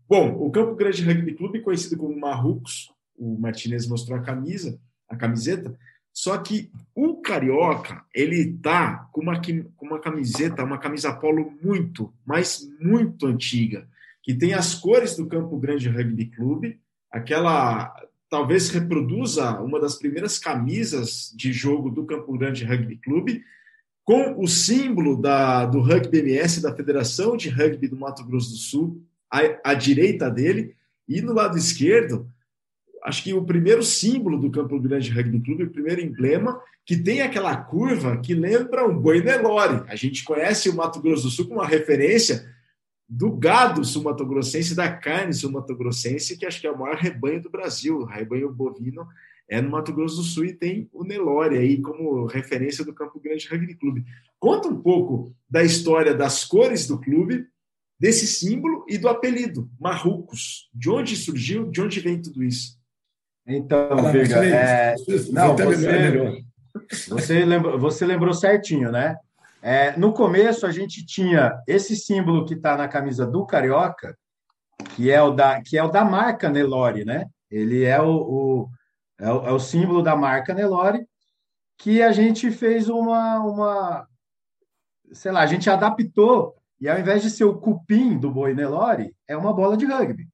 Bom, 0.09 0.37
o 0.39 0.51
Campo 0.51 0.77
Grande 0.77 1.03
Rugby 1.03 1.35
Clube, 1.35 1.61
conhecido 1.61 1.97
como 1.97 2.19
Marrucos, 2.19 2.93
o 3.19 3.39
Martinez 3.39 3.89
mostrou 3.89 4.19
a 4.19 4.23
camisa, 4.23 4.79
a 5.09 5.17
camiseta, 5.17 5.77
Só 6.13 6.39
que 6.39 6.71
o 6.95 7.21
carioca, 7.21 8.03
ele 8.15 8.55
tá 8.55 9.09
com 9.13 9.21
uma, 9.21 9.41
com 9.41 9.87
uma 9.87 10.01
camiseta, 10.01 10.65
uma 10.65 10.79
camisa 10.79 11.13
polo 11.13 11.53
muito, 11.63 12.13
mas 12.25 12.67
muito 12.81 13.27
antiga, 13.27 13.87
que 14.23 14.35
tem 14.35 14.55
as 14.55 14.75
cores 14.75 15.17
do 15.17 15.27
Campo 15.27 15.59
Grande 15.59 15.89
Rugby 15.89 16.27
Clube, 16.27 16.81
aquela 17.11 17.95
talvez 18.31 18.71
reproduza 18.71 19.61
uma 19.61 19.79
das 19.79 19.97
primeiras 19.97 20.39
camisas 20.39 21.33
de 21.37 21.53
jogo 21.53 21.91
do 21.91 22.05
Campo 22.05 22.37
Grande 22.37 22.65
Rugby 22.65 22.97
Clube, 22.97 23.45
com 24.07 24.41
o 24.41 24.47
símbolo 24.47 25.21
da, 25.21 25.67
do 25.67 25.81
Rugby 25.81 26.21
MS, 26.21 26.63
da 26.63 26.73
Federação 26.73 27.37
de 27.37 27.49
Rugby 27.49 27.89
do 27.89 27.97
Mato 27.97 28.25
Grosso 28.25 28.51
do 28.51 28.57
Sul, 28.57 29.03
à, 29.29 29.41
à 29.65 29.75
direita 29.75 30.31
dele, 30.31 30.77
e 31.09 31.21
no 31.21 31.33
lado 31.33 31.59
esquerdo, 31.59 32.31
acho 33.03 33.25
que 33.25 33.35
o 33.35 33.45
primeiro 33.45 33.83
símbolo 33.83 34.39
do 34.39 34.49
Campo 34.49 34.79
Grande 34.79 35.11
Rugby 35.11 35.41
Clube, 35.41 35.65
o 35.65 35.71
primeiro 35.71 36.01
emblema, 36.01 36.63
que 36.85 36.97
tem 36.97 37.21
aquela 37.21 37.57
curva 37.57 38.17
que 38.19 38.33
lembra 38.33 38.87
um 38.87 38.97
boi 38.97 39.21
Nelore. 39.21 39.83
A 39.89 39.97
gente 39.97 40.23
conhece 40.23 40.69
o 40.69 40.77
Mato 40.77 41.03
Grosso 41.03 41.25
do 41.25 41.31
Sul 41.31 41.49
como 41.49 41.59
uma 41.59 41.67
referência 41.67 42.49
do 43.09 43.33
gado 43.33 43.85
sumatogrossense, 43.85 44.77
da 44.77 44.89
carne 44.89 45.35
sumatogrossense, 45.35 46.37
que 46.37 46.47
acho 46.47 46.61
que 46.61 46.67
é 46.69 46.71
o 46.71 46.79
maior 46.79 46.97
rebanho 46.97 47.43
do 47.43 47.51
Brasil, 47.51 48.05
rebanho 48.05 48.53
bovino 48.53 49.05
é 49.49 49.61
no 49.61 49.71
Mato 49.71 49.93
Grosso 49.93 50.17
do 50.17 50.23
Sul 50.23 50.47
e 50.47 50.53
tem 50.53 50.89
o 50.93 51.05
Nelore 51.05 51.57
aí 51.57 51.81
como 51.81 52.27
referência 52.27 52.85
do 52.85 52.95
Campo 52.95 53.21
Grande 53.21 53.49
Rugby 53.49 53.75
Clube. 53.77 54.05
Conta 54.39 54.69
um 54.69 54.81
pouco 54.81 55.35
da 55.49 55.63
história 55.63 56.15
das 56.15 56.45
cores 56.45 56.87
do 56.87 57.01
clube, 57.01 57.47
desse 57.99 58.27
símbolo 58.27 58.85
e 58.89 58.99
do 58.99 59.09
apelido, 59.09 59.71
Marrucos. 59.79 60.69
De 60.75 60.91
onde 60.91 61.17
surgiu, 61.17 61.71
de 61.71 61.81
onde 61.81 62.01
vem 62.01 62.21
tudo 62.21 62.43
isso? 62.43 62.77
Então, 63.47 63.93
ah, 63.93 64.11
Viga, 64.11 64.45
é... 64.45 64.97
não, 65.31 65.57
você, 65.57 67.09
você, 67.09 67.45
lembrou, 67.45 67.79
você 67.79 68.05
lembrou 68.05 68.35
certinho, 68.35 68.91
né? 68.91 69.17
É, 69.63 69.97
no 69.97 70.13
começo, 70.13 70.67
a 70.67 70.73
gente 70.73 71.05
tinha 71.07 71.61
esse 71.67 71.97
símbolo 71.97 72.45
que 72.45 72.55
está 72.55 72.77
na 72.77 72.89
camisa 72.89 73.27
do 73.27 73.47
Carioca, 73.47 74.17
que 74.95 75.11
é 75.11 75.23
o 75.23 75.31
da, 75.31 75.61
que 75.63 75.79
é 75.79 75.83
o 75.83 75.91
da 75.91 76.05
marca 76.05 76.51
Nelore, 76.51 77.05
né? 77.05 77.27
Ele 77.51 77.85
é 77.85 78.01
o, 78.01 78.11
o, 78.11 78.71
é 79.19 79.33
o, 79.33 79.47
é 79.47 79.53
o 79.53 79.59
símbolo 79.59 80.03
da 80.03 80.17
marca 80.17 80.55
Nelore, 80.55 81.07
que 81.79 82.03
a 82.03 82.13
gente 82.13 82.51
fez 82.51 82.89
uma, 82.89 83.39
uma, 83.41 84.09
sei 85.13 85.33
lá, 85.33 85.41
a 85.43 85.47
gente 85.47 85.69
adaptou, 85.69 86.57
e 86.81 86.89
ao 86.89 86.99
invés 86.99 87.23
de 87.23 87.31
ser 87.31 87.45
o 87.45 87.59
cupim 87.59 88.19
do 88.19 88.31
boi 88.31 88.55
Nelore, 88.55 89.15
é 89.27 89.37
uma 89.37 89.53
bola 89.53 89.77
de 89.77 89.87
rugby. 89.87 90.29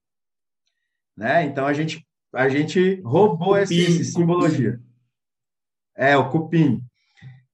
Né? 1.16 1.44
Então, 1.44 1.66
a 1.66 1.72
gente 1.72 2.06
a 2.32 2.48
gente 2.48 3.00
roubou 3.02 3.56
essa 3.56 3.74
simbologia. 4.04 4.80
É, 5.94 6.16
o 6.16 6.30
cupim. 6.30 6.82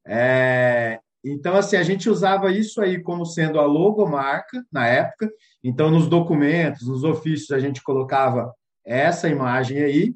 É, 0.06 1.00
então, 1.24 1.56
assim, 1.56 1.76
a 1.76 1.82
gente 1.82 2.08
usava 2.08 2.50
isso 2.52 2.80
aí 2.80 3.02
como 3.02 3.26
sendo 3.26 3.58
a 3.58 3.66
logomarca 3.66 4.64
na 4.70 4.86
época. 4.86 5.30
Então, 5.62 5.90
nos 5.90 6.06
documentos, 6.06 6.86
nos 6.86 7.02
ofícios, 7.02 7.50
a 7.50 7.58
gente 7.58 7.82
colocava 7.82 8.54
essa 8.84 9.28
imagem 9.28 9.82
aí. 9.82 10.14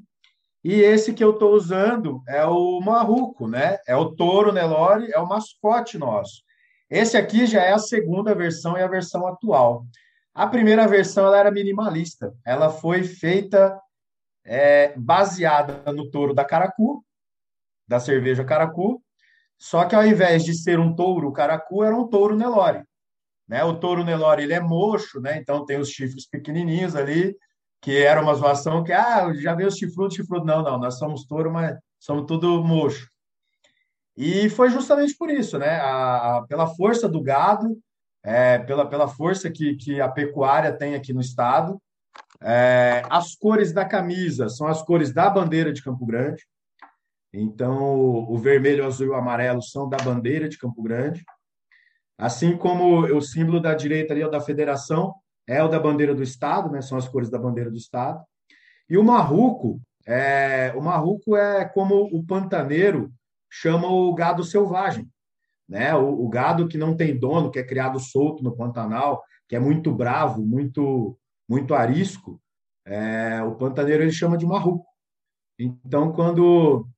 E 0.64 0.74
esse 0.80 1.12
que 1.12 1.24
eu 1.24 1.30
estou 1.30 1.54
usando 1.54 2.22
é 2.28 2.44
o 2.44 2.80
Marruco, 2.80 3.48
né? 3.48 3.78
É 3.86 3.96
o 3.96 4.14
touro 4.14 4.52
Nelore, 4.52 5.10
é 5.12 5.18
o 5.18 5.28
mascote 5.28 5.98
nosso. 5.98 6.42
Esse 6.88 7.16
aqui 7.16 7.46
já 7.46 7.62
é 7.62 7.72
a 7.72 7.78
segunda 7.78 8.34
versão 8.34 8.76
e 8.76 8.82
a 8.82 8.86
versão 8.86 9.26
atual. 9.26 9.84
A 10.34 10.46
primeira 10.46 10.86
versão 10.86 11.26
ela 11.26 11.38
era 11.38 11.50
minimalista. 11.50 12.32
Ela 12.44 12.70
foi 12.70 13.02
feita 13.02 13.80
é, 14.44 14.92
baseada 14.96 15.92
no 15.92 16.10
touro 16.10 16.34
da 16.34 16.44
Caracu, 16.44 17.04
da 17.88 17.98
cerveja 17.98 18.44
Caracu, 18.44 19.02
só 19.58 19.84
que 19.84 19.94
ao 19.94 20.06
invés 20.06 20.44
de 20.44 20.54
ser 20.54 20.80
um 20.80 20.94
touro 20.94 21.32
Caracu, 21.32 21.84
era 21.84 21.96
um 21.96 22.06
touro 22.08 22.36
Nelore. 22.36 22.82
Né? 23.46 23.62
O 23.64 23.78
touro 23.78 24.04
Nelore 24.04 24.42
ele 24.42 24.54
é 24.54 24.60
mocho, 24.60 25.20
né? 25.20 25.36
então 25.36 25.64
tem 25.64 25.78
os 25.78 25.90
chifres 25.90 26.26
pequenininhos 26.26 26.96
ali, 26.96 27.36
que 27.82 27.98
era 27.98 28.22
uma 28.22 28.34
zoação 28.34 28.84
que, 28.84 28.92
ah, 28.92 29.34
já 29.34 29.54
veio 29.54 29.68
os 29.68 29.76
chifrudos, 29.76 30.14
chifrudo. 30.14 30.46
Não, 30.46 30.62
não, 30.62 30.78
nós 30.78 30.98
somos 30.98 31.24
touro, 31.24 31.52
mas 31.52 31.76
somos 31.98 32.26
tudo 32.26 32.62
mocho. 32.62 33.08
E 34.16 34.48
foi 34.48 34.70
justamente 34.70 35.16
por 35.16 35.28
isso, 35.28 35.58
né? 35.58 35.80
A, 35.80 36.38
a, 36.38 36.46
pela 36.46 36.68
força 36.68 37.08
do 37.08 37.20
gado, 37.20 37.76
é, 38.22 38.58
pela, 38.60 38.86
pela 38.88 39.08
força 39.08 39.50
que, 39.50 39.74
que 39.74 40.00
a 40.00 40.08
pecuária 40.08 40.72
tem 40.72 40.94
aqui 40.94 41.12
no 41.12 41.20
estado, 41.20 41.82
é, 42.40 43.02
as 43.10 43.34
cores 43.34 43.72
da 43.72 43.84
camisa 43.84 44.48
são 44.48 44.68
as 44.68 44.80
cores 44.82 45.12
da 45.12 45.28
bandeira 45.28 45.72
de 45.72 45.82
Campo 45.82 46.06
Grande. 46.06 46.46
Então, 47.32 47.80
o 47.82 48.38
vermelho, 48.38 48.84
o 48.84 48.86
azul 48.86 49.06
e 49.06 49.10
o 49.10 49.14
amarelo 49.14 49.62
são 49.62 49.88
da 49.88 49.96
bandeira 49.96 50.48
de 50.48 50.58
Campo 50.58 50.82
Grande. 50.82 51.24
Assim 52.16 52.56
como 52.56 53.00
o 53.00 53.20
símbolo 53.20 53.58
da 53.60 53.74
direita 53.74 54.12
ali, 54.12 54.22
é 54.22 54.26
o 54.26 54.30
da 54.30 54.40
federação, 54.40 55.14
é 55.46 55.62
o 55.62 55.68
da 55.68 55.78
bandeira 55.78 56.14
do 56.14 56.22
Estado, 56.22 56.70
né? 56.70 56.80
são 56.80 56.96
as 56.98 57.08
cores 57.08 57.30
da 57.30 57.38
bandeira 57.38 57.70
do 57.70 57.76
Estado. 57.76 58.22
E 58.88 58.96
o 58.96 59.04
marruco, 59.04 59.80
é, 60.06 60.72
o 60.76 60.82
marruco 60.82 61.36
é 61.36 61.64
como 61.64 62.04
o 62.12 62.24
pantaneiro 62.24 63.12
chama 63.50 63.88
o 63.88 64.14
gado 64.14 64.44
selvagem. 64.44 65.08
Né? 65.68 65.94
O, 65.94 66.24
o 66.24 66.28
gado 66.28 66.68
que 66.68 66.78
não 66.78 66.96
tem 66.96 67.18
dono, 67.18 67.50
que 67.50 67.58
é 67.58 67.64
criado 67.64 67.98
solto 67.98 68.42
no 68.42 68.56
Pantanal, 68.56 69.22
que 69.48 69.56
é 69.56 69.60
muito 69.60 69.94
bravo, 69.94 70.44
muito 70.44 71.18
muito 71.48 71.74
arisco, 71.74 72.40
é, 72.86 73.42
o 73.42 73.54
pantaneiro 73.54 74.02
ele 74.02 74.12
chama 74.12 74.38
de 74.38 74.46
marruco. 74.46 74.86
Então, 75.58 76.12
quando 76.12 76.88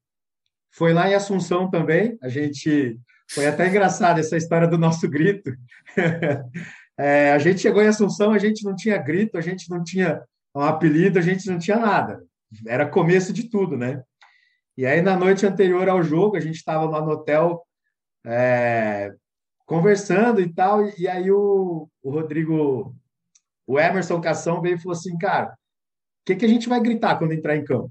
foi 0.71 0.93
lá 0.93 1.09
em 1.09 1.15
Assunção 1.15 1.69
também, 1.69 2.17
a 2.23 2.29
gente 2.29 2.99
foi 3.29 3.47
até 3.47 3.69
engraçado 3.69 4.19
essa 4.19 4.37
história 4.37 4.69
do 4.69 4.79
nosso 4.79 5.09
grito. 5.09 5.51
é, 6.99 7.33
a 7.33 7.39
gente 7.39 7.61
chegou 7.61 7.83
em 7.83 7.89
Assunção, 7.89 8.33
a 8.33 8.39
gente 8.39 8.65
não 8.65 8.75
tinha 8.75 8.97
grito, 8.99 9.37
a 9.37 9.41
gente 9.41 9.69
não 9.71 9.83
tinha 9.83 10.23
um 10.55 10.61
apelido, 10.61 11.19
a 11.19 11.23
gente 11.23 11.47
não 11.51 11.59
tinha 11.59 11.79
nada. 11.79 12.25
Era 12.67 12.89
começo 12.89 13.33
de 13.33 13.49
tudo, 13.49 13.77
né? 13.77 14.03
E 14.77 14.87
aí, 14.87 15.03
na 15.03 15.17
noite 15.17 15.47
anterior 15.47 15.89
ao 15.89 16.03
jogo, 16.03 16.37
a 16.37 16.41
gente 16.41 16.57
estava 16.57 16.85
lá 16.85 17.01
no 17.01 17.13
hotel 17.13 17.65
é, 18.25 19.13
conversando 19.67 20.41
e 20.41 20.53
tal, 20.53 20.87
e 20.99 21.09
aí 21.09 21.31
o, 21.31 21.89
o 22.03 22.11
Rodrigo 22.11 22.95
o 23.67 23.81
Emerson 23.81 24.21
Cação 24.21 24.61
veio 24.61 24.77
e 24.77 24.79
falou 24.79 24.97
assim, 24.97 25.17
cara, 25.17 25.53
o 25.53 26.27
que, 26.27 26.37
que 26.37 26.45
a 26.45 26.49
gente 26.49 26.69
vai 26.69 26.81
gritar 26.81 27.17
quando 27.17 27.33
entrar 27.33 27.57
em 27.57 27.65
campo? 27.65 27.91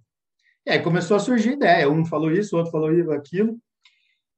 E 0.66 0.72
aí 0.72 0.82
começou 0.82 1.18
a 1.18 1.20
surgir 1.20 1.54
ideia. 1.54 1.90
Um 1.90 2.06
falou 2.06 2.32
isso, 2.32 2.56
o 2.56 2.60
outro 2.60 2.72
falou 2.72 2.90
aquilo. 3.12 3.60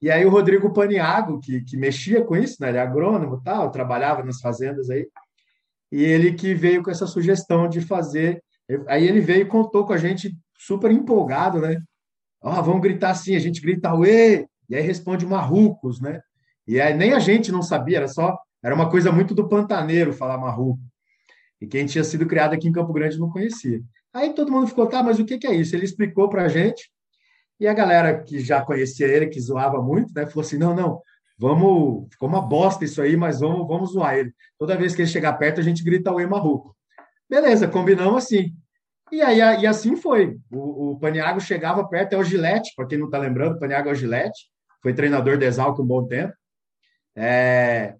E 0.01 0.11
aí 0.11 0.25
o 0.25 0.29
Rodrigo 0.29 0.73
Paniago, 0.73 1.39
que, 1.39 1.61
que 1.61 1.77
mexia 1.77 2.23
com 2.23 2.35
isso, 2.35 2.57
né? 2.59 2.69
Ele 2.69 2.77
é 2.77 2.81
agrônomo 2.81 3.41
tal, 3.43 3.71
trabalhava 3.71 4.23
nas 4.23 4.39
fazendas 4.39 4.89
aí. 4.89 5.07
E 5.91 6.03
ele 6.03 6.33
que 6.33 6.53
veio 6.53 6.83
com 6.83 6.91
essa 6.91 7.07
sugestão 7.07 7.69
de 7.69 7.81
fazer. 7.81 8.43
Aí 8.87 9.07
ele 9.07 9.21
veio 9.21 9.43
e 9.43 9.49
contou 9.49 9.85
com 9.85 9.93
a 9.93 9.97
gente 9.97 10.35
super 10.57 10.91
empolgado, 10.91 11.59
né? 11.59 11.79
Ó, 12.41 12.59
oh, 12.59 12.63
vamos 12.63 12.81
gritar 12.81 13.11
assim, 13.11 13.35
a 13.35 13.39
gente 13.39 13.61
grita 13.61 13.93
uê, 13.95 14.45
e 14.69 14.75
aí 14.75 14.81
responde 14.81 15.25
marrucos, 15.25 15.99
né? 15.99 16.21
E 16.67 16.79
aí 16.81 16.93
nem 16.93 17.13
a 17.13 17.19
gente 17.19 17.51
não 17.51 17.61
sabia, 17.61 17.97
era 17.97 18.07
só, 18.07 18.37
era 18.63 18.73
uma 18.73 18.89
coisa 18.89 19.11
muito 19.11 19.33
do 19.33 19.47
pantaneiro 19.47 20.13
falar 20.13 20.37
marruco. 20.37 20.81
E 21.61 21.67
quem 21.67 21.85
tinha 21.85 22.03
sido 22.03 22.25
criado 22.25 22.53
aqui 22.53 22.67
em 22.67 22.71
Campo 22.71 22.93
Grande 22.93 23.19
não 23.19 23.29
conhecia. 23.29 23.81
Aí 24.13 24.33
todo 24.33 24.51
mundo 24.51 24.67
ficou, 24.67 24.87
tá, 24.87 25.03
mas 25.03 25.19
o 25.19 25.25
que 25.25 25.45
é 25.45 25.53
isso? 25.53 25.75
Ele 25.75 25.85
explicou 25.85 26.29
para 26.29 26.43
a 26.43 26.47
gente, 26.47 26.89
e 27.60 27.68
a 27.68 27.74
galera 27.74 28.22
que 28.22 28.39
já 28.39 28.62
conhecia 28.62 29.08
ele, 29.08 29.28
que 29.28 29.39
zoava 29.39 29.82
muito, 29.82 30.14
né, 30.14 30.26
falou 30.26 30.41
assim: 30.45 30.58
não, 30.58 30.76
não, 30.76 31.01
vamos, 31.38 32.08
ficou 32.12 32.28
uma 32.28 32.41
bosta 32.41 32.86
isso 32.86 33.01
aí, 33.01 33.16
mas 33.16 33.39
vamos, 33.39 33.68
vamos 33.68 33.91
zoar 33.91 34.16
ele. 34.16 34.34
Toda 34.58 34.78
vez 34.78 34.95
que 34.95 35.01
ele 35.01 35.10
chegar 35.10 35.34
perto, 35.34 35.60
a 35.60 35.64
gente 35.64 35.84
grita 35.84 36.12
o 36.12 36.20
Emarruco. 36.20 36.76
Beleza, 37.30 37.68
combinamos 37.68 38.24
assim. 38.24 38.53
E 39.12 39.22
aí 39.22 39.39
e 39.62 39.68
assim 39.68 39.95
foi. 39.95 40.38
O, 40.51 40.91
o 40.91 40.99
Paniago 40.99 41.39
chegava 41.39 41.88
perto, 41.88 42.14
é 42.14 42.18
o 42.18 42.24
Gilete, 42.24 42.74
para 42.76 42.88
quem 42.88 42.97
não 42.97 43.06
está 43.06 43.18
lembrando, 43.18 43.56
o 43.56 43.60
Paniago 43.60 43.89
é 43.89 43.91
o 43.91 43.95
Gilete, 43.95 44.49
foi 44.82 44.93
treinador 44.93 45.38
de 45.38 45.45
Exalco 45.45 45.82
um 45.82 45.88
bom 45.88 46.06
tempo. 46.06 46.34
É, 47.16 47.95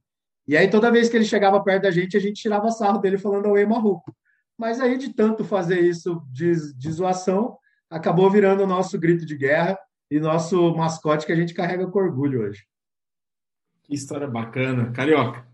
e 0.48 0.56
aí, 0.56 0.70
toda 0.70 0.92
vez 0.92 1.10
que 1.10 1.18
ele 1.18 1.26
chegava 1.26 1.64
perto 1.64 1.84
da 1.84 1.92
gente, 1.92 2.16
a 2.16 2.20
gente 2.20 2.42
tirava 2.42 2.70
sarro 2.70 3.00
dele 3.00 3.18
falando 3.18 3.48
Away 3.48 3.66
Marruco. 3.66 4.16
Mas 4.58 4.80
aí, 4.80 4.98
de 4.98 5.14
tanto 5.14 5.44
fazer 5.44 5.80
isso 5.80 6.22
de, 6.32 6.54
de 6.78 6.92
zoação, 6.92 7.58
acabou 7.90 8.30
virando 8.30 8.64
o 8.64 8.68
nosso 8.68 9.00
grito 9.00 9.26
de 9.26 9.36
guerra 9.36 9.78
e 10.10 10.20
nosso 10.20 10.76
mascote 10.76 11.26
que 11.26 11.32
a 11.32 11.36
gente 11.36 11.54
carrega 11.54 11.88
com 11.88 12.00
orgulho 12.00 12.42
hoje. 12.42 12.64
Que 13.84 13.96
história 13.96 14.28
bacana. 14.28 14.92
Carioca. 14.92 15.46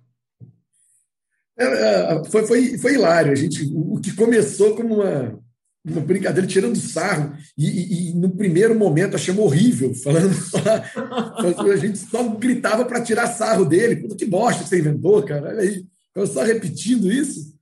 É, 1.57 1.65
é, 1.65 2.23
foi, 2.25 2.45
foi, 2.45 2.77
foi 2.77 2.93
hilário. 2.93 3.31
A 3.31 3.35
gente, 3.35 3.69
o 3.73 3.99
que 3.99 4.13
começou 4.15 4.75
como 4.75 5.01
uma, 5.01 5.39
uma 5.85 6.01
brincadeira, 6.01 6.47
tirando 6.47 6.75
sarro, 6.75 7.35
e, 7.57 7.67
e, 7.67 8.09
e, 8.09 8.13
no 8.15 8.29
primeiro 8.29 8.77
momento 8.77 9.15
achamos 9.15 9.43
horrível, 9.43 9.93
falando. 9.93 10.31
a 11.71 11.77
gente 11.77 11.97
só 11.97 12.27
gritava 12.35 12.85
para 12.85 13.01
tirar 13.01 13.27
sarro 13.27 13.65
dele. 13.65 14.07
Que 14.15 14.25
bosta 14.25 14.63
que 14.63 14.69
você 14.69 14.79
inventou, 14.79 15.23
cara. 15.23 15.59
Aí, 15.59 15.85
eu 16.15 16.27
só 16.27 16.43
repetindo 16.43 17.11
isso, 17.11 17.53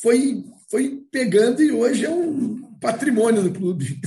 foi, 0.00 0.44
foi 0.70 1.02
pegando 1.10 1.62
e 1.62 1.72
hoje 1.72 2.04
é 2.04 2.10
um 2.10 2.63
patrimônio 2.84 3.42
do 3.42 3.50
clube. 3.50 3.98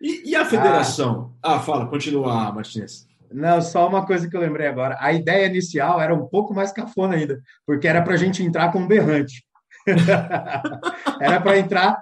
E, 0.00 0.30
e 0.30 0.34
a 0.34 0.44
federação? 0.46 1.34
Ah. 1.42 1.56
ah, 1.56 1.60
fala, 1.60 1.86
continua, 1.86 2.50
Martins. 2.50 3.06
Não, 3.30 3.60
só 3.60 3.86
uma 3.86 4.06
coisa 4.06 4.28
que 4.28 4.34
eu 4.34 4.40
lembrei 4.40 4.66
agora. 4.66 4.96
A 4.98 5.12
ideia 5.12 5.46
inicial 5.46 6.00
era 6.00 6.14
um 6.14 6.26
pouco 6.26 6.54
mais 6.54 6.72
cafona 6.72 7.14
ainda, 7.14 7.42
porque 7.66 7.86
era 7.86 8.00
para 8.00 8.14
a 8.14 8.16
gente 8.16 8.42
entrar 8.42 8.72
com 8.72 8.78
um 8.78 8.86
berrante. 8.86 9.44
era 11.20 11.40
para 11.40 11.58
entrar. 11.58 12.00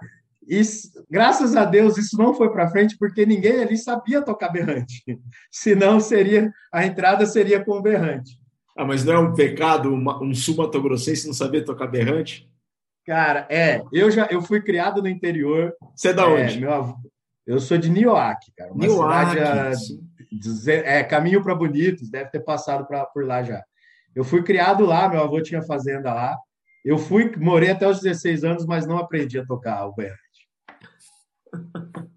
E 0.48 0.62
graças 1.10 1.56
a 1.56 1.64
Deus 1.64 1.98
isso 1.98 2.16
não 2.16 2.32
foi 2.32 2.52
para 2.52 2.70
frente, 2.70 2.96
porque 2.96 3.26
ninguém 3.26 3.60
ali 3.60 3.76
sabia 3.76 4.22
tocar 4.22 4.50
berrante. 4.50 5.02
Senão 5.50 5.98
seria 5.98 6.52
a 6.72 6.86
entrada 6.86 7.26
seria 7.26 7.64
com 7.64 7.78
um 7.78 7.82
berrante. 7.82 8.38
Ah, 8.78 8.84
mas 8.84 9.04
não 9.04 9.14
é 9.14 9.18
um 9.18 9.34
pecado 9.34 9.92
uma, 9.92 10.22
um 10.22 10.32
sumatogrossense 10.32 11.26
não 11.26 11.34
saber 11.34 11.64
tocar 11.64 11.88
berrante? 11.88 12.48
Cara, 13.06 13.46
é. 13.48 13.82
Eu 13.92 14.10
já 14.10 14.26
eu 14.26 14.42
fui 14.42 14.60
criado 14.60 15.00
no 15.00 15.08
interior. 15.08 15.72
Você 15.94 16.08
é 16.08 16.12
da 16.12 16.26
onde? 16.26 16.60
meu 16.60 16.72
avô, 16.72 16.96
eu 17.46 17.60
sou 17.60 17.78
de 17.78 17.88
Nioaque, 17.88 18.52
cara. 18.56 18.72
Uma 18.72 18.84
Nioaque, 18.84 19.30
cidade 19.30 20.06
é, 20.68 21.02
caminho 21.04 21.42
para 21.42 21.54
Bonitos, 21.54 22.10
deve 22.10 22.30
ter 22.30 22.40
passado 22.40 22.86
pra, 22.86 23.04
por 23.06 23.24
lá 23.24 23.42
já. 23.42 23.64
Eu 24.14 24.24
fui 24.24 24.42
criado 24.42 24.84
lá, 24.84 25.08
meu 25.08 25.20
avô 25.20 25.40
tinha 25.40 25.62
fazenda 25.62 26.12
lá. 26.12 26.36
Eu 26.84 26.98
fui, 26.98 27.34
morei 27.36 27.70
até 27.70 27.88
os 27.88 28.00
16 28.00 28.44
anos, 28.44 28.66
mas 28.66 28.86
não 28.86 28.98
aprendi 28.98 29.38
a 29.38 29.46
tocar 29.46 29.86
o 29.86 29.94
berrante. 29.94 30.20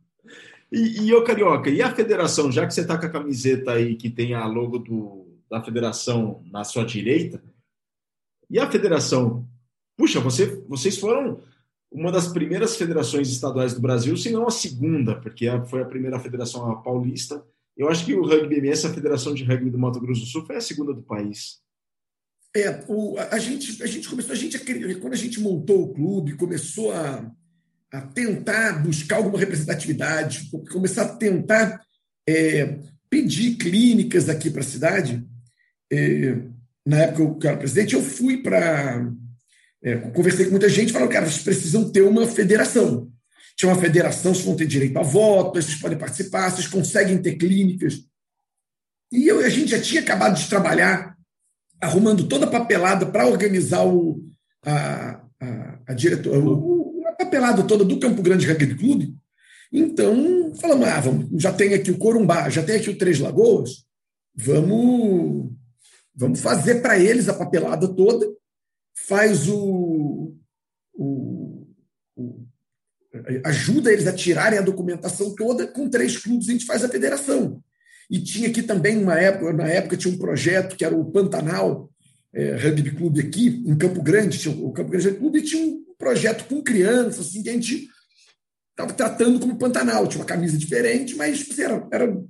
e, 0.72 1.08
e 1.08 1.14
ô 1.14 1.24
Carioca, 1.24 1.70
e 1.70 1.82
a 1.82 1.94
federação, 1.94 2.52
já 2.52 2.66
que 2.66 2.74
você 2.74 2.82
está 2.82 2.98
com 2.98 3.06
a 3.06 3.10
camiseta 3.10 3.72
aí 3.72 3.96
que 3.96 4.10
tem 4.10 4.34
a 4.34 4.46
logo 4.46 4.80
do, 4.80 5.40
da 5.50 5.62
federação 5.62 6.44
na 6.52 6.64
sua 6.64 6.86
direita, 6.86 7.44
e 8.50 8.60
a 8.60 8.70
federação? 8.70 9.48
Puxa, 10.00 10.20
você, 10.20 10.64
vocês 10.68 10.98
foram 10.98 11.42
uma 11.92 12.12
das 12.12 12.28
primeiras 12.28 12.76
federações 12.76 13.30
estaduais 13.30 13.76
do 13.76 13.82
Brasil, 13.82 14.18
se 14.18 14.32
não 14.32 14.48
a 14.48 14.52
segunda, 14.52 15.16
porque 15.16 15.46
foi 15.70 15.84
a 15.84 15.86
primeira 15.86 16.20
federação 16.20 16.82
paulista 16.82 17.44
eu 17.80 17.88
acho 17.88 18.06
que 18.06 18.14
o 18.14 18.26
rugby 18.26 18.58
MS, 18.58 18.86
a 18.86 18.94
Federação 18.94 19.34
de 19.34 19.46
Rugby 19.46 19.70
do 19.70 19.80
Mato 19.80 20.02
Grosso 20.02 20.20
do 20.20 20.28
Sul, 20.28 20.46
foi 20.46 20.58
a 20.58 20.62
segunda 20.62 20.94
do 20.94 21.02
país. 21.02 21.60
É, 22.54 22.84
o, 22.90 23.18
a, 23.18 23.40
gente, 23.40 23.82
a 23.82 23.88
gente 23.88 24.10
começou, 24.10 24.34
a 24.34 24.36
gente, 24.36 24.60
quando 25.00 25.14
a 25.14 25.16
gente 25.16 25.40
montou 25.40 25.84
o 25.84 25.94
clube, 25.94 26.36
começou 26.36 26.92
a, 26.92 27.32
a 27.94 28.02
tentar 28.02 28.84
buscar 28.84 29.16
alguma 29.16 29.40
representatividade, 29.40 30.50
começar 30.70 31.04
a 31.04 31.16
tentar 31.16 31.82
é, 32.28 32.80
pedir 33.10 33.56
clínicas 33.56 34.28
aqui 34.28 34.50
para 34.50 34.60
a 34.60 34.66
cidade. 34.66 35.26
É, 35.90 36.38
na 36.86 36.98
época 36.98 37.48
eu 37.48 37.50
era 37.50 37.60
presidente, 37.60 37.96
eu 37.96 38.04
fui 38.04 38.44
para. 38.44 39.10
É, 39.82 39.96
conversei 39.96 40.46
com 40.46 40.52
muita 40.52 40.70
gente, 40.70 40.92
falaram, 40.92 41.12
cara, 41.12 41.26
vocês 41.26 41.44
precisam 41.44 41.90
ter 41.90 42.02
uma 42.02 42.28
federação 42.28 43.10
tinha 43.60 43.74
uma 43.74 43.82
federação, 43.82 44.34
vocês 44.34 44.46
vão 44.46 44.56
ter 44.56 44.66
direito 44.66 44.98
a 44.98 45.04
voto, 45.04 45.62
vocês 45.62 45.76
podem 45.76 45.98
participar, 45.98 46.50
vocês 46.50 46.66
conseguem 46.66 47.22
ter 47.22 47.36
clínicas. 47.36 48.06
E 49.12 49.28
eu, 49.28 49.40
a 49.40 49.50
gente 49.50 49.72
já 49.72 49.82
tinha 49.82 50.00
acabado 50.00 50.40
de 50.40 50.48
trabalhar, 50.48 51.14
arrumando 51.82 52.26
toda 52.26 52.46
a 52.46 52.50
papelada 52.50 53.06
para 53.06 53.28
organizar 53.28 53.86
o, 53.86 54.24
a, 54.66 55.22
a, 55.42 55.80
a, 55.88 55.94
diretor, 55.94 56.38
o, 56.42 57.04
a 57.06 57.12
papelada 57.12 57.62
toda 57.64 57.84
do 57.84 58.00
Campo 58.00 58.22
Grande 58.22 58.48
Rugby 58.48 58.76
Clube. 58.76 59.14
Então, 59.74 60.54
falamos, 60.56 60.88
ah, 60.88 61.02
vamos, 61.02 61.42
já 61.42 61.52
tem 61.52 61.74
aqui 61.74 61.92
o 61.92 61.98
Corumbá, 61.98 62.50
já 62.50 62.64
tem 62.64 62.78
aqui 62.78 62.90
o 62.90 62.98
Três 62.98 63.20
Lagoas, 63.20 63.84
vamos, 64.34 65.52
vamos 66.16 66.40
fazer 66.40 66.76
para 66.76 66.98
eles 66.98 67.28
a 67.28 67.34
papelada 67.34 67.90
toda, 67.90 68.26
faz 69.08 69.48
o, 69.48 70.36
o, 70.94 71.68
o 72.16 72.46
ajuda 73.44 73.92
eles 73.92 74.08
a 74.08 74.14
tirarem 74.14 74.60
a 74.60 74.64
documentação 74.64 75.34
toda, 75.36 75.68
com 75.68 75.90
três 75.90 76.18
clubes 76.18 76.50
a 76.50 76.52
gente 76.52 76.66
faz 76.66 76.84
a 76.84 76.90
federação. 76.90 77.62
E 78.10 78.20
tinha 78.20 78.50
aqui 78.50 78.64
também, 78.64 78.98
uma 78.98 79.20
época, 79.20 79.54
na 79.54 79.68
época, 79.68 79.98
tinha 79.98 80.14
um 80.14 80.18
projeto 80.18 80.76
que 80.76 80.84
era 80.84 80.96
o 80.96 81.12
Pantanal 81.12 81.90
é, 82.34 82.56
Rugby 82.56 82.92
Clube 82.92 83.20
aqui, 83.20 83.64
em 83.66 83.78
Campo 83.78 84.02
Grande, 84.02 84.40
tinha 84.40 84.56
o 84.56 84.72
Campo 84.72 84.92
Grande 84.92 85.12
Clube, 85.14 85.40
e 85.40 85.44
tinha 85.44 85.66
um 85.66 85.84
projeto 85.98 86.48
com 86.48 86.62
crianças, 86.62 87.28
assim, 87.28 87.44
que 87.44 87.50
a 87.50 87.54
gente 87.54 87.88
estava 88.72 88.94
tratando 88.94 89.40
como 89.40 89.58
Pantanal. 89.58 90.08
Tinha 90.08 90.22
uma 90.22 90.28
camisa 90.28 90.58
diferente, 90.58 91.16
mas 91.16 91.42
assim, 91.42 91.62
era, 91.62 91.88
era 91.92 92.24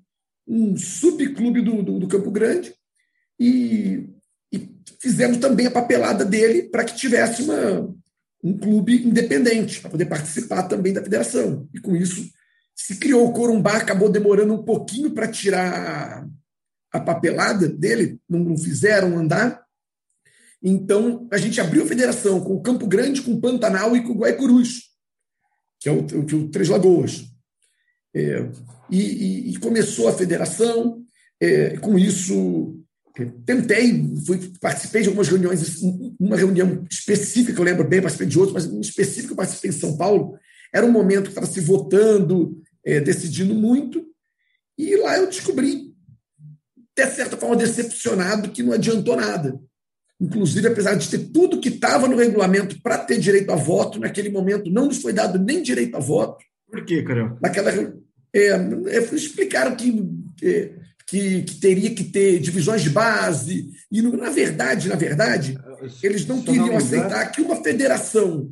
um 0.48 0.76
subclube 0.76 1.62
do, 1.62 1.84
do, 1.84 2.00
do 2.00 2.08
Campo 2.08 2.32
Grande. 2.32 2.74
E 3.40 4.10
fizemos 5.02 5.38
também 5.38 5.68
a 5.68 5.72
papelada 5.72 6.26
dele 6.26 6.64
para 6.64 6.84
que 6.84 6.96
tivesse 6.96 7.42
uma, 7.44 7.94
um 8.44 8.58
clube 8.58 9.06
independente, 9.06 9.80
para 9.80 9.90
poder 9.90 10.06
participar 10.06 10.64
também 10.64 10.94
da 10.94 11.04
federação. 11.04 11.68
E 11.74 11.80
com 11.80 11.96
isso 11.96 12.30
se 12.76 12.96
criou 12.96 13.28
o 13.28 13.34
Corumbá, 13.34 13.78
acabou 13.78 14.10
demorando 14.10 14.54
um 14.54 14.64
pouquinho 14.64 15.12
para 15.12 15.28
tirar 15.28 16.26
a 16.92 17.00
papelada 17.00 17.68
dele, 17.68 18.20
não, 18.28 18.58
fizeram 18.58 19.18
andar. 19.18 19.64
Então, 20.62 21.28
a 21.32 21.38
gente 21.38 21.60
abriu 21.62 21.84
a 21.84 21.88
federação 21.88 22.42
com 22.42 22.56
o 22.56 22.62
Campo 22.62 22.88
Grande, 22.88 23.22
com 23.22 23.34
o 23.34 23.42
Pantanal 23.42 23.96
e 23.96 24.04
com 24.04 24.14
o 24.14 24.18
Guaicurus, 24.18 24.90
que 25.80 25.88
é 25.88 25.92
o, 25.92 26.00
o, 26.00 26.22
o 26.22 26.50
Três 26.50 26.70
Lagoas. 26.70 27.26
É, 28.14 28.50
e, 28.90 29.02
e, 29.02 29.52
e, 29.52 29.58
começou 29.58 30.08
a 30.08 30.14
federação, 30.14 31.04
é, 31.40 31.78
com 31.78 31.98
isso 31.98 32.79
tentei, 33.26 34.10
fui, 34.26 34.52
participei 34.60 35.02
de 35.02 35.08
algumas 35.08 35.28
reuniões, 35.28 35.82
uma 36.20 36.36
reunião 36.36 36.86
específica, 36.90 37.60
eu 37.60 37.66
lembro 37.66 37.88
bem, 37.88 38.02
participei 38.02 38.28
de 38.28 38.40
outras, 38.40 38.66
mas 38.66 38.74
em 38.74 38.80
específico 38.82 39.34
eu 39.34 39.38
participei 39.38 39.70
em 39.70 39.74
São 39.74 39.98
Paulo, 39.98 40.38
era 40.74 40.86
um 40.86 40.92
momento 40.92 41.24
que 41.24 41.30
estava 41.30 41.48
se 41.48 41.60
votando, 41.60 42.62
é, 42.86 43.00
decidindo 43.00 43.54
muito, 43.54 44.06
e 44.78 44.96
lá 44.96 45.18
eu 45.18 45.28
descobri, 45.28 45.94
de 46.96 47.06
certa 47.12 47.38
forma, 47.38 47.56
decepcionado, 47.56 48.50
que 48.50 48.64
não 48.64 48.74
adiantou 48.74 49.16
nada. 49.16 49.60
Inclusive, 50.22 50.68
apesar 50.68 50.96
de 50.96 51.10
ter 51.10 51.30
tudo 51.30 51.62
que 51.62 51.70
estava 51.70 52.08
no 52.08 52.18
regulamento 52.18 52.82
para 52.82 52.98
ter 52.98 53.20
direito 53.20 53.52
a 53.52 53.56
voto, 53.56 54.00
naquele 54.00 54.30
momento 54.30 54.70
não 54.70 54.86
nos 54.86 55.02
foi 55.02 55.14
dado 55.14 55.40
nem 55.40 55.62
direito 55.62 55.96
a 55.96 56.00
voto. 56.00 56.44
Por 56.70 56.84
quê, 56.84 57.04
Carol? 57.04 57.38
Naquela, 57.42 57.72
é, 58.34 58.48
é, 58.48 58.98
explicaram 59.14 59.76
que 59.76 60.04
é, 60.44 60.74
que, 61.10 61.42
que, 61.42 61.56
teria 61.56 61.94
que 61.94 62.04
ter 62.04 62.40
divisões 62.40 62.84
de 62.84 62.90
base. 62.92 63.72
E, 63.92 64.02
na 64.02 64.30
verdade, 64.30 64.88
na 64.88 64.96
verdade, 64.96 65.58
eles 66.04 66.26
não 66.28 66.42
queriam 66.42 66.78
aceitar 66.78 67.32
que 67.32 67.42
uma 67.42 67.64
federação 67.64 68.52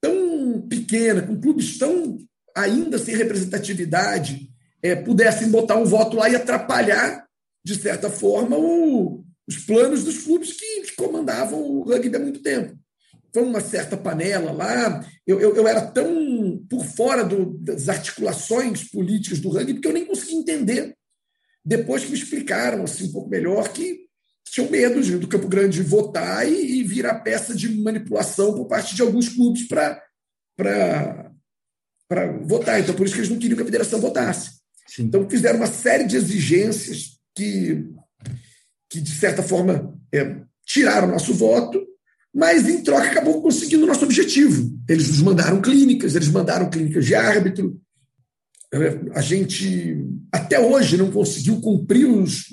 tão 0.00 0.66
pequena, 0.68 1.22
com 1.22 1.40
clubes 1.40 1.78
tão 1.78 2.18
ainda 2.54 2.98
sem 2.98 3.14
representatividade, 3.14 4.50
é, 4.82 4.96
pudessem 4.96 5.48
botar 5.48 5.76
um 5.76 5.84
voto 5.84 6.16
lá 6.16 6.28
e 6.28 6.34
atrapalhar, 6.34 7.24
de 7.64 7.76
certa 7.76 8.10
forma, 8.10 8.56
o, 8.56 9.24
os 9.48 9.58
planos 9.58 10.02
dos 10.02 10.24
clubes 10.24 10.52
que, 10.52 10.82
que, 10.82 10.96
comandavam 10.96 11.60
o 11.60 11.82
rugby 11.82 12.16
há 12.16 12.20
muito 12.20 12.40
tempo. 12.40 12.76
Foi 13.32 13.42
uma 13.42 13.60
certa 13.60 13.96
panela 13.96 14.50
lá. 14.50 15.04
Eu, 15.26 15.38
eu, 15.38 15.54
eu 15.54 15.68
era 15.68 15.82
tão 15.82 16.64
por 16.68 16.84
fora 16.84 17.22
do, 17.22 17.58
das 17.58 17.88
articulações 17.88 18.88
políticas 18.88 19.38
do 19.38 19.50
rugby 19.50 19.80
que 19.80 19.86
eu 19.86 19.92
nem 19.92 20.06
conseguia 20.06 20.38
entender 20.38 20.96
depois 21.66 22.04
que 22.04 22.12
me 22.12 22.16
explicaram 22.16 22.84
assim, 22.84 23.08
um 23.08 23.12
pouco 23.12 23.28
melhor 23.28 23.68
que 23.72 24.06
tinham 24.44 24.70
medo 24.70 25.00
do 25.18 25.26
Campo 25.26 25.48
Grande 25.48 25.82
votar 25.82 26.48
e, 26.48 26.78
e 26.78 26.84
virar 26.84 27.16
peça 27.16 27.52
de 27.52 27.68
manipulação 27.68 28.54
por 28.54 28.66
parte 28.66 28.94
de 28.94 29.02
alguns 29.02 29.28
clubes 29.28 29.66
para 29.66 30.00
votar. 32.44 32.78
Então, 32.78 32.94
por 32.94 33.04
isso 33.04 33.16
que 33.16 33.20
eles 33.20 33.30
não 33.30 33.38
queriam 33.38 33.56
que 33.56 33.62
a 33.62 33.66
federação 33.66 34.00
votasse. 34.00 34.60
Sim. 34.86 35.02
Então, 35.02 35.28
fizeram 35.28 35.58
uma 35.58 35.66
série 35.66 36.04
de 36.04 36.16
exigências 36.16 37.18
que, 37.34 37.84
que 38.88 39.00
de 39.00 39.10
certa 39.10 39.42
forma, 39.42 39.92
é, 40.14 40.36
tiraram 40.64 41.08
nosso 41.08 41.34
voto, 41.34 41.84
mas, 42.32 42.68
em 42.68 42.84
troca, 42.84 43.08
acabou 43.08 43.42
conseguindo 43.42 43.82
o 43.82 43.88
nosso 43.88 44.04
objetivo. 44.04 44.70
Eles 44.88 45.08
nos 45.08 45.22
mandaram 45.22 45.60
clínicas, 45.60 46.14
eles 46.14 46.28
mandaram 46.28 46.70
clínicas 46.70 47.04
de 47.04 47.14
árbitro, 47.16 47.80
a 49.14 49.20
gente 49.20 50.04
até 50.32 50.58
hoje 50.58 50.96
não 50.96 51.10
conseguiu 51.10 51.60
cumprir 51.60 52.06
os, 52.06 52.46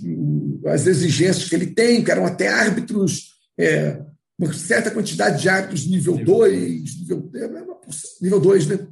as 0.66 0.86
exigências 0.88 1.49
que 1.49 1.55
ele 1.55 1.68
tem, 1.68 2.03
que 2.03 2.11
eram 2.11 2.26
até 2.26 2.47
árbitros, 2.47 3.34
é, 3.57 3.99
uma 4.38 4.53
certa 4.53 4.91
quantidade 4.91 5.41
de 5.41 5.49
árbitros 5.49 5.86
nível 5.88 6.18
2, 6.24 6.99
nível, 6.99 7.32
é, 7.36 7.49
nível 8.22 8.39
2, 8.39 8.68
né? 8.68 8.88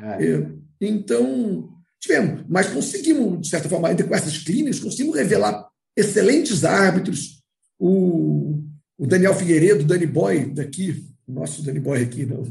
É. 0.00 0.24
é. 0.24 0.48
então, 0.80 1.68
tivemos, 2.00 2.44
mas 2.48 2.68
conseguimos, 2.68 3.40
de 3.42 3.48
certa 3.48 3.68
forma, 3.68 3.88
ainda 3.88 4.04
com 4.04 4.14
essas 4.14 4.38
clínicas, 4.38 4.80
conseguimos 4.80 5.16
revelar 5.16 5.68
excelentes 5.96 6.64
árbitros. 6.64 7.42
O, 7.78 8.62
o 8.96 9.06
Daniel 9.06 9.34
Figueiredo, 9.34 9.82
o 9.82 9.86
Dani 9.86 10.06
Boy, 10.06 10.46
daqui, 10.46 11.04
o 11.26 11.32
nosso 11.32 11.62
Dani 11.62 11.80
Boy 11.80 12.02
aqui, 12.02 12.24
não, 12.24 12.42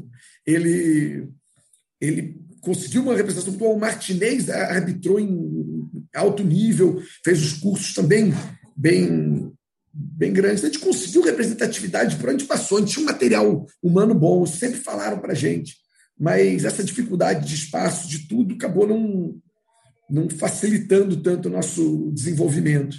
ele, 0.46 1.30
ele 2.00 2.41
conseguiu 2.62 3.02
uma 3.02 3.16
representação 3.16 3.54
boa. 3.54 3.76
O 3.76 3.80
Martinez 3.80 4.50
arbitrou 4.50 5.20
em 5.20 5.90
alto 6.16 6.44
nível, 6.44 7.02
fez 7.24 7.44
os 7.44 7.54
cursos 7.54 7.94
também 7.94 8.34
bem, 8.76 9.52
bem 9.94 10.32
grandes. 10.32 10.64
A 10.64 10.68
gente 10.68 10.80
conseguiu 10.80 11.24
representatividade 11.24 12.16
por 12.16 12.30
onde 12.30 12.46
passou, 12.46 12.78
a 12.78 12.82
gente 12.82 12.94
tinha 12.94 13.04
um 13.04 13.10
material 13.10 13.66
humano 13.82 14.14
bom, 14.14 14.46
sempre 14.46 14.80
falaram 14.80 15.20
para 15.20 15.34
a 15.34 15.36
gente. 15.36 15.76
Mas 16.18 16.66
essa 16.66 16.84
dificuldade 16.84 17.48
de 17.48 17.56
espaço, 17.56 18.08
de 18.08 18.28
tudo, 18.28 18.54
acabou 18.54 18.88
não, 18.88 19.36
não 20.10 20.30
facilitando 20.30 21.18
tanto 21.18 21.50
o 21.50 21.52
nosso 21.52 22.12
desenvolvimento. 22.14 22.96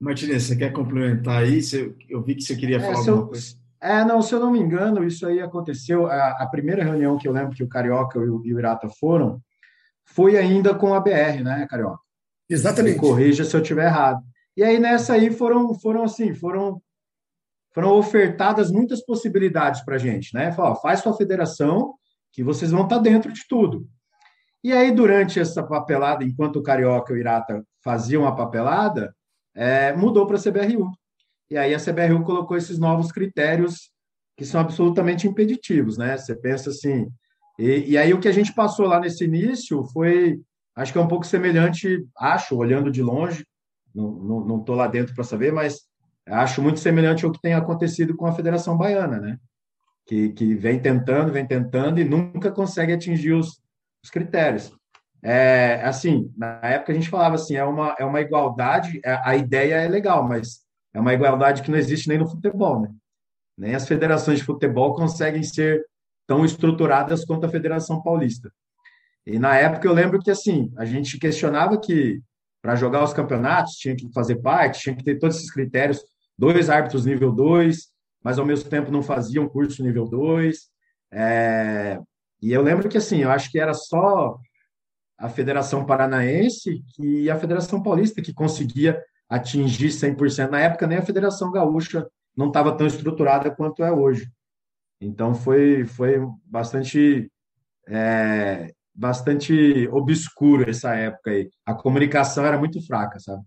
Martinez, 0.00 0.44
você 0.44 0.56
quer 0.56 0.72
complementar 0.72 1.42
aí? 1.42 1.60
Eu 2.08 2.22
vi 2.22 2.34
que 2.34 2.42
você 2.42 2.56
queria 2.56 2.76
é, 2.76 2.80
falar 2.80 2.98
alguma 2.98 3.16
eu, 3.16 3.26
coisa. 3.28 3.57
É, 3.80 4.04
não, 4.04 4.20
se 4.20 4.34
eu 4.34 4.40
não 4.40 4.50
me 4.50 4.58
engano, 4.58 5.04
isso 5.04 5.26
aí 5.26 5.40
aconteceu. 5.40 6.06
A, 6.06 6.42
a 6.42 6.46
primeira 6.46 6.82
reunião 6.82 7.16
que 7.16 7.28
eu 7.28 7.32
lembro 7.32 7.54
que 7.54 7.62
o 7.62 7.68
Carioca 7.68 8.18
e 8.18 8.28
o, 8.28 8.44
e 8.44 8.54
o 8.54 8.58
Irata 8.58 8.88
foram 8.88 9.40
foi 10.04 10.36
ainda 10.36 10.74
com 10.74 10.94
a 10.94 11.00
BR, 11.00 11.42
né, 11.42 11.66
Carioca? 11.68 12.00
Exatamente. 12.48 12.94
Me 12.94 13.00
corrija 13.00 13.44
se 13.44 13.54
eu 13.54 13.60
estiver 13.60 13.86
errado. 13.86 14.22
E 14.56 14.64
aí 14.64 14.78
nessa 14.78 15.12
aí 15.12 15.30
foram, 15.30 15.74
foram 15.74 16.02
assim, 16.02 16.34
foram, 16.34 16.82
foram 17.72 17.92
ofertadas 17.92 18.70
muitas 18.70 19.04
possibilidades 19.04 19.82
para 19.82 19.96
a 19.96 19.98
gente, 19.98 20.34
né? 20.34 20.50
Fala, 20.50 20.74
faz 20.76 21.00
sua 21.00 21.14
federação, 21.14 21.94
que 22.32 22.42
vocês 22.42 22.70
vão 22.70 22.84
estar 22.84 22.96
tá 22.96 23.02
dentro 23.02 23.32
de 23.32 23.46
tudo. 23.46 23.86
E 24.62 24.72
aí, 24.72 24.90
durante 24.90 25.38
essa 25.38 25.62
papelada, 25.62 26.24
enquanto 26.24 26.56
o 26.56 26.62
Carioca 26.62 27.12
e 27.12 27.16
o 27.16 27.18
Irata 27.18 27.64
faziam 27.82 28.26
a 28.26 28.34
papelada, 28.34 29.14
é, 29.54 29.92
mudou 29.92 30.26
para 30.26 30.36
a 30.36 30.40
CBRU. 30.40 30.90
E 31.50 31.56
aí 31.56 31.74
a 31.74 31.78
CBRU 31.78 32.22
colocou 32.24 32.56
esses 32.56 32.78
novos 32.78 33.10
critérios 33.10 33.90
que 34.36 34.44
são 34.44 34.60
absolutamente 34.60 35.26
impeditivos, 35.26 35.98
né? 35.98 36.16
Você 36.16 36.34
pensa 36.34 36.70
assim. 36.70 37.08
E, 37.58 37.92
e 37.92 37.98
aí 37.98 38.14
o 38.14 38.20
que 38.20 38.28
a 38.28 38.32
gente 38.32 38.54
passou 38.54 38.86
lá 38.86 39.00
nesse 39.00 39.24
início 39.24 39.82
foi, 39.92 40.40
acho 40.76 40.92
que 40.92 40.98
é 40.98 41.02
um 41.02 41.08
pouco 41.08 41.26
semelhante, 41.26 42.06
acho, 42.16 42.56
olhando 42.56 42.90
de 42.90 43.02
longe, 43.02 43.44
não 43.94 44.60
estou 44.60 44.76
lá 44.76 44.86
dentro 44.86 45.14
para 45.14 45.24
saber, 45.24 45.52
mas 45.52 45.80
acho 46.26 46.62
muito 46.62 46.78
semelhante 46.78 47.24
ao 47.24 47.32
que 47.32 47.40
tem 47.40 47.54
acontecido 47.54 48.16
com 48.16 48.26
a 48.26 48.32
Federação 48.32 48.76
Baiana, 48.76 49.18
né? 49.18 49.38
Que, 50.06 50.30
que 50.30 50.54
vem 50.54 50.78
tentando, 50.78 51.32
vem 51.32 51.46
tentando 51.46 51.98
e 51.98 52.04
nunca 52.04 52.52
consegue 52.52 52.92
atingir 52.92 53.32
os, 53.32 53.60
os 54.04 54.10
critérios. 54.10 54.72
É, 55.22 55.82
assim, 55.82 56.32
na 56.36 56.60
época 56.62 56.92
a 56.92 56.94
gente 56.94 57.10
falava 57.10 57.34
assim, 57.34 57.56
é 57.56 57.64
uma, 57.64 57.96
é 57.98 58.04
uma 58.04 58.20
igualdade, 58.20 59.00
é, 59.04 59.20
a 59.24 59.34
ideia 59.36 59.74
é 59.74 59.88
legal, 59.88 60.26
mas 60.26 60.67
é 60.94 61.00
uma 61.00 61.14
igualdade 61.14 61.62
que 61.62 61.70
não 61.70 61.78
existe 61.78 62.08
nem 62.08 62.18
no 62.18 62.28
futebol, 62.28 62.80
né? 62.80 62.90
Nem 63.56 63.74
as 63.74 63.86
federações 63.86 64.38
de 64.38 64.44
futebol 64.44 64.94
conseguem 64.94 65.42
ser 65.42 65.84
tão 66.26 66.44
estruturadas 66.44 67.24
quanto 67.24 67.46
a 67.46 67.48
Federação 67.48 68.02
Paulista. 68.02 68.52
E 69.26 69.38
na 69.38 69.56
época 69.56 69.86
eu 69.86 69.92
lembro 69.92 70.20
que 70.20 70.30
assim, 70.30 70.72
a 70.76 70.84
gente 70.84 71.18
questionava 71.18 71.78
que 71.78 72.20
para 72.62 72.76
jogar 72.76 73.04
os 73.04 73.12
campeonatos 73.12 73.74
tinha 73.74 73.96
que 73.96 74.10
fazer 74.12 74.36
parte, 74.36 74.80
tinha 74.80 74.96
que 74.96 75.04
ter 75.04 75.18
todos 75.18 75.36
esses 75.36 75.50
critérios, 75.50 76.02
dois 76.36 76.70
árbitros 76.70 77.04
nível 77.04 77.32
2, 77.32 77.88
mas 78.22 78.38
ao 78.38 78.46
mesmo 78.46 78.68
tempo 78.68 78.90
não 78.90 79.02
faziam 79.02 79.48
curso 79.48 79.82
nível 79.82 80.04
2. 80.04 80.68
É... 81.12 81.98
E 82.40 82.52
eu 82.52 82.62
lembro 82.62 82.88
que 82.88 82.98
assim, 82.98 83.22
eu 83.22 83.30
acho 83.30 83.50
que 83.50 83.58
era 83.58 83.74
só 83.74 84.38
a 85.18 85.28
Federação 85.28 85.84
Paranaense 85.84 86.84
e 86.98 87.28
a 87.28 87.36
Federação 87.36 87.82
Paulista 87.82 88.22
que 88.22 88.32
conseguia 88.32 89.02
atingir 89.28 89.88
100%. 89.88 90.50
Na 90.50 90.60
época, 90.60 90.86
nem 90.86 90.98
a 90.98 91.04
Federação 91.04 91.50
Gaúcha 91.50 92.06
não 92.36 92.48
estava 92.48 92.76
tão 92.76 92.86
estruturada 92.86 93.50
quanto 93.50 93.84
é 93.84 93.92
hoje. 93.92 94.30
Então, 95.00 95.34
foi, 95.34 95.84
foi 95.84 96.20
bastante, 96.44 97.30
é, 97.86 98.72
bastante 98.94 99.88
obscuro 99.88 100.68
essa 100.68 100.94
época 100.94 101.30
aí. 101.30 101.48
A 101.66 101.74
comunicação 101.74 102.44
era 102.44 102.58
muito 102.58 102.84
fraca, 102.86 103.18
sabe? 103.20 103.42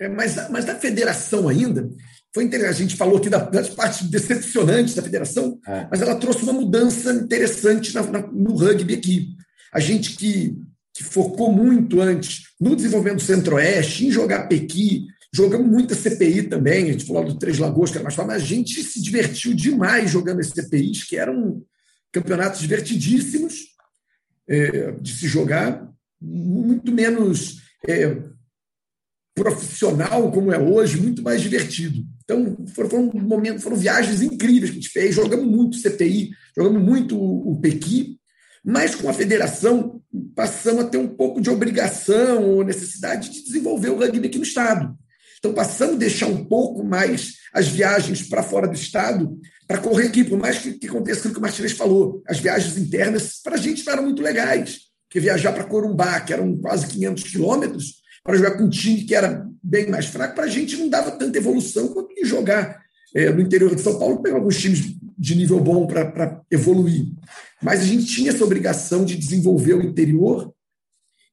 É, 0.00 0.08
mas, 0.08 0.50
mas 0.50 0.64
da 0.64 0.74
federação 0.74 1.48
ainda, 1.48 1.88
foi. 2.34 2.52
A 2.52 2.72
gente 2.72 2.96
falou 2.96 3.18
aqui 3.18 3.30
das 3.30 3.70
partes 3.70 4.08
decepcionantes 4.10 4.94
da 4.94 5.02
federação, 5.02 5.58
é. 5.66 5.86
mas 5.88 6.02
ela 6.02 6.16
trouxe 6.16 6.42
uma 6.42 6.52
mudança 6.52 7.12
interessante 7.12 7.94
na, 7.94 8.02
na, 8.02 8.20
no 8.26 8.56
rugby 8.56 8.94
aqui. 8.94 9.36
A 9.72 9.78
gente 9.78 10.16
que 10.16 10.56
que 10.94 11.02
focou 11.02 11.52
muito 11.52 12.00
antes 12.00 12.44
no 12.60 12.76
desenvolvimento 12.76 13.16
do 13.16 13.24
Centro-Oeste, 13.24 14.06
em 14.06 14.10
jogar 14.12 14.46
Pequi, 14.46 15.06
jogamos 15.34 15.68
muita 15.68 15.96
CPI 15.96 16.44
também, 16.44 16.84
a 16.84 16.92
gente 16.92 17.04
falou 17.04 17.24
do 17.24 17.36
Três 17.36 17.58
Lagoas, 17.58 17.90
que 17.90 17.96
era 17.96 18.04
mais 18.04 18.14
fácil, 18.14 18.28
mas 18.28 18.42
a 18.42 18.46
gente 18.46 18.80
se 18.84 19.02
divertiu 19.02 19.52
demais 19.52 20.12
jogando 20.12 20.40
esse 20.40 20.52
CPIs, 20.52 21.02
que 21.04 21.16
eram 21.16 21.60
campeonatos 22.12 22.60
divertidíssimos 22.60 23.74
é, 24.48 24.92
de 24.92 25.12
se 25.12 25.26
jogar, 25.26 25.90
muito 26.20 26.92
menos 26.92 27.60
é, 27.88 28.22
profissional 29.34 30.30
como 30.30 30.52
é 30.52 30.58
hoje, 30.58 31.00
muito 31.00 31.22
mais 31.22 31.42
divertido. 31.42 32.04
Então, 32.22 32.56
foram, 32.68 32.88
foram, 32.88 33.12
momentos, 33.14 33.64
foram 33.64 33.76
viagens 33.76 34.22
incríveis 34.22 34.70
que 34.70 34.78
a 34.78 34.80
gente 34.80 34.92
fez, 34.92 35.16
jogamos 35.16 35.46
muito 35.46 35.76
CPI, 35.76 36.30
jogamos 36.56 36.80
muito 36.80 37.18
o, 37.18 37.52
o 37.52 37.60
Pequi, 37.60 38.20
mas 38.64 38.94
com 38.94 39.08
a 39.08 39.12
federação 39.12 40.00
passamos 40.34 40.84
a 40.84 40.88
ter 40.88 40.96
um 40.96 41.08
pouco 41.08 41.40
de 41.40 41.50
obrigação 41.50 42.42
ou 42.42 42.64
necessidade 42.64 43.28
de 43.28 43.44
desenvolver 43.44 43.90
o 43.90 43.98
rugby 43.98 44.26
aqui 44.26 44.38
no 44.38 44.44
Estado. 44.44 44.96
Então, 45.38 45.52
passamos 45.52 45.96
a 45.96 45.98
deixar 45.98 46.26
um 46.26 46.42
pouco 46.42 46.82
mais 46.82 47.34
as 47.52 47.68
viagens 47.68 48.22
para 48.22 48.42
fora 48.42 48.66
do 48.66 48.74
Estado 48.74 49.38
para 49.68 49.76
correr 49.76 50.06
aqui, 50.06 50.24
por 50.24 50.38
mais 50.38 50.58
que, 50.58 50.72
que 50.72 50.88
aconteça 50.88 51.20
aquilo 51.20 51.34
que 51.34 51.38
o 51.38 51.42
Martinez 51.42 51.72
falou. 51.72 52.22
As 52.26 52.40
viagens 52.40 52.78
internas, 52.78 53.40
para 53.42 53.56
a 53.56 53.58
gente, 53.58 53.84
não 53.84 53.92
eram 53.92 54.04
muito 54.04 54.22
legais. 54.22 54.78
Porque 55.06 55.20
viajar 55.20 55.52
para 55.52 55.64
Corumbá, 55.64 56.18
que 56.20 56.32
eram 56.32 56.56
quase 56.56 56.86
500 56.86 57.24
quilômetros, 57.24 57.96
para 58.22 58.36
jogar 58.38 58.52
com 58.52 58.64
um 58.64 58.70
time 58.70 59.04
que 59.04 59.14
era 59.14 59.46
bem 59.62 59.90
mais 59.90 60.06
fraco, 60.06 60.34
para 60.34 60.44
a 60.44 60.48
gente 60.48 60.78
não 60.78 60.88
dava 60.88 61.10
tanta 61.10 61.36
evolução 61.36 61.88
quanto 61.88 62.14
jogar 62.24 62.82
é, 63.14 63.30
no 63.30 63.40
interior 63.42 63.74
de 63.74 63.82
São 63.82 63.98
Paulo, 63.98 64.22
pegar 64.22 64.36
alguns 64.36 64.58
times 64.58 64.96
de 65.16 65.34
nível 65.34 65.60
bom 65.60 65.86
para 65.86 66.42
evoluir. 66.50 67.06
Mas 67.62 67.80
a 67.80 67.84
gente 67.84 68.06
tinha 68.06 68.30
essa 68.30 68.44
obrigação 68.44 69.04
de 69.04 69.16
desenvolver 69.16 69.74
o 69.74 69.82
interior 69.82 70.52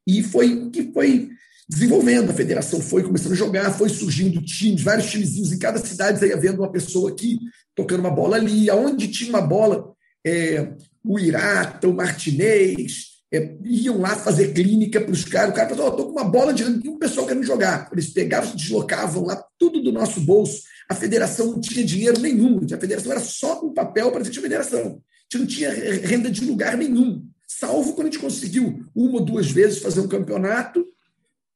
e 0.07 0.23
foi 0.23 0.69
que 0.69 0.91
foi 0.91 1.29
desenvolvendo. 1.67 2.29
A 2.29 2.33
federação 2.33 2.81
foi 2.81 3.03
começando 3.03 3.33
a 3.33 3.35
jogar, 3.35 3.71
foi 3.71 3.89
surgindo 3.89 4.41
times, 4.41 4.81
vários 4.81 5.09
timezinhos 5.09 5.51
em 5.51 5.59
cada 5.59 5.79
cidade, 5.79 6.23
aí 6.23 6.33
havendo 6.33 6.61
uma 6.61 6.71
pessoa 6.71 7.11
aqui 7.11 7.39
tocando 7.75 8.01
uma 8.01 8.11
bola 8.11 8.37
ali. 8.37 8.69
Aonde 8.69 9.07
tinha 9.07 9.29
uma 9.29 9.41
bola, 9.41 9.93
é, 10.25 10.73
o 11.03 11.17
Irata, 11.17 11.87
o 11.87 11.93
Martinez, 11.93 13.11
é, 13.33 13.55
iam 13.63 13.99
lá 13.99 14.15
fazer 14.15 14.53
clínica 14.53 14.99
para 14.99 15.11
os 15.11 15.23
caras. 15.23 15.51
O 15.51 15.55
cara 15.55 15.69
falou: 15.69 15.89
estou 15.89 16.05
com 16.07 16.11
uma 16.11 16.25
bola 16.25 16.53
de 16.53 16.63
e 16.63 16.89
um 16.89 16.99
pessoal 16.99 17.25
querendo 17.25 17.45
jogar. 17.45 17.89
Eles 17.91 18.09
pegavam, 18.09 18.55
deslocavam 18.55 19.25
lá 19.25 19.41
tudo 19.57 19.81
do 19.81 19.91
nosso 19.91 20.19
bolso 20.19 20.61
a 20.91 20.95
federação 20.95 21.51
não 21.51 21.61
tinha 21.61 21.85
dinheiro 21.85 22.19
nenhum, 22.19 22.59
a 22.65 22.77
federação 22.77 23.13
era 23.13 23.21
só 23.21 23.65
um 23.65 23.73
papel 23.73 24.11
para 24.11 24.23
a 24.23 24.25
federação. 24.25 24.81
A 24.81 25.37
gente 25.37 25.39
não 25.39 25.45
tinha 25.45 25.71
renda 25.71 26.29
de 26.29 26.43
lugar 26.43 26.75
nenhum, 26.75 27.25
salvo 27.47 27.93
quando 27.93 28.07
a 28.07 28.11
gente 28.11 28.19
conseguiu 28.19 28.83
uma 28.93 29.19
ou 29.19 29.25
duas 29.25 29.49
vezes 29.49 29.79
fazer 29.79 30.01
um 30.01 30.07
campeonato 30.09 30.85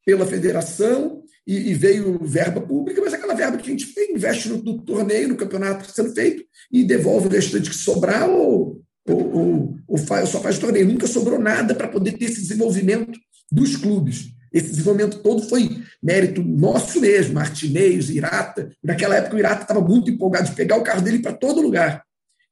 pela 0.06 0.26
federação 0.26 1.22
e, 1.46 1.72
e 1.72 1.74
veio 1.74 2.18
verba 2.24 2.62
pública, 2.62 3.02
mas 3.02 3.14
aquela 3.14 3.34
verba 3.34 3.58
que 3.58 3.70
a 3.70 3.74
gente 3.74 3.94
investe 4.10 4.48
no, 4.48 4.64
no 4.64 4.82
torneio, 4.82 5.28
no 5.28 5.36
campeonato 5.36 5.92
sendo 5.92 6.14
feito 6.14 6.46
e 6.72 6.86
devolve 6.86 7.28
o 7.28 7.32
restante 7.32 7.70
que 7.70 7.76
sobrar 7.76 8.30
ou, 8.30 8.82
ou, 9.06 9.36
ou, 9.36 9.76
ou 9.86 9.98
faz, 9.98 10.30
só 10.30 10.40
faz 10.40 10.58
torneio. 10.58 10.88
Nunca 10.88 11.08
sobrou 11.08 11.40
nada 11.40 11.76
para 11.76 11.90
poder 11.90 12.14
ter 12.14 12.26
esse 12.26 12.40
desenvolvimento 12.40 13.20
dos 13.52 13.76
clubes. 13.76 14.35
Esse 14.56 14.70
desenvolvimento 14.70 15.20
todo 15.20 15.42
foi 15.50 15.84
mérito 16.02 16.42
nosso 16.42 17.02
mesmo, 17.02 17.34
Martinez, 17.34 18.10
Irata. 18.10 18.72
Naquela 18.82 19.18
época, 19.18 19.36
o 19.36 19.40
Irata 19.40 19.64
estava 19.64 19.82
muito 19.82 20.10
empolgado 20.10 20.50
de 20.50 20.56
pegar 20.56 20.78
o 20.78 20.82
carro 20.82 21.02
dele 21.02 21.20
para 21.20 21.34
todo 21.34 21.62
lugar. 21.62 22.02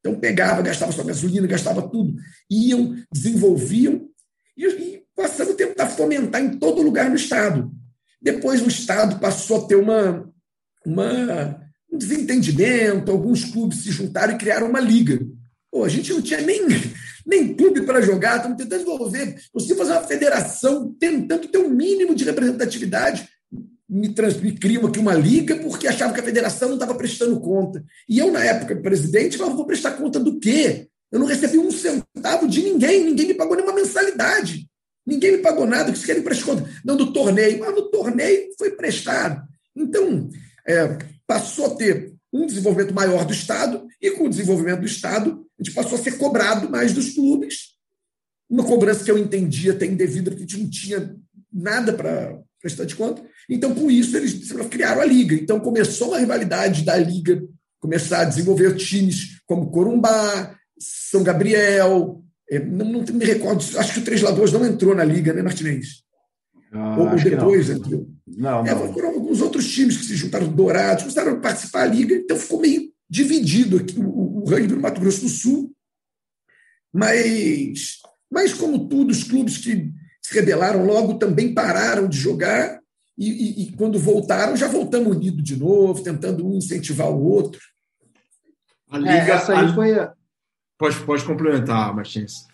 Então, 0.01 0.20
pegava, 0.20 0.62
gastava 0.62 0.91
sua 0.91 1.06
gasolina, 1.06 1.47
gastava 1.47 1.82
tudo. 1.82 2.14
Iam, 2.51 2.93
desenvolviam 3.10 4.06
e, 4.58 4.66
e 4.66 5.04
passando 5.16 5.51
a 5.51 5.56
tentar 5.56 5.88
fomentar 5.88 6.41
em 6.41 6.60
todo 6.60 6.82
lugar 6.82 7.10
no 7.10 7.16
Estado. 7.16 7.72
Depois, 8.22 8.62
o 8.62 8.68
Estado 8.68 9.18
passou 9.22 9.64
a 9.64 9.66
ter 9.66 9.76
uma, 9.76 10.30
uma, 10.86 11.58
um 11.89 11.97
desentendimento, 11.97 13.12
alguns 13.12 13.45
clubes 13.45 13.78
se 13.78 13.91
juntaram 13.91 14.34
e 14.34 14.38
criaram 14.38 14.68
uma 14.68 14.82
liga. 14.82 15.26
Pô, 15.72 15.86
a 15.86 15.89
gente 15.89 16.12
não 16.12 16.22
tinha 16.22 16.41
nem 16.41 16.68
nem 17.26 17.53
clube 17.53 17.82
para 17.82 18.01
jogar, 18.01 18.38
estamos 18.38 18.57
tentando 18.57 18.84
desenvolver, 18.84 19.36
consigo 19.51 19.80
fazer 19.80 19.91
uma 19.91 20.01
federação, 20.03 20.95
tentando 20.99 21.47
ter 21.47 21.57
um 21.57 21.69
mínimo 21.69 22.13
de 22.13 22.24
representatividade. 22.24 23.28
Me, 23.88 24.13
trans, 24.13 24.38
me 24.38 24.51
criam 24.57 24.88
aqui 24.88 24.99
uma 24.99 25.13
liga 25.13 25.55
porque 25.57 25.88
achavam 25.88 26.13
que 26.13 26.19
a 26.19 26.24
federação 26.24 26.69
não 26.69 26.76
estava 26.76 26.95
prestando 26.95 27.39
conta. 27.39 27.84
E 28.09 28.17
eu, 28.17 28.32
na 28.32 28.43
época, 28.43 28.76
presidente, 28.76 29.38
falava: 29.38 29.55
vou 29.55 29.65
prestar 29.65 29.91
conta 29.91 30.19
do 30.19 30.39
quê? 30.39 30.88
Eu 31.11 31.19
não 31.19 31.28
recebi 31.28 31.59
um 31.59 31.69
centavo 31.69 32.47
de 32.47 32.63
ninguém, 32.63 33.03
ninguém 33.03 33.28
me 33.28 33.34
pagou 33.36 33.55
nenhuma 33.55 33.76
mensalidade. 33.76 34.67
Ninguém 35.05 35.34
me 35.34 35.38
pagou 35.39 35.67
nada, 35.67 35.91
que 35.91 35.97
vocês 35.97 36.05
querem 36.05 36.24
prestar 36.24 36.45
conta. 36.45 36.69
Não, 36.84 36.95
do 36.95 37.11
torneio. 37.11 37.59
Mas 37.59 37.76
no 37.76 37.89
torneio 37.91 38.47
foi 38.57 38.71
prestado. 38.71 39.43
Então, 39.76 40.30
é, 40.67 40.97
passou 41.28 41.67
a 41.67 41.76
ter 41.76 42.13
um 42.32 42.47
desenvolvimento 42.47 42.93
maior 42.95 43.26
do 43.26 43.34
Estado, 43.34 43.86
e 44.01 44.09
com 44.11 44.26
o 44.26 44.30
desenvolvimento 44.30 44.80
do 44.80 44.88
Estado, 44.88 45.43
a 45.60 45.64
gente 45.64 45.74
passou 45.74 45.97
a 45.97 46.01
ser 46.01 46.18
cobrado 46.18 46.70
mais 46.70 46.93
dos 46.93 47.12
clubes. 47.12 47.74
Uma 48.49 48.64
cobrança 48.64 49.04
que 49.04 49.12
eu 49.12 49.18
entendia 49.18 49.74
até 49.74 49.86
indevida, 49.86 50.32
porque 50.32 50.43
a 50.43 50.47
gente 50.47 50.64
não 50.64 50.70
tinha 50.70 51.16
nada 51.51 51.93
para 51.93 52.39
prestar 52.62 52.86
de 52.86 52.95
conta. 52.95 53.24
Então, 53.49 53.74
por 53.74 53.91
isso, 53.91 54.16
eles 54.18 54.51
criaram 54.70 55.01
a 55.01 55.06
Liga. 55.06 55.36
Então, 55.36 55.60
começou 55.60 56.14
a 56.14 56.20
rivalidade 56.20 56.84
da 56.84 56.97
Liga, 56.97 57.43
começar 57.80 58.22
a 58.22 58.26
desenvolver 58.26 58.76
times 58.76 59.41
como 59.45 59.72
Corumbá, 59.72 60.56
São 60.80 61.24
Gabriel. 61.24 62.24
É, 62.49 62.60
não, 62.60 62.86
não 62.86 63.14
me 63.14 63.26
recordo, 63.26 63.64
acho 63.78 63.93
que 63.93 63.99
o 63.99 64.04
Três 64.04 64.22
Lagoas 64.22 64.51
não 64.51 64.66
entrou 64.66 64.93
na 64.95 65.04
Liga, 65.04 65.34
né, 65.34 65.41
Martinez? 65.41 66.04
Ah, 66.72 66.97
ou, 66.97 67.16
depois 67.16 67.70
não. 67.70 67.76
entrou. 67.76 68.10
Não, 68.28 68.66
é, 68.66 68.74
não. 68.74 68.86
É, 68.86 68.93
foram 68.93 69.10
alguns 69.10 69.41
outros 69.41 69.72
times 69.72 69.97
que 69.97 70.06
se 70.06 70.16
juntaram, 70.16 70.47
Dourados, 70.47 71.04
começaram 71.04 71.34
a 71.34 71.39
participar 71.39 71.88
da 71.88 71.93
liga, 71.93 72.16
então 72.16 72.38
ficou 72.38 72.60
meio 72.60 72.93
dividido 73.14 73.78
aqui 73.78 73.99
o, 73.99 74.39
o 74.39 74.49
rugby 74.49 74.74
no 74.74 74.82
Mato 74.82 74.99
Grosso 74.99 75.22
do 75.22 75.30
Sul. 75.30 75.72
Mas, 76.91 77.99
mas, 78.32 78.53
como 78.55 78.89
tudo, 78.89 79.11
os 79.11 79.24
clubes 79.24 79.59
que 79.59 79.91
se 80.20 80.34
rebelaram 80.34 80.84
logo 80.84 81.20
também 81.20 81.53
pararam 81.53 82.07
de 82.07 82.18
jogar 82.18 82.80
e, 83.16 83.30
e, 83.30 83.64
e 83.64 83.72
quando 83.74 83.99
voltaram, 83.99 84.57
já 84.57 84.68
voltamos 84.68 85.16
unidos 85.16 85.43
de 85.43 85.55
novo, 85.55 86.01
tentando 86.01 86.47
um 86.47 86.57
incentivar 86.57 87.11
o 87.11 87.24
outro. 87.24 87.61
A 88.89 88.97
liga, 88.97 89.11
é, 89.11 89.30
essa 89.30 89.59
aí 89.59 89.66
a... 89.66 89.74
foi. 89.76 89.99
A... 89.99 90.14
Pode, 90.80 90.99
pode 91.05 91.24
complementar, 91.24 91.95
Martins. 91.95 92.47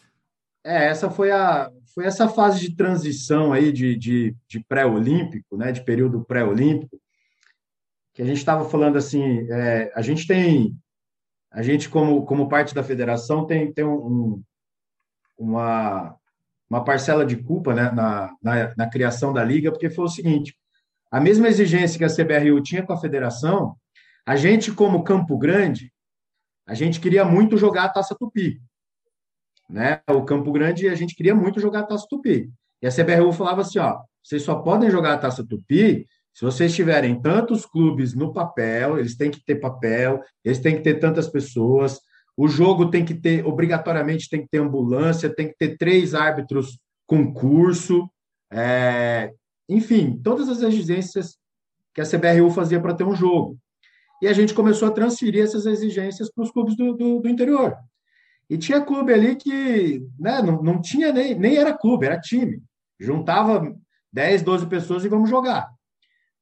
É, 0.65 0.87
essa 0.87 1.09
foi 1.09 1.31
a 1.31 1.71
foi 1.95 2.05
essa 2.05 2.27
fase 2.27 2.59
de 2.59 2.75
transição 2.75 3.51
aí 3.51 3.71
de, 3.71 3.95
de, 3.95 4.35
de 4.47 4.59
pré-olímpico, 4.65 5.57
né, 5.57 5.71
de 5.71 5.83
período 5.83 6.23
pré-olímpico, 6.23 6.99
que 8.19 8.23
a 8.23 8.25
gente 8.25 8.39
estava 8.39 8.67
falando 8.67 8.97
assim, 8.97 9.49
é, 9.49 9.93
a 9.95 10.01
gente 10.01 10.27
tem, 10.27 10.75
a 11.49 11.61
gente 11.61 11.87
como, 11.87 12.25
como 12.25 12.49
parte 12.49 12.75
da 12.75 12.83
federação 12.83 13.47
tem, 13.47 13.71
tem 13.71 13.85
um, 13.85 14.43
uma, 15.37 16.17
uma 16.69 16.83
parcela 16.83 17.25
de 17.25 17.37
culpa 17.37 17.73
né, 17.73 17.89
na, 17.91 18.35
na, 18.43 18.75
na 18.75 18.89
criação 18.89 19.31
da 19.31 19.41
liga, 19.41 19.71
porque 19.71 19.89
foi 19.89 20.03
o 20.03 20.09
seguinte, 20.09 20.53
a 21.09 21.21
mesma 21.21 21.47
exigência 21.47 21.97
que 21.97 22.03
a 22.03 22.13
CBRU 22.13 22.61
tinha 22.61 22.83
com 22.83 22.91
a 22.91 22.99
federação, 22.99 23.77
a 24.25 24.35
gente 24.35 24.73
como 24.73 25.05
Campo 25.05 25.37
Grande, 25.37 25.89
a 26.67 26.73
gente 26.73 26.99
queria 26.99 27.23
muito 27.23 27.55
jogar 27.55 27.85
a 27.85 27.89
Taça 27.89 28.17
Tupi. 28.19 28.61
Né? 29.69 30.01
O 30.09 30.25
Campo 30.25 30.51
Grande, 30.51 30.89
a 30.89 30.95
gente 30.95 31.15
queria 31.15 31.33
muito 31.33 31.61
jogar 31.61 31.79
a 31.79 31.87
Taça 31.87 32.05
Tupi. 32.09 32.51
E 32.81 32.85
a 32.85 32.91
CBRU 32.91 33.31
falava 33.31 33.61
assim, 33.61 33.79
ó, 33.79 34.01
vocês 34.21 34.43
só 34.43 34.55
podem 34.55 34.91
jogar 34.91 35.13
a 35.13 35.17
Taça 35.17 35.41
Tupi 35.41 36.05
se 36.39 36.45
vocês 36.45 36.73
tiverem 36.73 37.21
tantos 37.21 37.65
clubes 37.65 38.15
no 38.15 38.31
papel, 38.31 38.97
eles 38.97 39.17
têm 39.17 39.29
que 39.29 39.43
ter 39.43 39.55
papel, 39.55 40.23
eles 40.41 40.59
têm 40.59 40.77
que 40.77 40.81
ter 40.81 40.97
tantas 40.97 41.27
pessoas, 41.27 41.99
o 42.37 42.47
jogo 42.47 42.89
tem 42.89 43.03
que 43.03 43.13
ter, 43.13 43.45
obrigatoriamente 43.45 44.29
tem 44.29 44.43
que 44.43 44.47
ter 44.47 44.59
ambulância, 44.59 45.35
tem 45.35 45.49
que 45.49 45.57
ter 45.57 45.75
três 45.75 46.15
árbitros 46.15 46.79
com 47.05 47.33
curso, 47.33 48.09
é, 48.49 49.33
enfim, 49.67 50.17
todas 50.23 50.47
as 50.47 50.61
exigências 50.61 51.37
que 51.93 51.99
a 51.99 52.05
CBRU 52.05 52.49
fazia 52.51 52.79
para 52.79 52.93
ter 52.93 53.03
um 53.03 53.13
jogo. 53.13 53.57
E 54.21 54.27
a 54.29 54.31
gente 54.31 54.53
começou 54.53 54.87
a 54.87 54.91
transferir 54.91 55.43
essas 55.43 55.65
exigências 55.65 56.31
para 56.31 56.45
os 56.45 56.51
clubes 56.51 56.73
do, 56.77 56.93
do, 56.93 57.19
do, 57.19 57.27
interior. 57.27 57.75
E 58.49 58.57
tinha 58.57 58.79
clube 58.79 59.11
ali 59.11 59.35
que 59.35 60.07
né, 60.17 60.41
não, 60.41 60.63
não 60.63 60.81
tinha 60.81 61.11
nem, 61.11 61.37
nem 61.37 61.57
era 61.57 61.77
clube, 61.77 62.05
era 62.05 62.17
time. 62.17 62.63
Juntava 62.97 63.75
10, 64.13 64.41
12 64.41 64.67
pessoas 64.67 65.03
e 65.03 65.09
vamos 65.09 65.29
jogar. 65.29 65.77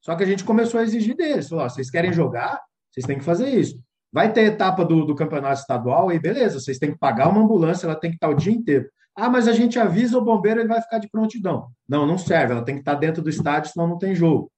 Só 0.02 0.16
que 0.16 0.24
a 0.24 0.28
gente 0.28 0.44
começou 0.44 0.80
a 0.80 0.84
exigir 0.84 1.16
deles. 1.16 1.50
Falou, 1.50 1.70
vocês 1.70 1.90
querem 1.90 2.14
jogar? 2.14 2.62
Vocês 2.92 3.06
têm 3.06 3.18
que 3.18 3.24
fazer 3.24 3.50
isso. 3.50 3.80
Vai 4.12 4.32
ter 4.32 4.46
etapa 4.46 4.86
do, 4.86 5.06
do 5.06 5.16
campeonato 5.16 5.60
estadual 5.60 6.12
e 6.12 6.20
beleza, 6.20 6.60
vocês 6.60 6.80
têm 6.80 6.92
que 6.92 6.98
pagar 6.98 7.28
uma 7.28 7.42
ambulância, 7.42 7.86
ela 7.86 7.96
tem 7.96 8.10
que 8.10 8.16
estar 8.16 8.30
o 8.30 8.34
dia 8.34 8.54
inteiro. 8.54 8.90
Ah, 9.16 9.30
mas 9.30 9.48
a 9.48 9.52
gente 9.52 9.80
avisa 9.80 10.18
o 10.18 10.24
bombeiro, 10.24 10.60
ele 10.60 10.70
vai 10.70 10.82
ficar 10.82 11.00
de 11.00 11.10
prontidão. 11.10 11.70
Não, 11.88 12.06
não 12.06 12.18
serve, 12.18 12.54
ela 12.54 12.64
tem 12.64 12.76
que 12.76 12.82
estar 12.82 12.96
dentro 12.96 13.22
do 13.22 13.30
estádio, 13.30 13.72
senão 13.72 13.88
não 13.88 13.98
tem 13.98 14.16
jogo. 14.16 14.52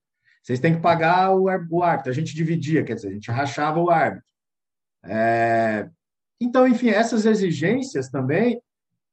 Vocês 0.44 0.60
têm 0.60 0.76
que 0.76 0.82
pagar 0.82 1.36
o, 1.36 1.46
o 1.72 1.84
árbitro. 1.84 2.12
A 2.12 2.16
gente 2.16 2.36
dividia, 2.36 2.84
quer 2.84 2.96
dizer, 2.96 3.10
a 3.10 3.14
gente 3.14 3.32
rachava 3.32 3.80
o 3.80 3.90
árbitro. 3.90 4.26
É... 5.04 5.90
Então, 6.40 6.68
enfim, 6.68 6.90
essas 6.90 7.26
exigências 7.26 8.10
também 8.10 8.62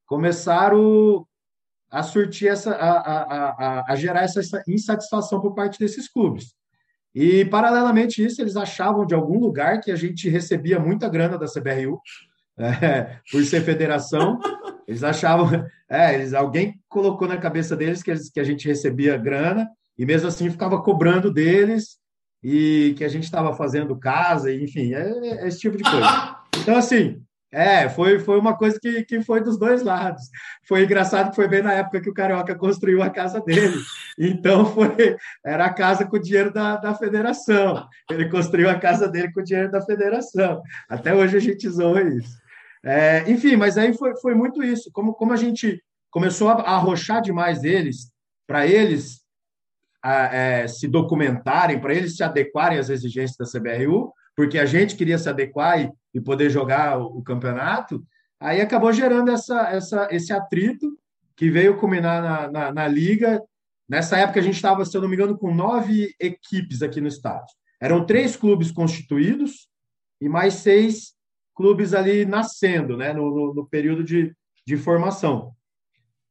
começaram 0.07 1.27
a 1.91 2.03
surtir 2.03 2.49
essa, 2.49 2.73
a, 2.73 2.91
a, 2.91 3.93
a, 3.93 3.97
gerar 3.97 4.23
essa 4.23 4.41
insatisfação 4.67 5.41
por 5.41 5.55
parte 5.55 5.79
desses 5.79 6.09
clubes. 6.09 6.55
E, 7.15 7.45
paralelamente 7.47 8.23
a 8.23 8.27
isso, 8.27 8.43
eles 8.43 8.57
achavam 8.57 9.07
de 9.07 9.15
algum 9.15 9.39
lugar 9.39 9.81
que 9.81 9.91
a 9.91 9.97
gente 9.97 10.29
recebia 10.29 10.79
muita 10.79 11.09
grana 11.09 11.39
da 11.39 11.47
CBRU, 11.47 12.01
é, 12.59 13.19
por 13.31 13.43
ser 13.45 13.63
federação. 13.63 14.39
Eles 14.87 15.03
achavam, 15.03 15.67
é, 15.89 16.15
eles, 16.15 16.35
alguém 16.35 16.79
colocou 16.89 17.27
na 17.27 17.39
cabeça 17.39 17.75
deles 17.75 18.03
que, 18.03 18.11
eles, 18.11 18.31
que 18.31 18.41
a 18.41 18.45
gente 18.45 18.67
recebia 18.69 19.17
grana, 19.17 19.69
e 19.99 20.05
mesmo 20.05 20.29
assim 20.29 20.51
ficava 20.51 20.83
cobrando 20.83 21.33
deles 21.33 21.99
e 22.43 22.95
que 22.97 23.05
a 23.05 23.09
gente 23.09 23.25
estava 23.25 23.55
fazendo 23.55 23.99
casa, 23.99 24.53
enfim, 24.53 24.95
é, 24.95 25.09
é, 25.09 25.49
esse 25.49 25.59
tipo 25.59 25.77
de 25.77 25.83
coisa. 25.83 26.37
Então, 26.61 26.77
assim, 26.77 27.23
é, 27.53 27.89
foi, 27.89 28.19
foi 28.19 28.39
uma 28.39 28.57
coisa 28.57 28.79
que, 28.81 29.05
que 29.05 29.23
foi 29.23 29.41
dos 29.41 29.59
dois 29.59 29.83
lados. 29.83 30.25
Foi 30.67 30.85
engraçado 30.85 31.31
que 31.31 31.37
foi 31.37 31.49
bem 31.49 31.63
na 31.63 31.73
época 31.73 32.01
que 32.01 32.11
o 32.11 32.15
Carioca 32.15 32.55
construiu 32.55 33.03
a 33.03 33.11
casa 33.11 33.41
dele. 33.41 33.77
Então, 34.19 34.65
foi 34.67 35.17
era 35.45 35.67
a 35.67 35.73
casa 35.73 36.07
com 36.07 36.17
o 36.17 36.21
dinheiro 36.21 36.53
da, 36.53 36.77
da 36.77 36.95
federação. 36.95 37.87
Ele 38.11 38.29
construiu 38.29 38.69
a 38.71 38.79
casa 38.79 39.07
dele 39.07 39.33
com 39.33 39.41
o 39.41 39.45
dinheiro 39.45 39.71
da 39.71 39.83
federação. 39.83 40.63
Até 40.89 41.15
hoje 41.15 41.37
a 41.37 41.41
gente 41.41 41.69
zoa 41.69 42.03
isso. 42.03 42.37
É, 42.85 43.31
enfim, 43.31 43.57
mas 43.57 43.77
aí 43.77 43.93
foi, 43.93 44.17
foi 44.17 44.35
muito 44.35 44.63
isso. 44.63 44.91
Como, 44.93 45.13
como 45.13 45.33
a 45.33 45.37
gente 45.37 45.83
começou 46.11 46.49
a 46.49 46.55
arrochar 46.55 47.21
demais 47.21 47.63
eles, 47.63 48.11
para 48.47 48.67
eles 48.67 49.21
a, 50.03 50.35
é, 50.35 50.69
se 50.69 50.89
documentarem, 50.89 51.81
para 51.81 51.95
eles 51.95 52.17
se 52.17 52.23
adequarem 52.23 52.79
às 52.79 52.89
exigências 52.89 53.37
da 53.37 53.61
CBRU, 53.61 54.13
porque 54.37 54.59
a 54.59 54.67
gente 54.67 54.95
queria 54.95 55.17
se 55.17 55.29
adequar 55.29 55.81
e, 55.81 55.91
e 56.15 56.21
poder 56.21 56.51
jogar 56.51 56.99
o, 56.99 57.19
o, 57.19 57.23
campeonato, 57.23 58.05
aí 58.39 58.61
acabou 58.61 58.93
gerando 58.93 59.31
essa, 59.31 59.71
essa, 59.71 60.09
esse 60.11 60.33
atrito 60.33 60.97
que 61.35 61.51
veio 61.51 61.79
culminar 61.79 62.23
na, 62.23 62.51
na, 62.51 62.73
na 62.73 62.87
liga. 62.87 63.43
Nessa 63.89 64.19
época 64.19 64.39
a 64.39 64.43
gente 64.43 64.57
estava, 64.57 64.85
se 64.85 64.95
eu 64.95 65.01
não 65.01 65.09
me 65.09 65.17
engano, 65.17 65.39
com 65.39 65.55
nove 65.55 66.15
equipes 66.21 66.83
aqui 66.83 67.01
no 67.01 67.09
estado. 67.09 67.47
Eram 67.81 68.05
três 68.05 68.37
clubes 68.37 68.71
constituídos 68.71 69.69
e 70.21 70.29
mais 70.29 70.55
seis 70.55 71.15
clubes 71.55 71.95
ali 71.95 72.27
nascendo, 72.27 72.97
né, 72.97 73.15
no, 73.15 73.35
no, 73.35 73.55
no 73.55 73.67
período 73.67 74.05
de, 74.05 74.35
de 74.67 74.77
formação. 74.77 75.55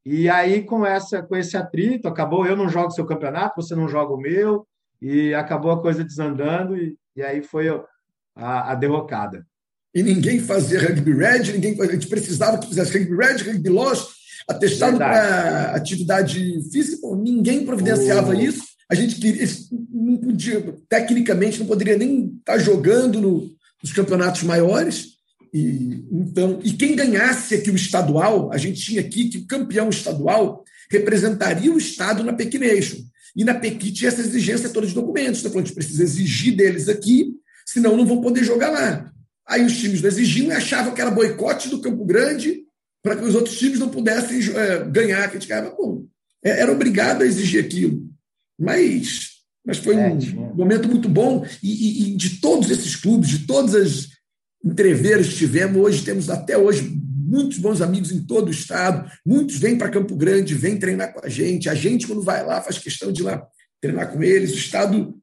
E 0.06 0.30
aí, 0.30 0.64
com, 0.64 0.86
essa, 0.86 1.24
com 1.24 1.36
esse 1.36 1.58
atrito, 1.58 2.08
acabou, 2.08 2.45
eu 2.45 2.56
não 2.56 2.70
jogo 2.70 2.91
seu 2.91 3.08
campeonato, 3.08 3.60
você 3.60 3.76
não 3.76 3.88
joga 3.88 4.14
o 4.14 4.20
meu, 4.20 4.68
e 5.01 5.34
acabou 5.34 5.72
a 5.72 5.82
coisa 5.82 6.03
desandando, 6.03 6.78
e, 6.78 6.95
e 7.16 7.24
aí 7.24 7.41
foi 7.41 7.68
a, 8.36 8.72
a 8.72 8.76
derrocada. 8.76 9.46
E 9.94 10.04
ninguém 10.04 10.40
fazia 10.40 10.82
rugby 10.82 11.14
red, 11.14 11.54
ninguém, 11.54 11.80
a 11.80 11.86
gente 11.86 12.08
precisava 12.08 12.58
que 12.58 12.68
fizesse 12.68 12.98
rugby 12.98 13.16
red, 13.16 13.38
rugby 13.38 13.70
lost, 13.70 14.12
atestado 14.48 14.98
para 14.98 15.72
atividade 15.72 16.62
física, 16.72 17.08
ninguém 17.16 17.66
providenciava 17.66 18.32
oh. 18.32 18.40
isso. 18.40 18.64
A 18.90 18.94
gente 18.94 19.16
queria, 19.16 19.48
não 19.92 20.18
podia, 20.18 20.76
tecnicamente, 20.90 21.60
não 21.60 21.66
poderia 21.66 21.98
nem 21.98 22.36
estar 22.38 22.58
jogando 22.60 23.20
no, 23.20 23.50
nos 23.82 23.94
campeonatos 23.94 24.44
maiores. 24.44 25.16
E, 25.54 26.06
então, 26.12 26.60
e 26.64 26.74
quem 26.74 26.96
ganhasse 26.96 27.56
aqui 27.56 27.72
o 27.72 27.76
estadual, 27.76 28.52
a 28.52 28.58
gente 28.58 28.82
tinha 28.82 29.02
aqui 29.02 29.30
que 29.30 29.38
o 29.40 29.48
campeão 29.48 29.90
estadual 29.90 30.64
representaria 30.92 31.72
o 31.72 31.78
Estado 31.78 32.24
na 32.24 32.34
Pequination. 32.34 32.98
E 33.36 33.44
na 33.44 33.54
Pequi 33.54 33.92
tinha 33.92 34.08
essa 34.08 34.22
exigência 34.22 34.70
toda 34.70 34.88
de 34.88 34.94
documentos. 34.94 35.40
Então, 35.40 35.60
a 35.60 35.64
gente 35.64 35.74
precisa 35.74 36.04
exigir 36.04 36.56
deles 36.56 36.88
aqui, 36.88 37.35
senão 37.76 37.97
não 37.97 38.05
vão 38.05 38.21
poder 38.21 38.41
jogar 38.41 38.69
lá. 38.69 39.11
Aí 39.45 39.65
os 39.65 39.78
times 39.78 40.01
não 40.01 40.07
exigiam 40.07 40.47
e 40.47 40.53
achavam 40.53 40.93
que 40.93 41.01
era 41.01 41.11
boicote 41.11 41.67
do 41.67 41.82
Campo 41.82 42.05
Grande 42.05 42.63
para 43.03 43.17
que 43.17 43.26
os 43.26 43.36
outros 43.36 43.59
times 43.59 43.80
não 43.80 43.89
pudessem 43.89 44.39
é, 44.55 44.86
ganhar. 44.86 45.23
Que 45.23 45.38
a 45.38 45.39
gente 45.39 45.47
ficava, 45.47 45.76
bom, 45.76 46.05
é, 46.41 46.61
era 46.61 46.71
obrigado 46.71 47.21
a 47.21 47.26
exigir 47.26 47.63
aquilo. 47.63 48.09
Mas, 48.57 49.32
mas 49.65 49.78
foi 49.78 49.97
um 49.97 49.99
é, 49.99 50.55
momento 50.55 50.88
muito 50.88 51.09
bom. 51.09 51.45
E, 51.61 51.69
e, 51.69 52.13
e 52.13 52.15
de 52.15 52.39
todos 52.39 52.71
esses 52.71 52.95
clubes, 52.95 53.30
de 53.30 53.39
todas 53.39 53.76
as 53.76 54.07
entreveros 54.63 55.36
tivemos. 55.36 55.76
Hoje 55.76 56.05
temos 56.05 56.30
até 56.30 56.57
hoje 56.57 56.97
muitos 57.28 57.57
bons 57.57 57.82
amigos 57.82 58.09
em 58.09 58.23
todo 58.26 58.47
o 58.47 58.51
estado. 58.51 59.11
Muitos 59.26 59.57
vêm 59.57 59.78
para 59.78 59.89
Campo 59.89 60.15
Grande, 60.15 60.55
vêm 60.55 60.80
treinar 60.80 61.13
com 61.13 61.26
a 61.26 61.30
gente. 61.30 61.69
A 61.69 61.76
gente, 61.76 62.07
quando 62.07 62.21
vai 62.21 62.43
lá, 62.45 62.61
faz 62.61 62.78
questão 62.78 63.11
de 63.11 63.21
ir 63.21 63.26
lá 63.26 63.45
treinar 63.82 64.13
com 64.13 64.23
eles. 64.23 64.53
O 64.53 64.57
estado 64.57 65.13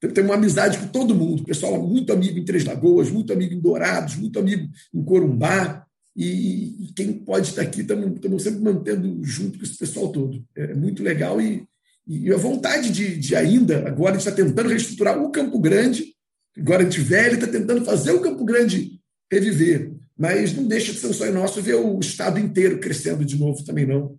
tem 0.00 0.24
uma 0.24 0.34
amizade 0.34 0.78
com 0.78 0.88
todo 0.88 1.14
mundo. 1.14 1.42
O 1.42 1.46
pessoal 1.46 1.74
é 1.74 1.78
muito 1.78 2.12
amigo 2.12 2.38
em 2.38 2.44
Três 2.44 2.64
Lagoas, 2.64 3.10
muito 3.10 3.32
amigo 3.32 3.54
em 3.54 3.60
Dourados, 3.60 4.16
muito 4.16 4.38
amigo 4.38 4.68
em 4.94 5.04
Corumbá. 5.04 5.84
E, 6.16 6.84
e 6.84 6.92
quem 6.94 7.12
pode 7.12 7.48
estar 7.48 7.62
aqui, 7.62 7.82
estamos 7.82 8.42
sempre 8.42 8.60
mantendo 8.60 9.22
junto 9.22 9.58
com 9.58 9.64
esse 9.64 9.76
pessoal 9.76 10.08
todo. 10.10 10.42
É 10.56 10.74
muito 10.74 11.02
legal 11.02 11.40
e, 11.40 11.64
e 12.06 12.32
a 12.32 12.36
vontade 12.36 12.90
de, 12.90 13.16
de 13.16 13.36
ainda, 13.36 13.86
agora, 13.86 14.16
a 14.16 14.18
gente 14.18 14.28
está 14.28 14.44
tentando 14.44 14.68
reestruturar 14.68 15.22
o 15.22 15.30
Campo 15.30 15.58
Grande 15.58 16.14
Agora 16.58 16.82
a 16.82 16.84
gente 16.84 17.00
velho 17.00 17.34
está 17.34 17.46
tentando 17.46 17.84
fazer 17.84 18.12
o 18.12 18.20
Campo 18.20 18.44
Grande 18.44 19.00
reviver, 19.30 19.92
mas 20.16 20.54
não 20.54 20.66
deixa 20.66 20.92
de 20.92 20.98
ser 20.98 21.06
um 21.06 21.12
sonho 21.12 21.32
nosso 21.32 21.62
ver 21.62 21.76
o 21.76 21.98
estado 22.00 22.38
inteiro 22.38 22.80
crescendo 22.80 23.24
de 23.24 23.38
novo 23.38 23.64
também 23.64 23.86
não. 23.86 24.16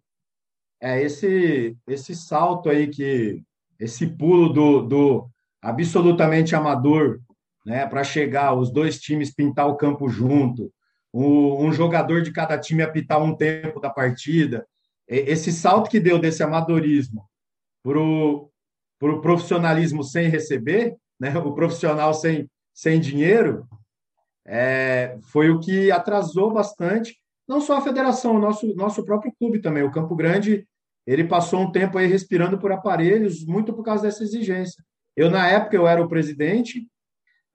É 0.81 1.03
esse 1.03 1.75
esse 1.87 2.15
salto 2.15 2.69
aí 2.69 2.87
que 2.87 3.43
esse 3.79 4.07
pulo 4.07 4.49
do, 4.51 4.81
do 4.81 5.29
absolutamente 5.61 6.55
amador, 6.55 7.19
né, 7.65 7.85
para 7.85 8.03
chegar 8.03 8.53
os 8.53 8.71
dois 8.71 8.99
times 8.99 9.33
pintar 9.33 9.67
o 9.67 9.75
campo 9.75 10.09
junto, 10.09 10.73
um, 11.13 11.65
um 11.65 11.71
jogador 11.71 12.21
de 12.21 12.31
cada 12.31 12.57
time 12.57 12.81
apitar 12.81 13.21
um 13.21 13.35
tempo 13.35 13.79
da 13.79 13.89
partida, 13.89 14.65
esse 15.07 15.51
salto 15.51 15.89
que 15.89 15.99
deu 15.99 16.17
desse 16.17 16.41
amadorismo 16.41 17.25
pro, 17.83 18.49
pro 18.97 19.21
profissionalismo 19.21 20.03
sem 20.03 20.29
receber, 20.29 20.95
né? 21.19 21.37
O 21.37 21.53
profissional 21.53 22.13
sem, 22.13 22.49
sem 22.73 22.99
dinheiro, 22.99 23.67
é, 24.45 25.17
foi 25.31 25.49
o 25.49 25.59
que 25.59 25.91
atrasou 25.91 26.51
bastante, 26.51 27.17
não 27.47 27.59
só 27.59 27.77
a 27.77 27.81
federação, 27.81 28.35
o 28.35 28.39
nosso, 28.39 28.73
nosso 28.75 29.03
próprio 29.03 29.33
clube 29.37 29.59
também. 29.59 29.83
O 29.83 29.91
Campo 29.91 30.15
Grande, 30.15 30.65
ele 31.05 31.25
passou 31.25 31.59
um 31.59 31.71
tempo 31.71 31.97
aí 31.97 32.07
respirando 32.07 32.57
por 32.57 32.71
aparelhos, 32.71 33.45
muito 33.45 33.73
por 33.73 33.83
causa 33.83 34.03
dessa 34.03 34.23
exigência. 34.23 34.83
Eu, 35.15 35.29
na 35.29 35.47
época, 35.47 35.75
eu 35.75 35.87
era 35.87 36.01
o 36.01 36.07
presidente, 36.07 36.87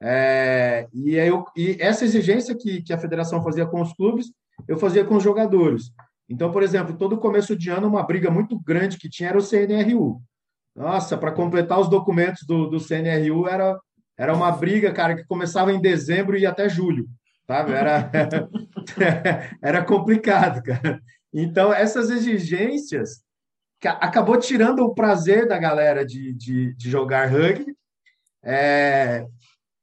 é, 0.00 0.86
e, 0.92 1.14
eu, 1.14 1.44
e 1.56 1.76
essa 1.80 2.04
exigência 2.04 2.54
que, 2.54 2.82
que 2.82 2.92
a 2.92 2.98
federação 2.98 3.42
fazia 3.42 3.66
com 3.66 3.80
os 3.80 3.92
clubes, 3.94 4.30
eu 4.68 4.76
fazia 4.76 5.04
com 5.04 5.16
os 5.16 5.22
jogadores. 5.22 5.90
Então, 6.28 6.50
por 6.50 6.62
exemplo, 6.62 6.96
todo 6.96 7.18
começo 7.18 7.56
de 7.56 7.70
ano, 7.70 7.88
uma 7.88 8.02
briga 8.02 8.30
muito 8.30 8.58
grande 8.58 8.98
que 8.98 9.08
tinha 9.08 9.30
era 9.30 9.38
o 9.38 9.42
CNRU. 9.42 10.20
Nossa, 10.74 11.16
para 11.16 11.32
completar 11.32 11.80
os 11.80 11.88
documentos 11.88 12.42
do, 12.46 12.66
do 12.66 12.80
CNRU 12.80 13.48
era, 13.48 13.78
era 14.18 14.34
uma 14.34 14.50
briga, 14.52 14.92
cara, 14.92 15.16
que 15.16 15.24
começava 15.24 15.72
em 15.72 15.80
dezembro 15.80 16.36
e 16.36 16.42
ia 16.42 16.50
até 16.50 16.68
julho, 16.68 17.08
sabe? 17.46 17.72
Era, 17.72 18.10
era 19.62 19.84
complicado, 19.84 20.62
cara. 20.62 21.00
Então, 21.32 21.72
essas 21.72 22.10
exigências 22.10 23.22
acabou 23.84 24.38
tirando 24.38 24.80
o 24.80 24.94
prazer 24.94 25.46
da 25.46 25.58
galera 25.58 26.04
de, 26.04 26.32
de, 26.34 26.74
de 26.74 26.90
jogar 26.90 27.30
rugby. 27.30 27.76
É, 28.42 29.26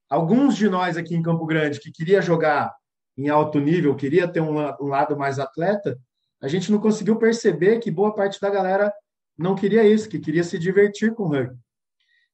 alguns 0.10 0.56
de 0.56 0.70
nós 0.70 0.98
aqui 0.98 1.16
em 1.16 1.22
Campo 1.22 1.46
Grande 1.46 1.80
que 1.80 1.92
queria 1.92 2.22
jogar 2.22 2.74
em 3.18 3.30
alto 3.30 3.60
nível, 3.60 3.96
queria 3.96 4.28
ter 4.28 4.42
um, 4.42 4.58
um 4.82 4.88
lado 4.88 5.16
mais 5.16 5.38
atleta, 5.40 5.98
a 6.42 6.48
gente 6.48 6.72
não 6.72 6.80
conseguiu 6.80 7.16
perceber 7.18 7.80
que 7.80 7.92
boa 7.92 8.14
parte 8.14 8.40
da 8.42 8.50
galera 8.50 8.92
não 9.38 9.56
queria 9.56 9.84
isso, 9.84 10.10
que 10.10 10.20
queria 10.20 10.44
se 10.44 10.58
divertir 10.58 11.14
com 11.14 11.24
o 11.24 11.28
rugby. 11.28 11.58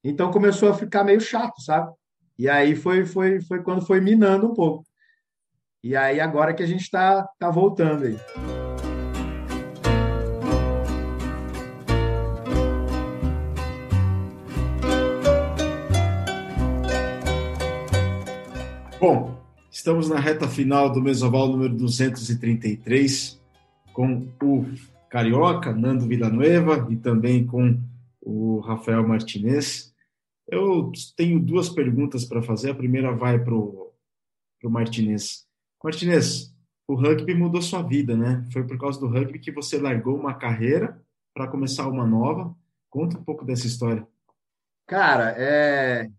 Então 0.04 0.32
começou 0.32 0.70
a 0.70 0.74
ficar 0.74 1.04
meio 1.04 1.20
chato, 1.20 1.62
sabe? 1.62 1.94
E 2.38 2.48
aí 2.50 2.76
foi, 2.76 3.06
foi, 3.06 3.42
foi 3.42 3.62
quando 3.62 3.86
foi 3.86 4.00
minando 4.00 4.50
um 4.50 4.54
pouco. 4.54 4.86
E 5.84 5.96
aí 5.96 6.20
agora 6.20 6.54
que 6.54 6.64
a 6.64 6.68
gente 6.68 6.82
está 6.82 7.28
tá 7.38 7.50
voltando 7.50 8.06
aí. 8.06 8.59
Bom, 19.00 19.34
estamos 19.72 20.10
na 20.10 20.20
reta 20.20 20.46
final 20.46 20.92
do 20.92 21.02
Mesoval 21.02 21.48
número 21.48 21.74
233, 21.74 23.42
com 23.94 24.28
o 24.44 24.66
Carioca, 25.10 25.72
Nando 25.72 26.06
Villanueva, 26.06 26.86
e 26.92 26.98
também 26.98 27.48
com 27.48 27.80
o 28.20 28.60
Rafael 28.60 29.08
Martinez. 29.08 29.96
Eu 30.46 30.92
tenho 31.16 31.40
duas 31.40 31.70
perguntas 31.70 32.26
para 32.26 32.42
fazer. 32.42 32.72
A 32.72 32.76
primeira 32.76 33.16
vai 33.16 33.42
para 33.42 33.56
o 33.56 33.94
Martinez. 34.66 35.48
Martinez, 35.82 36.54
o 36.86 36.94
rugby 36.94 37.34
mudou 37.34 37.62
sua 37.62 37.82
vida, 37.82 38.18
né? 38.18 38.46
Foi 38.52 38.68
por 38.68 38.78
causa 38.78 39.00
do 39.00 39.08
rugby 39.08 39.40
que 39.40 39.50
você 39.50 39.80
largou 39.80 40.18
uma 40.18 40.34
carreira 40.34 41.02
para 41.34 41.48
começar 41.48 41.88
uma 41.88 42.06
nova. 42.06 42.54
Conta 42.90 43.18
um 43.18 43.24
pouco 43.24 43.46
dessa 43.46 43.66
história. 43.66 44.06
Cara, 44.86 45.34
é 45.38 46.10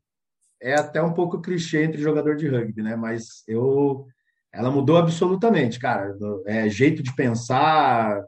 é 0.61 0.75
até 0.75 1.03
um 1.03 1.13
pouco 1.13 1.41
clichê 1.41 1.85
entre 1.85 2.01
jogador 2.01 2.37
de 2.37 2.49
rugby, 2.49 2.83
né? 2.83 2.97
Mas 2.97 3.43
eu, 3.49 4.07
ela 4.53 4.71
mudou 4.71 4.97
absolutamente, 4.97 5.79
cara. 5.79 6.15
É 6.47 6.69
jeito 6.69 7.03
de 7.03 7.15
pensar 7.15 8.23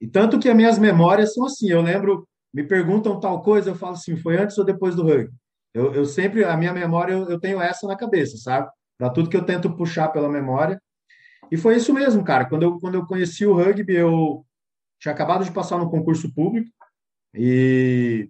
e 0.00 0.06
tanto 0.06 0.38
que 0.38 0.48
as 0.48 0.56
minhas 0.56 0.78
memórias 0.78 1.34
são 1.34 1.44
assim. 1.44 1.68
Eu 1.70 1.82
lembro, 1.82 2.26
me 2.52 2.62
perguntam 2.62 3.20
tal 3.20 3.42
coisa, 3.42 3.70
eu 3.70 3.74
falo 3.74 3.94
assim, 3.94 4.16
foi 4.16 4.36
antes 4.36 4.56
ou 4.58 4.64
depois 4.64 4.94
do 4.94 5.02
rugby? 5.02 5.32
Eu, 5.74 5.94
eu 5.94 6.04
sempre 6.04 6.44
a 6.44 6.56
minha 6.56 6.72
memória 6.72 7.12
eu, 7.12 7.28
eu 7.28 7.38
tenho 7.38 7.60
essa 7.60 7.86
na 7.86 7.96
cabeça, 7.96 8.36
sabe? 8.38 8.70
Para 8.96 9.10
tudo 9.10 9.28
que 9.28 9.36
eu 9.36 9.44
tento 9.44 9.76
puxar 9.76 10.08
pela 10.08 10.28
memória. 10.28 10.80
E 11.50 11.56
foi 11.56 11.76
isso 11.76 11.92
mesmo, 11.92 12.24
cara. 12.24 12.46
Quando 12.48 12.62
eu 12.62 12.78
quando 12.78 12.94
eu 12.96 13.06
conheci 13.06 13.46
o 13.46 13.54
rugby, 13.54 13.94
eu 13.94 14.44
tinha 15.00 15.12
acabado 15.12 15.44
de 15.44 15.52
passar 15.52 15.78
no 15.78 15.90
concurso 15.90 16.32
público 16.32 16.70
e 17.34 18.28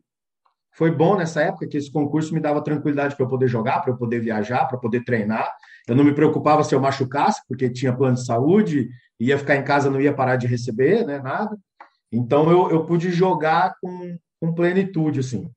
foi 0.79 0.93
bom 0.93 1.17
nessa 1.17 1.43
época 1.43 1.67
que 1.67 1.77
esse 1.77 1.91
concurso 1.91 2.33
me 2.33 2.39
dava 2.39 2.63
tranquilidade 2.63 3.17
para 3.17 3.25
eu 3.25 3.29
poder 3.29 3.49
jogar, 3.49 3.81
para 3.81 3.91
eu 3.91 3.97
poder 3.97 4.21
viajar, 4.21 4.65
para 4.67 4.79
poder 4.79 5.03
treinar. 5.03 5.53
Eu 5.89 5.97
não 5.97 6.05
me 6.05 6.15
preocupava 6.15 6.63
se 6.63 6.73
eu 6.73 6.81
machucasse, 6.81 7.43
porque 7.49 7.69
tinha 7.69 7.93
plano 7.93 8.15
de 8.15 8.25
saúde, 8.25 8.89
ia 9.19 9.37
ficar 9.37 9.57
em 9.57 9.65
casa, 9.65 9.91
não 9.91 10.01
ia 10.01 10.15
parar 10.15 10.37
de 10.37 10.47
receber, 10.47 11.05
né, 11.05 11.19
nada. 11.19 11.59
Então 12.13 12.49
eu, 12.49 12.71
eu 12.71 12.87
pude 12.87 13.11
jogar 13.11 13.75
com, 13.83 14.17
com 14.41 14.55
plenitude, 14.55 15.19
assim. 15.19 15.51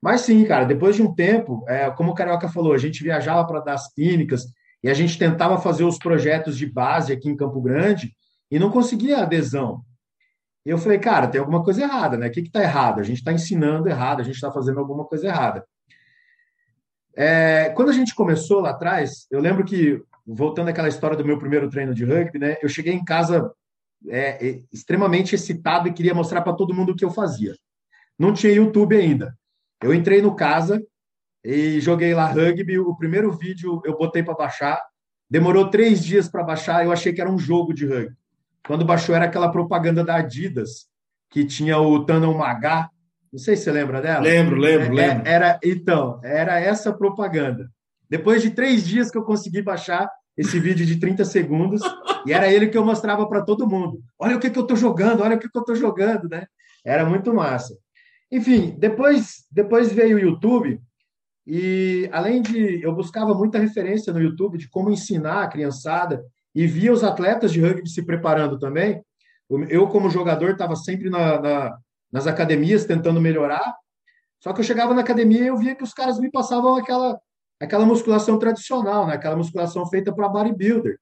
Mas 0.00 0.22
sim, 0.22 0.42
cara, 0.46 0.64
depois 0.64 0.96
de 0.96 1.02
um 1.02 1.14
tempo, 1.14 1.62
é, 1.68 1.90
como 1.90 2.12
o 2.12 2.14
Carioca 2.14 2.48
falou, 2.48 2.72
a 2.72 2.78
gente 2.78 3.04
viajava 3.04 3.46
para 3.46 3.60
dar 3.60 3.74
as 3.74 3.92
clínicas 3.92 4.46
e 4.82 4.88
a 4.88 4.94
gente 4.94 5.18
tentava 5.18 5.58
fazer 5.58 5.84
os 5.84 5.98
projetos 5.98 6.56
de 6.56 6.64
base 6.64 7.12
aqui 7.12 7.28
em 7.28 7.36
Campo 7.36 7.60
Grande 7.60 8.16
e 8.50 8.58
não 8.58 8.70
conseguia 8.70 9.18
adesão. 9.18 9.82
Eu 10.70 10.78
falei, 10.78 11.00
cara, 11.00 11.26
tem 11.26 11.40
alguma 11.40 11.64
coisa 11.64 11.82
errada, 11.82 12.16
né? 12.16 12.28
O 12.28 12.30
que 12.30 12.40
está 12.42 12.62
errado? 12.62 13.00
A 13.00 13.02
gente 13.02 13.18
está 13.18 13.32
ensinando 13.32 13.88
errado, 13.88 14.20
a 14.20 14.22
gente 14.22 14.36
está 14.36 14.52
fazendo 14.52 14.78
alguma 14.78 15.04
coisa 15.04 15.26
errada. 15.26 15.66
É, 17.12 17.70
quando 17.70 17.88
a 17.88 17.92
gente 17.92 18.14
começou 18.14 18.60
lá 18.60 18.70
atrás, 18.70 19.26
eu 19.32 19.40
lembro 19.40 19.64
que, 19.64 20.00
voltando 20.24 20.68
àquela 20.68 20.86
história 20.86 21.16
do 21.16 21.24
meu 21.24 21.40
primeiro 21.40 21.68
treino 21.68 21.92
de 21.92 22.04
rugby, 22.04 22.38
né? 22.38 22.56
Eu 22.62 22.68
cheguei 22.68 22.92
em 22.92 23.04
casa 23.04 23.52
é 24.08 24.62
extremamente 24.72 25.34
excitado 25.34 25.88
e 25.88 25.92
queria 25.92 26.14
mostrar 26.14 26.40
para 26.40 26.52
todo 26.52 26.72
mundo 26.72 26.92
o 26.92 26.96
que 26.96 27.04
eu 27.04 27.10
fazia. 27.10 27.52
Não 28.16 28.32
tinha 28.32 28.52
YouTube 28.52 28.96
ainda. 28.96 29.36
Eu 29.82 29.92
entrei 29.92 30.22
no 30.22 30.36
casa 30.36 30.80
e 31.44 31.80
joguei 31.80 32.14
lá 32.14 32.26
rugby. 32.26 32.78
O 32.78 32.96
primeiro 32.96 33.32
vídeo 33.32 33.82
eu 33.84 33.98
botei 33.98 34.22
para 34.22 34.34
baixar. 34.34 34.80
Demorou 35.28 35.68
três 35.68 36.02
dias 36.02 36.28
para 36.28 36.44
baixar. 36.44 36.84
Eu 36.84 36.92
achei 36.92 37.12
que 37.12 37.20
era 37.20 37.30
um 37.30 37.38
jogo 37.38 37.74
de 37.74 37.86
rugby. 37.86 38.19
Quando 38.66 38.84
baixou 38.84 39.14
era 39.14 39.24
aquela 39.24 39.50
propaganda 39.50 40.04
da 40.04 40.16
Adidas, 40.16 40.86
que 41.30 41.44
tinha 41.44 41.78
o 41.78 42.04
Tanon 42.04 42.36
Magá. 42.36 42.90
Não 43.32 43.38
sei 43.38 43.56
se 43.56 43.64
você 43.64 43.72
lembra 43.72 44.00
dela. 44.00 44.20
Lembro, 44.20 44.56
lembro, 44.56 44.98
é, 44.98 45.06
lembro. 45.06 45.28
Era, 45.28 45.58
então, 45.64 46.20
era 46.22 46.58
essa 46.58 46.92
propaganda. 46.92 47.70
Depois 48.08 48.42
de 48.42 48.50
três 48.50 48.86
dias 48.86 49.10
que 49.10 49.16
eu 49.16 49.22
consegui 49.22 49.62
baixar 49.62 50.10
esse 50.36 50.58
vídeo 50.58 50.84
de 50.84 50.98
30 50.98 51.24
segundos, 51.24 51.80
e 52.26 52.32
era 52.32 52.50
ele 52.50 52.68
que 52.68 52.76
eu 52.76 52.84
mostrava 52.84 53.28
para 53.28 53.42
todo 53.42 53.68
mundo. 53.68 54.00
Olha 54.18 54.36
o 54.36 54.40
que, 54.40 54.50
que 54.50 54.58
eu 54.58 54.62
estou 54.62 54.76
jogando, 54.76 55.22
olha 55.22 55.36
o 55.36 55.38
que, 55.38 55.48
que 55.48 55.56
eu 55.56 55.60
estou 55.60 55.76
jogando, 55.76 56.28
né? 56.28 56.46
Era 56.84 57.04
muito 57.04 57.32
massa. 57.32 57.76
Enfim, 58.32 58.74
depois, 58.78 59.44
depois 59.50 59.92
veio 59.92 60.16
o 60.16 60.20
YouTube, 60.20 60.80
e 61.46 62.08
além 62.12 62.42
de. 62.42 62.82
Eu 62.82 62.94
buscava 62.94 63.34
muita 63.34 63.58
referência 63.58 64.12
no 64.12 64.20
YouTube 64.20 64.58
de 64.58 64.68
como 64.68 64.90
ensinar 64.90 65.42
a 65.42 65.48
criançada 65.48 66.24
e 66.54 66.66
via 66.66 66.92
os 66.92 67.04
atletas 67.04 67.52
de 67.52 67.60
rugby 67.60 67.88
se 67.88 68.02
preparando 68.02 68.58
também. 68.58 69.02
Eu, 69.68 69.88
como 69.88 70.10
jogador, 70.10 70.50
estava 70.50 70.76
sempre 70.76 71.10
na, 71.10 71.40
na, 71.40 71.78
nas 72.12 72.26
academias 72.26 72.84
tentando 72.84 73.20
melhorar. 73.20 73.74
Só 74.40 74.52
que 74.52 74.60
eu 74.60 74.64
chegava 74.64 74.94
na 74.94 75.02
academia 75.02 75.42
e 75.42 75.46
eu 75.48 75.56
via 75.56 75.74
que 75.74 75.82
os 75.82 75.92
caras 75.92 76.18
me 76.18 76.30
passavam 76.30 76.76
aquela, 76.76 77.20
aquela 77.60 77.84
musculação 77.84 78.38
tradicional, 78.38 79.06
né? 79.06 79.14
aquela 79.14 79.36
musculação 79.36 79.86
feita 79.86 80.12
para 80.14 80.28
bodybuilder. 80.28 80.98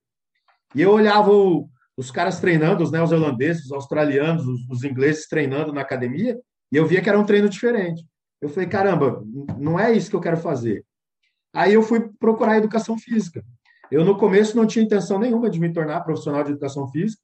E 0.75 0.83
eu 0.83 0.91
olhava 0.91 1.31
o, 1.31 1.69
os 1.97 2.11
caras 2.11 2.41
treinando, 2.41 2.83
os 2.83 2.91
neozelandeses, 2.91 3.67
os 3.67 3.73
australianos, 3.73 4.47
os, 4.47 4.69
os 4.69 4.85
ingleses 4.85 5.27
treinando 5.27 5.73
na 5.73 5.81
academia, 5.81 6.39
e 6.71 6.77
eu 6.77 6.87
via 6.87 7.01
que 7.01 7.09
era 7.09 7.19
um 7.19 7.25
treino 7.25 7.49
diferente. 7.49 8.05
Eu 8.41 8.49
falei, 8.49 8.69
caramba, 8.69 9.23
não 9.57 9.79
é 9.79 9.93
isso 9.93 10.11
que 10.11 10.17
eu 10.17 10.21
quero 10.21 10.37
fazer. 10.37 10.85
Aí 11.53 11.75
eu 11.75 11.83
fui 11.83 12.09
procurar 12.19 12.59
educação 12.59 12.99
física. 12.99 13.43
Eu, 13.91 14.05
no 14.05 14.17
começo, 14.17 14.57
não 14.57 14.67
tinha 14.67 14.85
intenção 14.85 15.19
nenhuma 15.19 15.49
de 15.49 15.59
me 15.59 15.73
tornar 15.73 16.01
profissional 16.01 16.45
de 16.45 16.51
educação 16.51 16.87
física. 16.89 17.23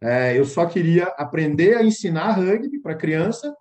É, 0.00 0.38
eu 0.38 0.44
só 0.44 0.66
queria 0.66 1.06
aprender 1.16 1.76
a 1.76 1.82
ensinar 1.82 2.32
rugby 2.32 2.80
para 2.80 2.94
criança 2.94 3.54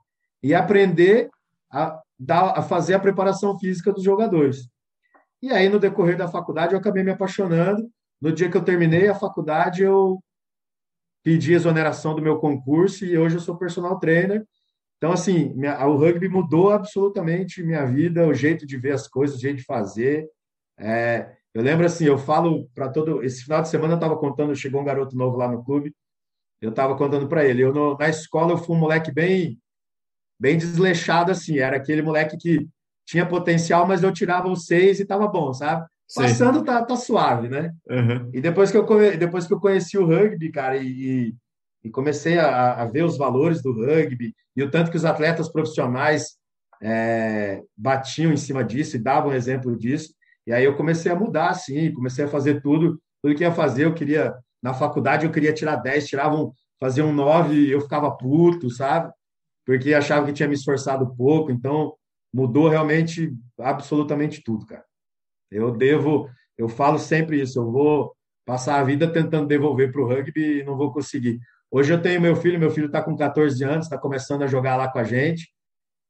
e 0.43 0.53
aprender 0.53 1.30
a, 1.72 1.99
dar, 2.20 2.58
a 2.58 2.62
fazer 2.62 2.93
a 2.93 2.99
preparação 2.99 3.58
física 3.58 3.91
dos 3.91 4.03
jogadores. 4.03 4.70
E 5.41 5.51
aí, 5.51 5.70
no 5.70 5.80
decorrer 5.80 6.18
da 6.18 6.28
faculdade, 6.28 6.74
eu 6.74 6.80
acabei 6.80 7.03
me 7.03 7.12
apaixonando. 7.12 7.89
No 8.22 8.32
dia 8.32 8.49
que 8.49 8.58
eu 8.58 8.64
terminei 8.64 9.08
a 9.08 9.16
faculdade, 9.16 9.84
eu 9.84 10.20
pedi 11.24 11.53
exoneração 11.53 12.16
do 12.16 12.22
meu 12.22 12.38
concurso 12.38 13.03
e 13.06 13.18
hoje 13.18 13.36
eu 13.36 13.41
sou 13.41 13.58
personal 13.58 13.99
trainer. 13.99 14.45
Então, 14.97 15.12
assim, 15.12 15.53
minha, 15.56 15.86
o 15.88 15.97
rugby 15.97 16.30
mudou 16.30 16.72
absolutamente 16.72 17.64
minha 17.64 17.86
vida, 17.86 18.26
o 18.26 18.34
jeito 18.34 18.66
de 18.66 18.78
ver 18.78 18.93
as 18.93 19.08
coisas, 19.08 19.38
o 19.38 19.39
jeito 19.39 19.58
de 19.58 19.64
fazer. 19.64 20.28
É, 20.80 21.36
eu 21.56 21.64
lembro 21.64 21.86
assim, 21.86 22.03
eu 22.03 22.18
falo 22.18 22.70
para 22.76 22.89
todo. 22.89 23.24
Esse 23.24 23.43
final 23.43 23.62
de 23.62 23.70
semana 23.70 23.93
eu 23.93 23.95
estava 23.97 24.18
contando, 24.18 24.53
chegou 24.53 24.82
um 24.82 24.86
garoto 24.86 25.16
novo 25.16 25.38
lá 25.38 25.47
no 25.47 25.64
clube, 25.64 25.95
eu 26.62 26.70
estava 26.70 26.97
contando 26.97 27.30
para 27.30 27.45
ele. 27.45 27.64
Eu 27.64 27.74
no, 27.74 27.97
na 27.97 28.10
escola 28.10 28.51
eu 28.51 28.58
fui 28.58 28.76
um 28.76 28.80
moleque 28.80 29.10
bem, 29.10 29.58
bem 30.38 30.58
desleixado 30.58 31.32
assim. 31.32 31.58
Era 31.58 31.78
aquele 31.78 32.01
moleque 32.01 32.36
que 32.36 32.68
tinha 33.06 33.26
potencial, 33.26 33.88
mas 33.88 34.03
eu 34.03 34.12
tirava 34.12 34.49
os 34.49 34.66
seis 34.66 34.99
e 34.99 35.03
estava 35.03 35.30
bom, 35.30 35.53
sabe? 35.53 35.88
Passando 36.14 36.62
tá, 36.62 36.84
tá 36.84 36.95
suave, 36.97 37.47
né? 37.47 37.74
Uhum. 37.89 38.32
E 38.34 38.41
depois 38.41 38.70
que, 38.70 38.78
eu, 38.78 39.18
depois 39.18 39.47
que 39.47 39.53
eu 39.53 39.60
conheci 39.60 39.97
o 39.97 40.06
rugby, 40.06 40.51
cara, 40.51 40.76
e, 40.76 41.34
e 41.82 41.89
comecei 41.89 42.38
a, 42.38 42.82
a, 42.82 42.86
ver 42.86 43.03
os 43.03 43.18
valores 43.18 43.62
do 43.62 43.72
rugby 43.72 44.36
e 44.58 44.62
o 44.62 44.70
tanto 44.70 44.91
que 44.91 44.97
os 44.97 45.06
atletas 45.06 45.49
profissionais 45.49 46.36
é, 46.82 47.64
batiam 47.78 48.34
em 48.34 48.38
cima 48.38 48.62
disso 48.62 48.97
e 48.97 48.99
davam 48.99 49.34
exemplo 49.34 49.78
disso. 49.78 50.14
E 50.48 50.54
aí 50.54 50.64
eu 50.64 50.76
comecei 50.76 51.12
a 51.12 51.16
mudar, 51.16 51.50
assim, 51.50 51.91
comecei 51.93 52.26
a 52.26 52.28
fazer 52.28 52.62
tudo, 52.62 53.02
tudo 53.22 53.36
que 53.36 53.43
ia 53.43 53.52
fazer. 53.52 53.86
Eu 53.86 53.93
queria, 53.93 54.34
na 54.62 54.74
faculdade, 54.74 55.26
eu 55.26 55.32
queria 55.32 55.54
tirar 55.54 55.78
10, 55.78 56.08
tiravam, 56.08 56.54
fazia 56.80 57.06
um 57.06 57.14
9 57.14 57.56
e 57.56 57.72
eu 57.72 57.82
ficava 57.82 58.12
puto, 58.12 58.70
sabe? 58.70 59.12
Porque 59.66 59.93
achava 59.93 60.26
que 60.26 60.34
tinha 60.34 60.48
me 60.48 60.56
esforçado 60.56 61.16
pouco. 61.16 61.52
Então, 61.52 61.93
mudou 62.34 62.68
realmente 62.68 63.34
absolutamente 63.60 64.43
tudo, 64.43 64.66
cara. 64.66 64.84
Eu 65.50 65.72
devo, 65.72 66.30
eu 66.58 66.68
falo 66.68 67.00
sempre 67.00 67.41
isso, 67.41 67.60
eu 67.60 67.72
vou 67.72 68.16
passar 68.46 68.80
a 68.80 68.84
vida 68.84 69.12
tentando 69.12 69.48
devolver 69.48 69.91
para 69.91 70.02
o 70.02 70.08
rugby 70.08 70.60
e 70.60 70.64
não 70.64 70.78
vou 70.78 70.91
conseguir. 70.91 71.39
Hoje 71.72 71.91
eu 71.93 72.02
tenho 72.02 72.22
meu 72.22 72.36
filho, 72.36 72.60
meu 72.60 72.70
filho 72.70 72.88
está 72.88 73.02
com 73.02 73.16
14 73.16 73.64
anos, 73.64 73.86
está 73.86 73.98
começando 73.98 74.43
a 74.43 74.48
jogar 74.48 74.76
lá 74.76 74.88
com 74.88 75.00
a 75.00 75.04
gente. 75.04 75.52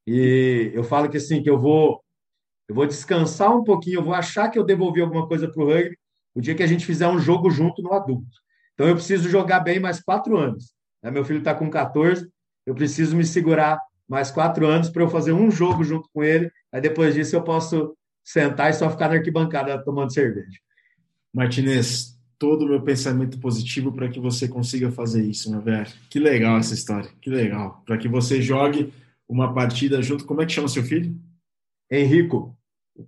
E 0.06 0.72
eu 0.74 0.84
falo 0.84 1.10
que 1.10 1.18
assim, 1.18 1.42
que 1.42 1.50
eu 1.50 1.60
vou 1.60 2.04
eu 2.68 2.76
vou 2.76 2.86
descansar 2.86 3.56
um 3.56 3.64
pouquinho, 3.64 4.00
eu 4.00 4.04
vou 4.04 4.14
achar 4.14 4.50
que 4.50 4.58
eu 4.58 4.64
devolvi 4.64 5.02
alguma 5.02 5.28
coisa 5.28 5.48
para 5.48 5.62
o 5.62 5.66
rugby 5.66 5.98
o 6.34 6.42
dia 6.42 6.54
que 6.54 6.64
a 6.64 6.68
gente 6.68 6.86
fizer 6.86 7.08
um 7.08 7.20
jogo 7.20 7.50
junto 7.50 7.82
no 7.82 7.94
adulto. 7.94 8.38
Então 8.74 8.88
eu 8.88 8.96
preciso 8.96 9.30
jogar 9.30 9.62
bem 9.62 9.80
mais 9.80 10.02
quatro 10.02 10.38
anos. 10.38 10.74
Né? 11.02 11.10
Meu 11.10 11.24
filho 11.24 11.40
está 11.40 11.56
com 11.56 11.70
14, 11.70 12.28
eu 12.66 12.76
preciso 12.76 13.16
me 13.16 13.24
segurar 13.24 13.80
mais 14.08 14.30
quatro 14.32 14.68
anos 14.68 14.90
para 14.90 15.02
eu 15.02 15.10
fazer 15.10 15.32
um 15.32 15.50
jogo 15.50 15.84
junto 15.84 16.10
com 16.14 16.24
ele. 16.24 16.52
Aí 16.72 16.82
depois 16.82 17.16
disso 17.16 17.36
eu 17.36 17.44
posso 17.44 17.96
sentar 18.24 18.70
e 18.70 18.74
só 18.74 18.90
ficar 18.90 19.08
na 19.08 19.16
arquibancada 19.16 19.82
tomando 19.84 20.14
cerveja. 20.14 20.60
Martinez, 21.34 22.18
todo 22.38 22.66
o 22.66 22.70
meu 22.70 22.82
pensamento 22.82 23.40
positivo 23.40 23.92
para 23.92 24.10
que 24.10 24.20
você 24.20 24.48
consiga 24.48 24.92
fazer 24.92 25.24
isso, 25.24 25.50
meu 25.50 25.62
velho. 25.62 25.88
Que 26.10 26.20
legal 26.20 26.58
essa 26.58 26.74
história, 26.74 27.10
que 27.22 27.30
legal. 27.30 27.82
Para 27.86 27.98
que 27.98 28.08
você 28.08 28.42
jogue 28.42 28.92
uma 29.28 29.54
partida 29.54 30.02
junto. 30.02 30.26
Como 30.26 30.42
é 30.42 30.46
que 30.46 30.52
chama 30.52 30.68
seu 30.68 30.84
filho? 30.84 31.16
Henrico. 31.90 32.58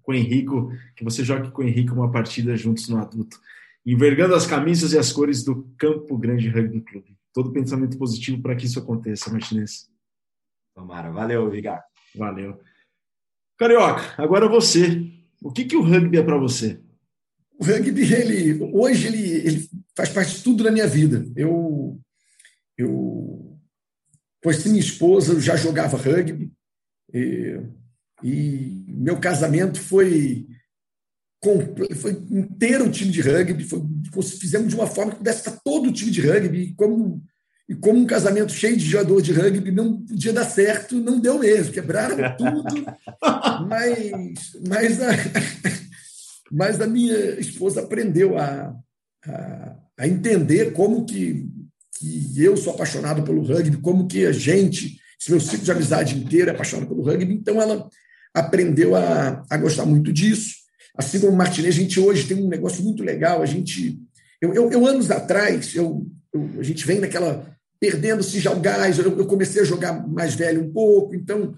Com 0.01 0.11
o 0.11 0.15
Henrico, 0.15 0.71
que 0.95 1.03
você 1.03 1.23
jogue 1.23 1.49
com 1.51 1.61
o 1.61 1.65
Henrico 1.65 1.93
uma 1.93 2.11
partida 2.11 2.55
juntos 2.55 2.89
no 2.89 2.97
adulto. 2.97 3.39
Envergando 3.85 4.35
as 4.35 4.45
camisas 4.45 4.91
e 4.91 4.97
as 4.97 5.13
cores 5.13 5.43
do 5.43 5.63
Campo 5.77 6.17
Grande 6.17 6.49
Rugby 6.49 6.81
Clube. 6.81 7.17
Todo 7.33 7.53
pensamento 7.53 7.97
positivo 7.97 8.41
para 8.41 8.55
que 8.55 8.65
isso 8.65 8.79
aconteça, 8.79 9.31
Martinez. 9.31 9.89
Tomara. 10.75 11.11
Valeu, 11.11 11.49
Vigar. 11.49 11.83
Valeu. 12.15 12.59
Carioca, 13.57 14.13
agora 14.21 14.47
você. 14.47 15.11
O 15.41 15.51
que, 15.51 15.65
que 15.65 15.75
o 15.75 15.81
rugby 15.81 16.17
é 16.17 16.23
para 16.23 16.37
você? 16.37 16.79
O 17.59 17.65
rugby, 17.65 18.01
ele, 18.13 18.63
hoje, 18.71 19.07
ele, 19.07 19.31
ele 19.47 19.69
faz 19.95 20.09
parte 20.09 20.37
de 20.37 20.43
tudo 20.43 20.63
na 20.63 20.71
minha 20.71 20.87
vida. 20.87 21.25
Eu, 21.35 21.99
eu 22.77 23.57
conheci 24.43 24.69
minha 24.69 24.79
esposa, 24.79 25.33
eu 25.33 25.39
já 25.39 25.55
jogava 25.55 25.97
rugby. 25.97 26.51
E, 27.13 27.59
e 28.23 28.83
meu 28.87 29.19
casamento 29.19 29.79
foi 29.79 30.47
foi 31.95 32.11
inteiro 32.29 32.85
o 32.85 32.91
time 32.91 33.11
de 33.11 33.21
rugby, 33.21 33.63
foi, 33.63 33.79
fizemos 34.23 34.69
de 34.69 34.75
uma 34.75 34.87
forma 34.87 35.11
que 35.11 35.19
pudesse 35.19 35.39
estar 35.39 35.59
todo 35.63 35.87
o 35.87 35.93
time 35.93 36.11
de 36.11 36.19
rugby, 36.19 36.61
e 36.61 36.73
como 36.73 37.23
e 37.69 37.75
como 37.75 37.99
um 37.99 38.05
casamento 38.05 38.53
cheio 38.53 38.77
de 38.77 38.85
jogador 38.85 39.21
de 39.21 39.33
rugby 39.33 39.71
não 39.71 40.01
podia 40.01 40.31
dar 40.31 40.45
certo, 40.45 40.95
não 40.95 41.19
deu 41.19 41.37
mesmo. 41.37 41.73
Quebraram 41.73 42.15
tudo. 42.37 42.85
mas, 43.67 44.53
mas, 44.65 45.01
a, 45.01 45.09
mas 46.49 46.81
a 46.81 46.87
minha 46.87 47.17
esposa 47.39 47.81
aprendeu 47.81 48.37
a, 48.37 48.73
a, 49.25 49.75
a 49.99 50.07
entender 50.07 50.71
como 50.71 51.05
que, 51.05 51.45
que 51.99 52.41
eu 52.41 52.55
sou 52.55 52.73
apaixonado 52.73 53.23
pelo 53.23 53.43
rugby, 53.43 53.75
como 53.77 54.07
que 54.07 54.25
a 54.25 54.31
gente, 54.31 54.97
esse 55.19 55.29
meu 55.29 55.41
ciclo 55.41 55.65
de 55.65 55.71
amizade 55.71 56.17
inteiro 56.17 56.49
é 56.49 56.53
apaixonado 56.53 56.87
pelo 56.87 57.03
rugby. 57.03 57.33
Então 57.33 57.61
ela 57.61 57.89
aprendeu 58.39 58.95
a, 58.95 59.43
a 59.49 59.57
gostar 59.57 59.85
muito 59.85 60.13
disso. 60.13 60.55
Assim 60.95 61.19
como 61.19 61.33
o 61.33 61.35
Martinez, 61.35 61.75
a 61.75 61.79
gente 61.79 61.99
hoje 61.99 62.27
tem 62.27 62.37
um 62.37 62.47
negócio 62.47 62.83
muito 62.83 63.03
legal. 63.03 63.41
A 63.41 63.45
gente, 63.45 63.99
eu, 64.41 64.53
eu, 64.53 64.71
eu 64.71 64.85
anos 64.85 65.11
atrás, 65.11 65.75
eu, 65.75 66.05
eu, 66.33 66.49
a 66.59 66.63
gente 66.63 66.85
vem 66.85 66.99
naquela 66.99 67.55
perdendo-se 67.79 68.39
já 68.39 68.51
o 68.51 68.59
gás. 68.59 68.97
Eu, 68.97 69.25
comecei 69.25 69.61
a 69.61 69.65
jogar 69.65 70.07
mais 70.07 70.35
velho 70.35 70.63
um 70.63 70.71
pouco, 70.71 71.15
então 71.15 71.55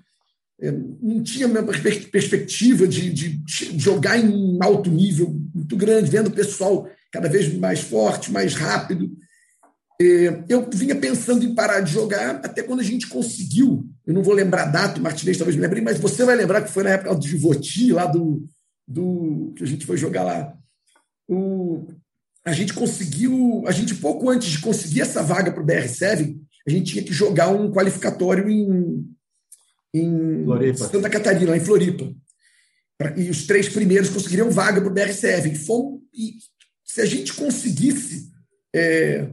é, 0.61 0.71
não 0.71 1.23
tinha 1.23 1.45
a 1.45 1.49
mesma 1.49 1.71
perspectiva 2.11 2.87
de, 2.87 3.09
de, 3.11 3.41
jogar 3.77 4.17
em 4.17 4.57
alto 4.61 4.89
nível 4.89 5.33
muito 5.53 5.75
grande, 5.77 6.11
vendo 6.11 6.27
o 6.27 6.33
pessoal 6.33 6.89
cada 7.11 7.29
vez 7.29 7.53
mais 7.53 7.79
forte, 7.79 8.31
mais 8.31 8.53
rápido. 8.53 9.11
É, 10.01 10.43
eu 10.47 10.69
vinha 10.69 10.95
pensando 10.95 11.43
em 11.43 11.53
parar 11.53 11.81
de 11.81 11.91
jogar 11.91 12.35
até 12.37 12.63
quando 12.63 12.79
a 12.79 12.83
gente 12.83 13.07
conseguiu. 13.07 13.85
Eu 14.07 14.13
não 14.13 14.23
vou 14.23 14.33
lembrar 14.33 14.63
a 14.63 14.71
data, 14.71 14.99
o 14.99 15.03
Martinez 15.03 15.37
talvez 15.37 15.57
me 15.57 15.61
lembre, 15.61 15.81
mas 15.81 15.99
você 15.99 16.23
vai 16.23 16.35
lembrar 16.35 16.61
que 16.61 16.71
foi 16.71 16.83
na 16.83 16.91
época 16.91 17.15
de 17.15 17.35
Voti, 17.35 17.91
lá 17.91 18.05
do, 18.05 18.47
do 18.87 19.53
que 19.57 19.63
a 19.63 19.67
gente 19.67 19.85
foi 19.85 19.97
jogar 19.97 20.23
lá. 20.23 20.57
O, 21.27 21.85
a 22.45 22.53
gente 22.53 22.73
conseguiu, 22.73 23.63
a 23.67 23.71
gente 23.71 23.93
pouco 23.95 24.29
antes 24.29 24.49
de 24.49 24.59
conseguir 24.59 25.01
essa 25.01 25.21
vaga 25.21 25.51
para 25.51 25.61
o 25.61 25.65
BR7, 25.65 26.39
a 26.65 26.71
gente 26.71 26.93
tinha 26.93 27.03
que 27.03 27.13
jogar 27.13 27.49
um 27.49 27.69
qualificatório 27.69 28.49
em, 28.49 29.05
em 29.93 30.45
Santa 30.75 31.09
Catarina, 31.09 31.57
em 31.57 31.59
Floripa. 31.59 32.09
E 33.17 33.29
os 33.29 33.45
três 33.45 33.67
primeiros 33.67 34.09
conseguiriam 34.09 34.49
vaga 34.49 34.81
para 34.81 34.89
o 34.89 34.93
BR7. 34.93 35.53
E, 36.13 36.33
se 36.85 37.01
a 37.01 37.05
gente 37.05 37.33
conseguisse 37.33 38.29
é, 38.73 39.29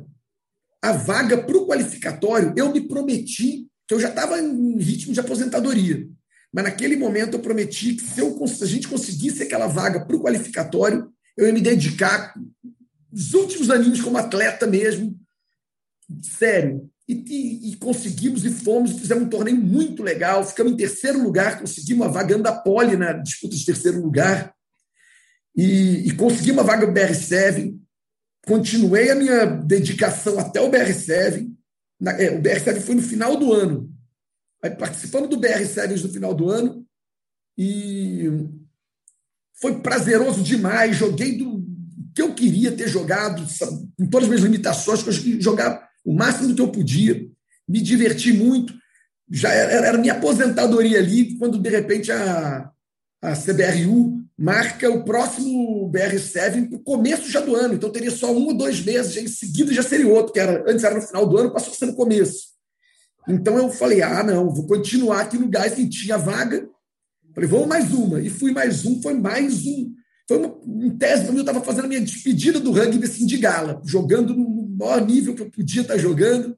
a 0.87 0.93
vaga 0.93 1.39
para 1.39 1.57
o 1.57 1.67
qualificatório, 1.67 2.53
eu 2.57 2.73
me 2.73 2.81
prometi 2.81 3.67
que 3.87 3.95
eu 3.95 4.01
já 4.01 4.09
estava 4.09 4.41
em 4.41 4.79
ritmo 4.79 5.13
de 5.13 5.21
aposentadoria. 5.21 6.07
Mas 6.53 6.65
naquele 6.65 6.97
momento 6.97 7.35
eu 7.35 7.41
prometi 7.41 7.95
que 7.95 8.03
se, 8.03 8.21
eu, 8.21 8.47
se 8.47 8.63
a 8.63 8.67
gente 8.67 8.89
conseguisse 8.89 9.43
aquela 9.43 9.67
vaga 9.67 10.05
para 10.05 10.17
o 10.17 10.23
qualificatório, 10.23 11.11
eu 11.37 11.47
ia 11.47 11.53
me 11.53 11.61
dedicar 11.61 12.35
os 13.13 13.35
últimos 13.35 13.71
aninhos 13.71 14.01
como 14.01 14.17
atleta 14.17 14.67
mesmo, 14.67 15.19
sério. 16.23 16.89
E, 17.09 17.15
e, 17.15 17.71
e, 17.71 17.77
conseguimos 17.77 18.45
e 18.45 18.51
fomos, 18.51 18.93
fizemos 18.93 19.25
um 19.25 19.29
torneio 19.29 19.57
muito 19.57 20.03
legal, 20.03 20.45
ficamos 20.45 20.73
em 20.73 20.77
terceiro 20.77 21.23
lugar, 21.23 21.61
conseguimos 21.61 22.05
uma 22.05 22.13
vaga 22.13 22.37
da 22.39 22.53
pole 22.53 22.97
na 22.97 23.13
disputa 23.13 23.55
de 23.55 23.65
terceiro 23.65 24.01
lugar, 24.03 24.53
e, 25.57 26.09
e 26.09 26.13
consegui 26.17 26.51
uma 26.51 26.65
vaga 26.65 26.87
no 26.87 26.93
BR7, 26.93 27.77
continuei 28.47 29.11
a 29.11 29.15
minha 29.15 29.45
dedicação 29.45 30.39
até 30.39 30.61
o 30.61 30.71
BR7, 30.71 31.51
na, 32.01 32.13
é, 32.13 32.31
o 32.31 32.41
BR7 32.41 32.81
foi 32.81 32.95
no 32.95 33.03
final 33.03 33.37
do 33.37 33.53
ano, 33.53 33.93
aí 34.63 34.71
participamos 34.71 35.29
do 35.29 35.41
BR7 35.41 36.03
no 36.03 36.09
final 36.09 36.33
do 36.33 36.49
ano, 36.49 36.87
e 37.59 38.31
foi 39.61 39.81
prazeroso 39.81 40.43
demais, 40.43 40.97
joguei 40.97 41.37
do, 41.37 41.65
que 42.15 42.23
eu 42.23 42.35
queria 42.35 42.73
ter 42.73 42.89
jogado, 42.89 43.45
com 43.99 44.07
todas 44.09 44.25
as 44.25 44.29
minhas 44.29 44.45
limitações, 44.45 45.03
queria 45.03 45.41
jogar 45.41 45.89
o 46.05 46.15
máximo 46.15 46.55
que 46.55 46.63
eu 46.63 46.69
podia, 46.69 47.29
me 47.69 47.81
diverti 47.81 48.33
muito. 48.33 48.73
Já 49.29 49.53
era, 49.53 49.89
era 49.89 49.99
minha 49.99 50.13
aposentadoria 50.13 50.99
ali, 50.99 51.37
quando 51.37 51.59
de 51.59 51.69
repente 51.69 52.13
a, 52.13 52.71
a 53.21 53.33
CBRU 53.33 54.26
marca 54.39 54.91
o 54.91 55.03
próximo 55.03 55.91
BR7 55.91 56.71
no 56.71 56.81
começo 56.81 57.31
já 57.31 57.41
do 57.41 57.57
ano, 57.57 57.75
então 57.75 57.91
teria 57.91 58.11
só 58.11 58.31
um 58.31 58.47
ou 58.47 58.57
dois 58.57 58.81
meses, 58.85 59.15
já 59.15 59.21
em 59.21 59.29
seguida 59.29 59.73
já 59.73 59.83
seria 59.83 60.09
outro, 60.09 60.33
que 60.33 60.41
era, 60.41 60.63
antes 60.71 60.85
era 60.85 60.95
no 60.95 61.03
final 61.03 61.27
do 61.27 61.39
ano, 61.39 61.53
passou 61.53 61.73
a 61.73 61.77
ser 61.77 61.87
no 61.87 61.97
começo. 61.97 62.57
Então 63.29 63.57
eu 63.57 63.71
falei, 63.71 64.03
ah, 64.03 64.23
não, 64.23 64.53
vou 64.53 64.67
continuar 64.67 65.23
aqui 65.23 65.39
no 65.39 65.49
gás, 65.49 65.75
que 65.75 65.89
tinha 65.89 66.17
vaga. 66.17 66.69
Falei, 67.35 67.49
vamos 67.49 67.67
mais 67.67 67.93
uma. 67.93 68.21
E 68.21 68.31
fui 68.31 68.53
mais 68.53 68.85
um, 68.85 69.03
foi 69.03 69.15
mais 69.15 69.67
um. 69.67 69.93
Foi 70.29 70.39
uma, 70.39 70.61
em 70.85 70.97
tese, 70.97 71.27
eu 71.27 71.41
estava 71.41 71.63
fazendo 71.63 71.87
a 71.87 71.89
minha 71.89 72.01
despedida 72.01 72.61
do 72.61 72.73
rugby 72.73 73.05
assim, 73.05 73.27
de 73.27 73.39
gala, 73.39 73.81
jogando 73.85 74.35
no 74.35 74.69
maior 74.77 75.05
nível 75.05 75.35
que 75.35 75.43
eu 75.43 75.51
podia 75.51 75.83
estar 75.83 75.99
jogando. 75.99 76.57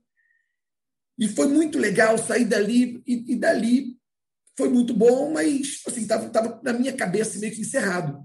E 1.18 1.26
foi 1.26 1.48
muito 1.48 1.78
legal 1.78 2.16
sair 2.18 2.44
dali, 2.44 3.02
e, 3.06 3.32
e 3.32 3.36
dali 3.36 3.97
foi 4.58 4.68
muito 4.68 4.92
bom, 4.92 5.32
mas 5.32 5.82
assim, 5.86 6.02
estava 6.02 6.28
tava 6.30 6.60
na 6.64 6.72
minha 6.72 6.92
cabeça 6.92 7.38
meio 7.38 7.54
que 7.54 7.60
encerrado. 7.60 8.18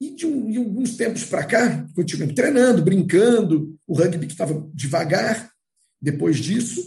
E 0.00 0.10
de, 0.10 0.26
um, 0.26 0.50
de 0.50 0.56
alguns 0.56 0.96
tempos 0.96 1.24
para 1.24 1.44
cá, 1.44 1.86
continuei 1.94 2.32
treinando, 2.32 2.82
brincando, 2.82 3.78
o 3.86 3.94
rugby 3.94 4.26
que 4.26 4.32
estava 4.32 4.66
devagar 4.72 5.50
depois 6.00 6.38
disso, 6.38 6.82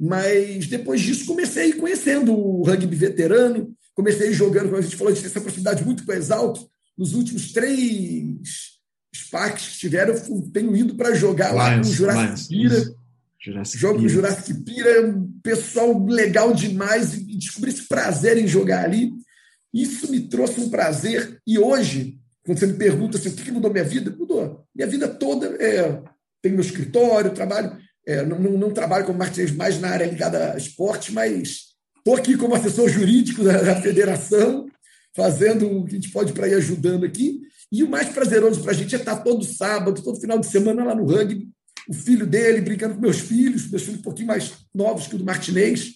mas 0.00 0.66
depois 0.66 1.02
disso 1.02 1.26
comecei 1.26 1.72
a 1.72 1.76
conhecendo 1.76 2.32
o 2.32 2.62
rugby 2.62 2.96
veterano, 2.96 3.76
comecei 3.94 4.32
jogando, 4.32 4.66
como 4.66 4.78
a 4.78 4.80
gente 4.80 4.96
falou, 4.96 5.12
de 5.12 5.20
ter 5.20 5.26
essa 5.26 5.40
proximidade 5.40 5.84
muito 5.84 6.04
com 6.04 6.12
o 6.12 6.14
Exalto, 6.14 6.66
nos 6.96 7.12
últimos 7.12 7.52
três 7.52 8.78
Sparks 9.14 9.68
que 9.68 9.78
tiveram, 9.78 10.14
eu 10.14 10.50
tenho 10.52 10.74
ido 10.74 10.94
para 10.94 11.14
jogar 11.14 11.52
lá 11.52 11.74
com 11.74 11.82
o 11.82 11.92
Jurassic 11.92 12.48
Pira. 12.48 12.94
Jurassic 13.38 13.78
jogo 13.78 13.98
com 13.98 14.06
o 14.06 14.08
Jurassic 14.08 14.54
Pira, 14.62 15.06
um 15.06 15.38
pessoal 15.42 16.02
legal 16.06 16.54
demais 16.54 17.14
descobri 17.38 17.70
esse 17.70 17.86
prazer 17.88 18.38
em 18.38 18.46
jogar 18.46 18.84
ali. 18.84 19.12
Isso 19.72 20.10
me 20.10 20.20
trouxe 20.20 20.60
um 20.60 20.70
prazer. 20.70 21.40
E 21.46 21.58
hoje, 21.58 22.18
quando 22.44 22.58
você 22.58 22.66
me 22.66 22.74
pergunta 22.74 23.18
assim, 23.18 23.28
o 23.28 23.32
que 23.32 23.50
mudou 23.50 23.72
minha 23.72 23.84
vida, 23.84 24.14
mudou. 24.16 24.64
Minha 24.74 24.88
vida 24.88 25.08
toda 25.08 25.46
é. 25.62 26.02
Tenho 26.40 26.54
meu 26.54 26.64
escritório, 26.64 27.32
trabalho. 27.32 27.76
É, 28.06 28.24
não, 28.24 28.38
não, 28.38 28.52
não, 28.52 28.70
trabalho 28.70 29.04
como 29.04 29.18
Martinez 29.18 29.50
mais 29.50 29.80
na 29.80 29.88
área 29.88 30.06
ligada 30.06 30.52
a 30.52 30.56
esporte, 30.56 31.12
mas 31.12 31.74
estou 31.98 32.14
aqui 32.14 32.36
como 32.36 32.54
assessor 32.54 32.88
jurídico 32.88 33.42
da, 33.42 33.60
da, 33.60 33.82
federação, 33.82 34.66
fazendo 35.14 35.66
o 35.66 35.84
que 35.84 35.96
a 35.96 35.98
gente 35.98 36.12
pode 36.12 36.32
para 36.32 36.46
ir 36.46 36.54
ajudando 36.54 37.04
aqui. 37.04 37.40
E 37.72 37.82
o 37.82 37.90
mais 37.90 38.08
prazeroso 38.10 38.62
para 38.62 38.70
a 38.70 38.74
gente 38.74 38.94
é 38.94 38.98
estar 38.98 39.16
todo 39.16 39.44
sábado, 39.44 40.00
todo 40.00 40.20
final 40.20 40.38
de 40.38 40.46
semana 40.46 40.84
lá 40.84 40.94
no 40.94 41.04
rugby, 41.04 41.48
o 41.88 41.94
filho 41.94 42.26
dele 42.26 42.60
brincando 42.60 42.94
com 42.94 43.00
meus 43.00 43.18
filhos, 43.18 43.68
meus 43.68 43.82
filhos 43.82 43.98
um 43.98 44.02
pouquinho 44.02 44.28
mais 44.28 44.52
novos 44.72 45.08
que 45.08 45.16
o 45.16 45.18
do 45.18 45.24
Martinez. 45.24 45.94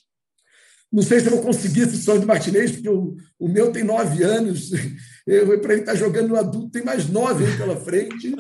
Não 0.93 1.03
sei 1.03 1.21
se 1.21 1.27
eu 1.27 1.33
vou 1.33 1.43
conseguir 1.43 1.83
esse 1.83 1.99
sonho 1.99 2.21
do 2.21 2.27
Martinez, 2.27 2.73
porque 2.73 2.89
o, 2.89 3.17
o 3.39 3.49
meu 3.49 3.71
tem 3.71 3.85
nove 3.85 4.25
anos, 4.25 4.71
para 5.63 5.73
ele 5.73 5.83
estar 5.83 5.93
tá 5.93 5.95
jogando 5.95 6.29
no 6.29 6.37
adulto, 6.37 6.71
tem 6.71 6.85
mais 6.85 7.09
nove 7.09 7.45
aí 7.45 7.57
pela 7.57 7.77
frente. 7.77 8.35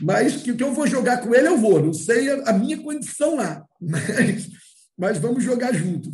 Mas 0.00 0.36
que 0.36 0.52
o 0.52 0.56
que 0.56 0.62
eu 0.62 0.72
vou 0.72 0.86
jogar 0.86 1.18
com 1.18 1.34
ele, 1.34 1.48
eu 1.48 1.58
vou. 1.58 1.82
Não 1.82 1.92
sei 1.92 2.30
a, 2.30 2.50
a 2.50 2.52
minha 2.52 2.78
condição 2.78 3.36
lá, 3.36 3.62
mas, 3.80 4.48
mas 4.96 5.18
vamos 5.18 5.44
jogar 5.44 5.74
junto. 5.74 6.10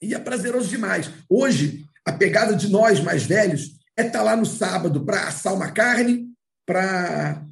E 0.00 0.14
é 0.14 0.18
prazeroso 0.18 0.68
demais. 0.68 1.10
Hoje, 1.28 1.84
a 2.04 2.12
pegada 2.12 2.56
de 2.56 2.68
nós 2.68 3.00
mais 3.00 3.24
velhos 3.24 3.72
é 3.96 4.06
estar 4.06 4.20
tá 4.20 4.24
lá 4.24 4.36
no 4.36 4.46
sábado 4.46 5.04
para 5.04 5.28
assar 5.28 5.54
uma 5.54 5.70
carne, 5.70 6.26
para 6.66 7.44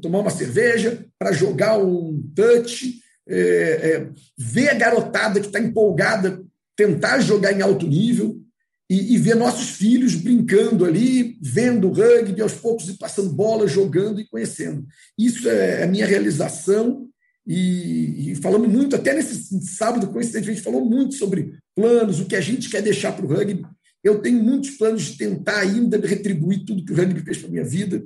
tomar 0.00 0.20
uma 0.20 0.30
cerveja, 0.30 1.04
para 1.18 1.32
jogar 1.32 1.78
um 1.78 2.22
touch, 2.34 3.00
é, 3.28 3.38
é, 3.38 4.08
ver 4.38 4.68
a 4.68 4.74
garotada 4.74 5.40
que 5.40 5.46
está 5.46 5.58
empolgada, 5.58 6.40
tentar 6.76 7.20
jogar 7.20 7.52
em 7.52 7.62
alto 7.62 7.86
nível 7.86 8.40
e, 8.88 9.14
e, 9.14 9.18
ver 9.18 9.34
nossos 9.34 9.70
filhos 9.70 10.14
brincando 10.14 10.84
ali, 10.84 11.36
vendo 11.40 11.90
rugby, 11.90 12.40
aos 12.40 12.54
poucos 12.54 12.88
e 12.88 12.96
passando 12.96 13.30
bola, 13.30 13.66
jogando 13.66 14.20
e 14.20 14.28
conhecendo. 14.28 14.86
Isso 15.18 15.48
é 15.48 15.82
a 15.82 15.86
minha 15.88 16.06
realização. 16.06 17.08
E, 17.44 18.32
e 18.32 18.36
falamos 18.36 18.68
muito, 18.68 18.94
até 18.94 19.12
nesse 19.12 19.60
sábado, 19.66 20.08
coincidentemente, 20.08 20.60
falou 20.60 20.84
muito 20.84 21.14
sobre 21.14 21.58
planos, 21.74 22.20
o 22.20 22.26
que 22.26 22.36
a 22.36 22.40
gente 22.40 22.68
quer 22.68 22.82
deixar 22.82 23.12
para 23.12 23.24
o 23.24 23.28
rugby. 23.28 23.64
Eu 24.04 24.20
tenho 24.20 24.42
muitos 24.42 24.70
planos 24.70 25.02
de 25.02 25.16
tentar 25.16 25.58
ainda 25.58 25.98
retribuir 25.98 26.64
tudo 26.64 26.84
que 26.84 26.92
o 26.92 26.96
rugby 26.96 27.20
fez 27.20 27.38
para 27.38 27.48
a 27.48 27.50
minha 27.50 27.64
vida 27.64 28.04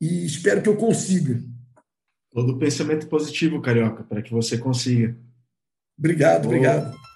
e 0.00 0.24
espero 0.24 0.62
que 0.62 0.68
eu 0.68 0.76
consiga. 0.76 1.40
Todo 2.32 2.58
pensamento 2.58 3.06
positivo, 3.08 3.60
Carioca, 3.60 4.02
para 4.04 4.22
que 4.22 4.32
você 4.32 4.58
consiga. 4.58 5.16
Obrigado, 5.96 6.42
Boa. 6.42 6.54
obrigado. 6.54 7.07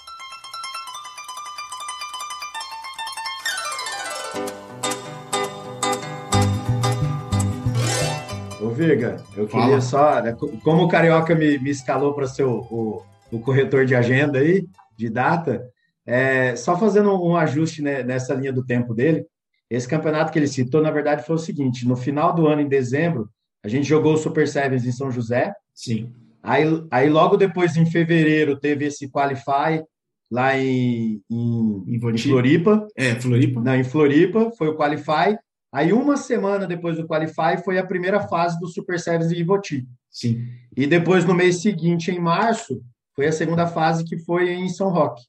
Ô, 8.62 8.70
Virga, 8.70 9.22
eu 9.36 9.48
Fala. 9.48 9.64
queria 9.64 9.80
só. 9.80 10.22
Né, 10.22 10.36
como 10.62 10.84
o 10.84 10.88
Carioca 10.88 11.34
me, 11.34 11.58
me 11.58 11.70
escalou 11.70 12.14
para 12.14 12.26
ser 12.26 12.44
o, 12.44 12.60
o, 12.70 13.02
o 13.32 13.40
corretor 13.40 13.84
de 13.84 13.94
agenda 13.94 14.38
aí, 14.38 14.64
de 14.96 15.10
data, 15.10 15.68
é, 16.06 16.54
só 16.54 16.78
fazendo 16.78 17.10
um 17.22 17.36
ajuste 17.36 17.82
né, 17.82 18.02
nessa 18.02 18.34
linha 18.34 18.52
do 18.52 18.64
tempo 18.64 18.94
dele, 18.94 19.26
esse 19.68 19.88
campeonato 19.88 20.30
que 20.30 20.38
ele 20.38 20.46
citou, 20.46 20.80
na 20.80 20.90
verdade, 20.90 21.26
foi 21.26 21.36
o 21.36 21.38
seguinte: 21.38 21.86
no 21.86 21.96
final 21.96 22.34
do 22.34 22.46
ano, 22.46 22.60
em 22.60 22.68
dezembro, 22.68 23.28
a 23.64 23.68
gente 23.68 23.88
jogou 23.88 24.14
o 24.14 24.18
Super 24.18 24.46
Sevens 24.46 24.84
em 24.84 24.92
São 24.92 25.10
José. 25.10 25.52
Sim. 25.74 26.12
Aí, 26.42 26.64
aí 26.90 27.08
logo 27.08 27.36
depois, 27.36 27.76
em 27.76 27.86
fevereiro, 27.86 28.58
teve 28.58 28.86
esse 28.86 29.10
Qualify 29.10 29.82
lá 30.30 30.58
em, 30.58 31.22
em, 31.30 31.84
em 31.86 32.18
Floripa. 32.18 32.86
É, 32.96 33.14
Floripa. 33.14 33.60
Não, 33.60 33.74
em 33.74 33.84
Floripa, 33.84 34.50
foi 34.58 34.68
o 34.68 34.76
Qualify. 34.76 35.38
Aí, 35.72 35.92
uma 35.92 36.18
semana 36.18 36.66
depois 36.66 36.98
do 36.98 37.06
Qualify, 37.06 37.62
foi 37.64 37.78
a 37.78 37.86
primeira 37.86 38.20
fase 38.28 38.60
do 38.60 38.68
Super 38.68 39.00
Sevens 39.00 39.32
em 39.32 39.38
Ivoti. 39.38 39.88
Sim. 40.10 40.46
E 40.76 40.86
depois, 40.86 41.24
no 41.24 41.34
mês 41.34 41.62
seguinte, 41.62 42.10
em 42.10 42.20
março, 42.20 42.84
foi 43.16 43.26
a 43.26 43.32
segunda 43.32 43.66
fase 43.66 44.04
que 44.04 44.18
foi 44.18 44.50
em 44.50 44.68
São 44.68 44.90
Roque. 44.90 45.22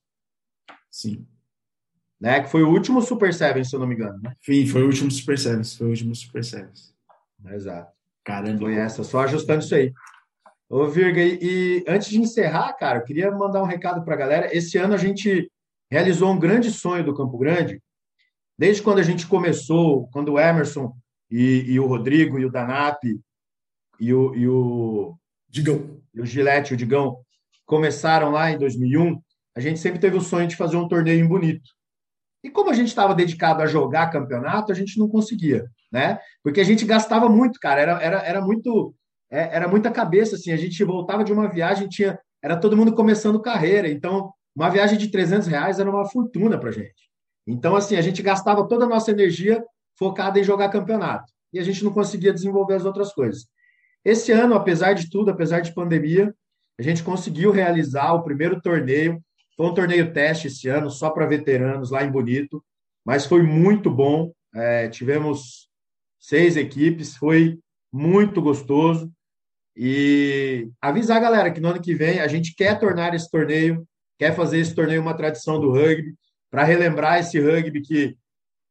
Sim. 0.92 1.26
Né? 2.20 2.42
Que 2.42 2.50
foi 2.50 2.64
o 2.64 2.70
último 2.70 3.02
Super 3.02 3.34
Sevens, 3.34 3.70
se 3.70 3.76
eu 3.76 3.80
não 3.80 3.88
me 3.88 3.96
engano. 3.96 4.20
Né? 4.22 4.36
Sim, 4.42 4.66
foi 4.68 4.84
o 4.84 4.88
último 4.88 5.10
Super 5.10 5.40
Sevens. 5.40 5.76
Foi 5.76 5.88
o 5.88 5.90
último 5.90 6.14
Super 6.14 6.44
Sevens. 6.44 6.94
Exato. 7.52 7.92
Caramba. 8.24 8.60
Foi 8.60 8.76
essa, 8.76 9.04
só 9.04 9.22
ajustando 9.22 9.64
isso 9.64 9.76
aí. 9.76 9.94
Ô, 10.70 10.88
Virga, 10.88 11.22
e, 11.22 11.40
e 11.42 11.86
antes 11.88 12.10
de 12.10 12.20
encerrar, 12.20 12.74
cara, 12.74 13.00
eu 13.00 13.04
queria 13.04 13.32
mandar 13.32 13.62
um 13.62 13.68
recado 13.68 14.04
para 14.04 14.16
a 14.16 14.18
galera. 14.18 14.56
Esse 14.56 14.78
ano 14.78 14.94
a 14.94 14.98
gente 14.98 15.50
realizou 15.90 16.32
um 16.32 16.40
grande 16.40 16.72
sonho 16.72 17.04
do 17.04 17.14
Campo 17.14 17.38
Grande. 17.38 17.82
Desde 18.64 18.82
quando 18.82 19.00
a 19.00 19.04
gente 19.04 19.28
começou, 19.28 20.08
quando 20.08 20.32
o 20.32 20.40
Emerson 20.40 20.96
e, 21.30 21.66
e 21.68 21.82
o 21.82 21.86
Rodrigo 21.86 22.40
e 22.40 22.46
o 22.46 22.50
Danap 22.50 22.98
e 24.00 24.14
o, 24.14 24.34
e 24.34 24.48
o 24.48 25.18
Digão. 25.50 26.00
E 26.14 26.22
o 26.22 26.26
Gilete, 26.26 26.74
o 26.74 26.78
Digão, 26.78 27.18
começaram 27.66 28.32
lá 28.32 28.52
em 28.52 28.58
2001, 28.58 29.22
a 29.54 29.60
gente 29.60 29.82
sempre 29.82 30.00
teve 30.00 30.16
o 30.16 30.22
sonho 30.22 30.48
de 30.48 30.56
fazer 30.56 30.78
um 30.78 30.88
torneio 30.88 31.26
em 31.26 31.28
Bonito. 31.28 31.70
E 32.42 32.50
como 32.50 32.70
a 32.70 32.74
gente 32.74 32.88
estava 32.88 33.14
dedicado 33.14 33.62
a 33.62 33.68
jogar 33.68 34.10
campeonato, 34.10 34.72
a 34.72 34.76
gente 34.76 34.98
não 34.98 35.10
conseguia, 35.10 35.70
né? 35.92 36.18
Porque 36.42 36.62
a 36.62 36.64
gente 36.64 36.86
gastava 36.86 37.28
muito, 37.28 37.60
cara. 37.60 37.82
Era, 37.82 38.02
era, 38.02 38.18
era 38.26 38.42
muito 38.42 38.96
é, 39.30 39.58
era 39.58 39.68
muita 39.68 39.92
cabeça, 39.92 40.38
assim. 40.38 40.54
A 40.54 40.58
gente 40.58 40.82
voltava 40.86 41.26
de 41.26 41.34
uma 41.34 41.50
viagem, 41.50 41.90
tinha 41.90 42.18
era 42.42 42.56
todo 42.56 42.78
mundo 42.78 42.96
começando 42.96 43.42
carreira. 43.42 43.90
Então, 43.90 44.32
uma 44.56 44.70
viagem 44.70 44.98
de 44.98 45.10
300 45.10 45.50
reais 45.50 45.80
era 45.80 45.90
uma 45.90 46.06
fortuna 46.10 46.58
para 46.58 46.72
gente. 46.72 47.03
Então, 47.46 47.76
assim, 47.76 47.96
a 47.96 48.02
gente 48.02 48.22
gastava 48.22 48.68
toda 48.68 48.86
a 48.86 48.90
nossa 48.90 49.12
energia 49.12 49.64
focada 49.98 50.40
em 50.40 50.44
jogar 50.44 50.70
campeonato. 50.70 51.32
E 51.52 51.60
a 51.60 51.64
gente 51.64 51.84
não 51.84 51.94
conseguia 51.94 52.34
desenvolver 52.34 52.76
as 52.76 52.86
outras 52.86 53.14
coisas. 53.14 53.46
Esse 54.04 54.32
ano, 54.32 54.56
apesar 54.56 54.94
de 54.94 55.10
tudo, 55.10 55.32
apesar 55.32 55.60
de 55.60 55.74
pandemia, 55.74 56.34
a 56.80 56.82
gente 56.82 57.04
conseguiu 57.04 57.52
realizar 57.52 58.14
o 58.14 58.24
primeiro 58.24 58.60
torneio 58.62 59.22
foi 59.56 59.68
um 59.68 59.74
torneio 59.74 60.12
teste 60.12 60.48
esse 60.48 60.68
ano, 60.68 60.90
só 60.90 61.10
para 61.10 61.28
veteranos, 61.28 61.92
lá 61.92 62.04
em 62.04 62.12
Bonito, 62.12 62.64
mas 63.06 63.26
foi 63.26 63.44
muito 63.44 63.90
bom. 63.90 64.32
É, 64.54 64.88
tivemos 64.90 65.70
seis 66.20 66.58
equipes, 66.58 67.16
foi 67.16 67.60
muito 67.92 68.42
gostoso. 68.42 69.12
E 69.76 70.70
avisar 70.82 71.18
a 71.18 71.22
galera 71.22 71.52
que 71.52 71.60
no 71.60 71.70
ano 71.70 71.82
que 71.82 71.96
vem 71.96 72.20
a 72.20 72.28
gente 72.28 72.56
quer 72.56 72.80
tornar 72.80 73.14
esse 73.14 73.30
torneio, 73.30 73.88
quer 74.18 74.36
fazer 74.36 74.60
esse 74.60 74.74
torneio 74.74 75.02
uma 75.02 75.16
tradição 75.16 75.60
do 75.60 75.72
rugby, 75.72 76.16
para 76.54 76.64
relembrar 76.64 77.18
esse 77.18 77.40
rugby 77.40 77.82
que, 77.82 78.16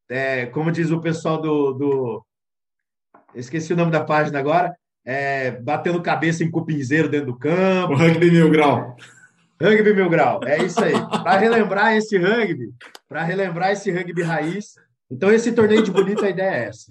é, 0.09 0.47
como 0.47 0.71
diz 0.71 0.93
o 0.93 1.01
pessoal 1.01 1.43
do, 1.43 1.73
do. 1.73 2.27
Esqueci 3.35 3.73
o 3.73 3.77
nome 3.77 3.91
da 3.91 4.05
página 4.05 4.39
agora, 4.39 4.73
é, 5.05 5.51
batendo 5.51 6.01
cabeça 6.01 6.45
em 6.45 6.51
cupinzeiro 6.51 7.09
dentro 7.09 7.33
do 7.33 7.37
campo. 7.37 7.95
O 7.95 7.97
rugby 7.97 8.31
mil 8.31 8.49
grau. 8.53 8.97
Rugby 9.61 9.95
Mil 9.95 10.09
Grau, 10.09 10.41
é 10.45 10.61
isso 10.65 10.83
aí. 10.83 10.93
Para 10.93 11.39
relembrar 11.39 11.95
esse 11.95 12.19
rugby, 12.19 12.73
para 13.09 13.23
relembrar 13.23 13.71
esse 13.71 13.93
rugby 13.93 14.23
raiz. 14.23 14.75
Então, 15.09 15.33
esse 15.33 15.53
torneio 15.53 15.85
de 15.85 15.91
bonito, 15.91 16.25
a 16.25 16.31
ideia 16.31 16.51
é 16.51 16.65
essa. 16.65 16.87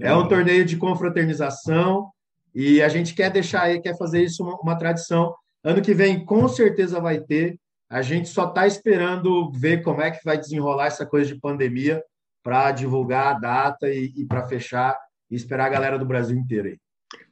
É 0.00 0.14
um 0.14 0.28
torneio 0.28 0.64
de 0.64 0.76
confraternização 0.76 2.10
e 2.54 2.80
a 2.80 2.88
gente 2.88 3.14
quer 3.14 3.30
deixar 3.30 3.62
aí, 3.62 3.80
quer 3.80 3.96
fazer 3.96 4.22
isso 4.22 4.44
uma, 4.44 4.56
uma 4.60 4.78
tradição. 4.78 5.34
Ano 5.64 5.82
que 5.82 5.94
vem, 5.94 6.24
com 6.24 6.46
certeza 6.48 7.00
vai 7.00 7.18
ter. 7.18 7.58
A 7.92 8.00
gente 8.00 8.30
só 8.30 8.48
está 8.48 8.66
esperando 8.66 9.52
ver 9.52 9.82
como 9.82 10.00
é 10.00 10.10
que 10.10 10.24
vai 10.24 10.38
desenrolar 10.38 10.86
essa 10.86 11.04
coisa 11.04 11.30
de 11.30 11.38
pandemia 11.38 12.02
para 12.42 12.72
divulgar 12.72 13.36
a 13.36 13.38
data 13.38 13.86
e, 13.90 14.10
e 14.16 14.24
para 14.24 14.48
fechar 14.48 14.98
e 15.30 15.36
esperar 15.36 15.66
a 15.66 15.68
galera 15.68 15.98
do 15.98 16.06
Brasil 16.06 16.34
inteiro 16.34 16.68
aí. 16.68 16.78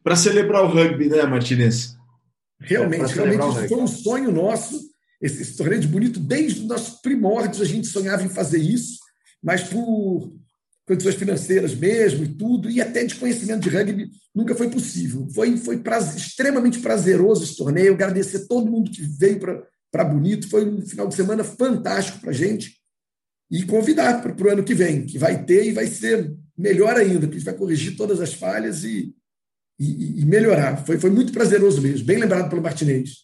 Para 0.05 0.15
celebrar 0.15 0.63
o 0.63 0.69
rugby, 0.69 1.09
né, 1.09 1.23
Martinez? 1.23 1.97
Realmente, 2.61 3.15
realmente 3.15 3.41
isso 3.41 3.69
foi 3.69 3.79
um 3.79 3.87
sonho 3.87 4.31
nosso, 4.31 4.79
esse, 5.19 5.41
esse 5.41 5.57
torneio 5.57 5.81
de 5.81 5.89
bonito, 5.89 6.21
desde 6.21 6.61
os 6.61 6.67
nossos 6.67 7.01
primórdios 7.01 7.63
a 7.63 7.65
gente 7.65 7.87
sonhava 7.87 8.23
em 8.23 8.29
fazer 8.29 8.59
isso, 8.59 8.99
mas 9.43 9.63
por 9.63 10.31
condições 10.87 11.15
financeiras 11.15 11.75
mesmo 11.75 12.23
e 12.23 12.29
tudo, 12.29 12.69
e 12.69 12.83
até 12.83 13.03
de 13.03 13.15
conhecimento 13.15 13.63
de 13.63 13.75
rugby, 13.75 14.11
nunca 14.35 14.55
foi 14.55 14.69
possível. 14.69 15.27
Foi, 15.35 15.57
foi 15.57 15.79
prazer, 15.79 16.17
extremamente 16.17 16.81
prazeroso 16.81 17.45
esse 17.45 17.57
torneio, 17.57 17.95
agradecer 17.95 18.47
todo 18.47 18.71
mundo 18.71 18.91
que 18.91 19.01
veio 19.01 19.41
para 19.41 19.63
Bonito, 19.93 20.49
foi 20.49 20.65
um 20.65 20.81
final 20.83 21.09
de 21.09 21.15
semana 21.15 21.45
fantástico 21.45 22.21
para 22.21 22.31
a 22.31 22.35
gente, 22.35 22.77
e 23.51 23.65
convidar 23.65 24.23
para 24.23 24.47
o 24.47 24.51
ano 24.51 24.63
que 24.63 24.75
vem, 24.75 25.05
que 25.05 25.19
vai 25.19 25.45
ter 25.45 25.67
e 25.67 25.73
vai 25.73 25.87
ser 25.87 26.33
melhor 26.57 26.97
ainda, 26.97 27.21
porque 27.21 27.37
a 27.37 27.39
gente 27.39 27.45
vai 27.45 27.55
corrigir 27.55 27.97
todas 27.97 28.21
as 28.21 28.33
falhas 28.33 28.85
e 28.85 29.13
e, 29.81 30.21
e 30.21 30.25
melhorar. 30.27 30.77
Foi, 30.85 30.99
foi 30.99 31.11
muito 31.11 31.33
prazeroso 31.33 31.81
mesmo, 31.81 32.07
bem 32.07 32.19
lembrado 32.19 32.51
pelo 32.51 32.63
Martinez. 32.63 33.21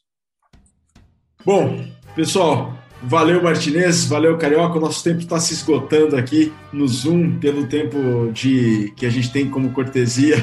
Bom, 1.44 1.86
pessoal, 2.16 2.76
valeu 3.02 3.42
Martinez, 3.42 4.06
valeu 4.06 4.38
Carioca. 4.38 4.78
O 4.78 4.80
nosso 4.80 5.04
tempo 5.04 5.20
está 5.20 5.38
se 5.38 5.52
esgotando 5.52 6.16
aqui 6.16 6.52
no 6.72 6.88
Zoom, 6.88 7.38
pelo 7.38 7.66
tempo 7.66 8.32
de 8.32 8.92
que 8.96 9.04
a 9.04 9.10
gente 9.10 9.30
tem 9.30 9.50
como 9.50 9.72
cortesia 9.72 10.36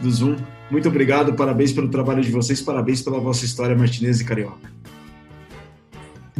do 0.00 0.10
Zoom. 0.10 0.36
Muito 0.70 0.88
obrigado, 0.88 1.34
parabéns 1.34 1.72
pelo 1.72 1.90
trabalho 1.90 2.22
de 2.22 2.30
vocês, 2.30 2.62
parabéns 2.62 3.02
pela 3.02 3.20
vossa 3.20 3.44
história, 3.44 3.76
Martinez 3.76 4.20
e 4.20 4.24
Carioca. 4.24 4.70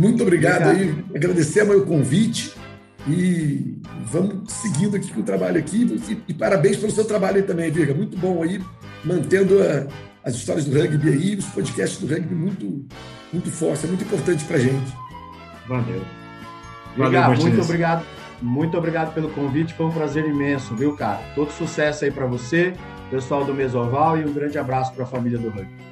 Muito 0.01 0.23
obrigado, 0.23 0.71
obrigado. 0.71 1.05
aí, 1.11 1.17
agradecer 1.17 1.63
o 1.71 1.85
convite 1.85 2.55
e 3.07 3.79
vamos 4.07 4.51
seguindo 4.51 4.97
aqui 4.97 5.13
com 5.13 5.21
o 5.21 5.23
trabalho 5.23 5.59
aqui 5.59 5.83
e, 6.09 6.23
e 6.29 6.35
parabéns 6.35 6.79
pelo 6.79 6.91
seu 6.91 7.05
trabalho 7.05 7.37
aí 7.37 7.43
também, 7.43 7.71
Virga, 7.71 7.93
muito 7.93 8.17
bom 8.17 8.43
aí 8.43 8.63
mantendo 9.05 9.63
a, 9.63 9.87
as 10.25 10.35
histórias 10.35 10.65
do 10.65 10.79
rugby 10.79 11.11
aí, 11.11 11.37
os 11.37 11.45
podcasts 11.47 12.01
do 12.01 12.07
rugby 12.07 12.35
muito, 12.35 12.87
muito 13.31 13.51
forte, 13.51 13.85
é 13.85 13.89
muito 13.89 14.05
importante 14.05 14.43
para 14.45 14.57
a 14.57 14.61
gente. 14.61 14.93
Valeu. 15.69 16.03
Valeu, 16.97 17.37
muito 17.37 17.61
obrigado. 17.61 18.05
Muito 18.41 18.79
obrigado 18.79 19.13
pelo 19.13 19.29
convite, 19.29 19.75
foi 19.75 19.85
um 19.85 19.93
prazer 19.93 20.25
imenso, 20.25 20.75
viu, 20.75 20.97
cara? 20.97 21.21
Todo 21.35 21.53
sucesso 21.53 22.07
aí 22.07 22.11
para 22.11 22.25
você, 22.25 22.73
pessoal 23.11 23.45
do 23.45 23.53
Mesoval 23.53 24.17
e 24.17 24.25
um 24.25 24.33
grande 24.33 24.59
abraço 24.59 24.95
para 24.95 25.05
a 25.05 25.07
família 25.07 25.39
do 25.39 25.51
rugby. 25.51 25.90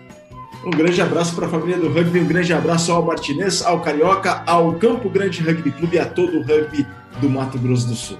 Um 0.65 0.71
grande 0.71 1.01
abraço 1.01 1.35
para 1.35 1.47
a 1.47 1.49
família 1.49 1.79
do 1.79 1.89
rugby, 1.89 2.21
um 2.21 2.27
grande 2.27 2.53
abraço 2.53 2.93
ao 2.93 3.03
Martinez, 3.03 3.63
ao 3.63 3.81
Carioca, 3.81 4.43
ao 4.45 4.73
Campo 4.75 5.09
Grande 5.09 5.41
Rugby 5.41 5.71
Clube 5.71 5.97
e 5.97 5.99
a 5.99 6.05
todo 6.05 6.39
o 6.39 6.43
rugby 6.43 6.87
do 7.21 7.31
Mato 7.31 7.59
Grosso 7.59 7.87
do 7.87 7.95
Sul. 7.95 8.19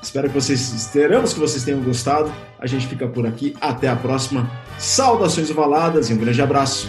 Espero 0.00 0.28
que 0.28 0.34
vocês, 0.34 0.72
esperamos 0.72 1.32
que 1.32 1.40
vocês 1.40 1.64
tenham 1.64 1.80
gostado. 1.80 2.30
A 2.58 2.66
gente 2.66 2.86
fica 2.86 3.08
por 3.08 3.26
aqui. 3.26 3.56
Até 3.58 3.88
a 3.88 3.96
próxima. 3.96 4.50
Saudações 4.78 5.50
ovaladas 5.50 6.10
e 6.10 6.12
um 6.12 6.18
grande 6.18 6.42
abraço. 6.42 6.88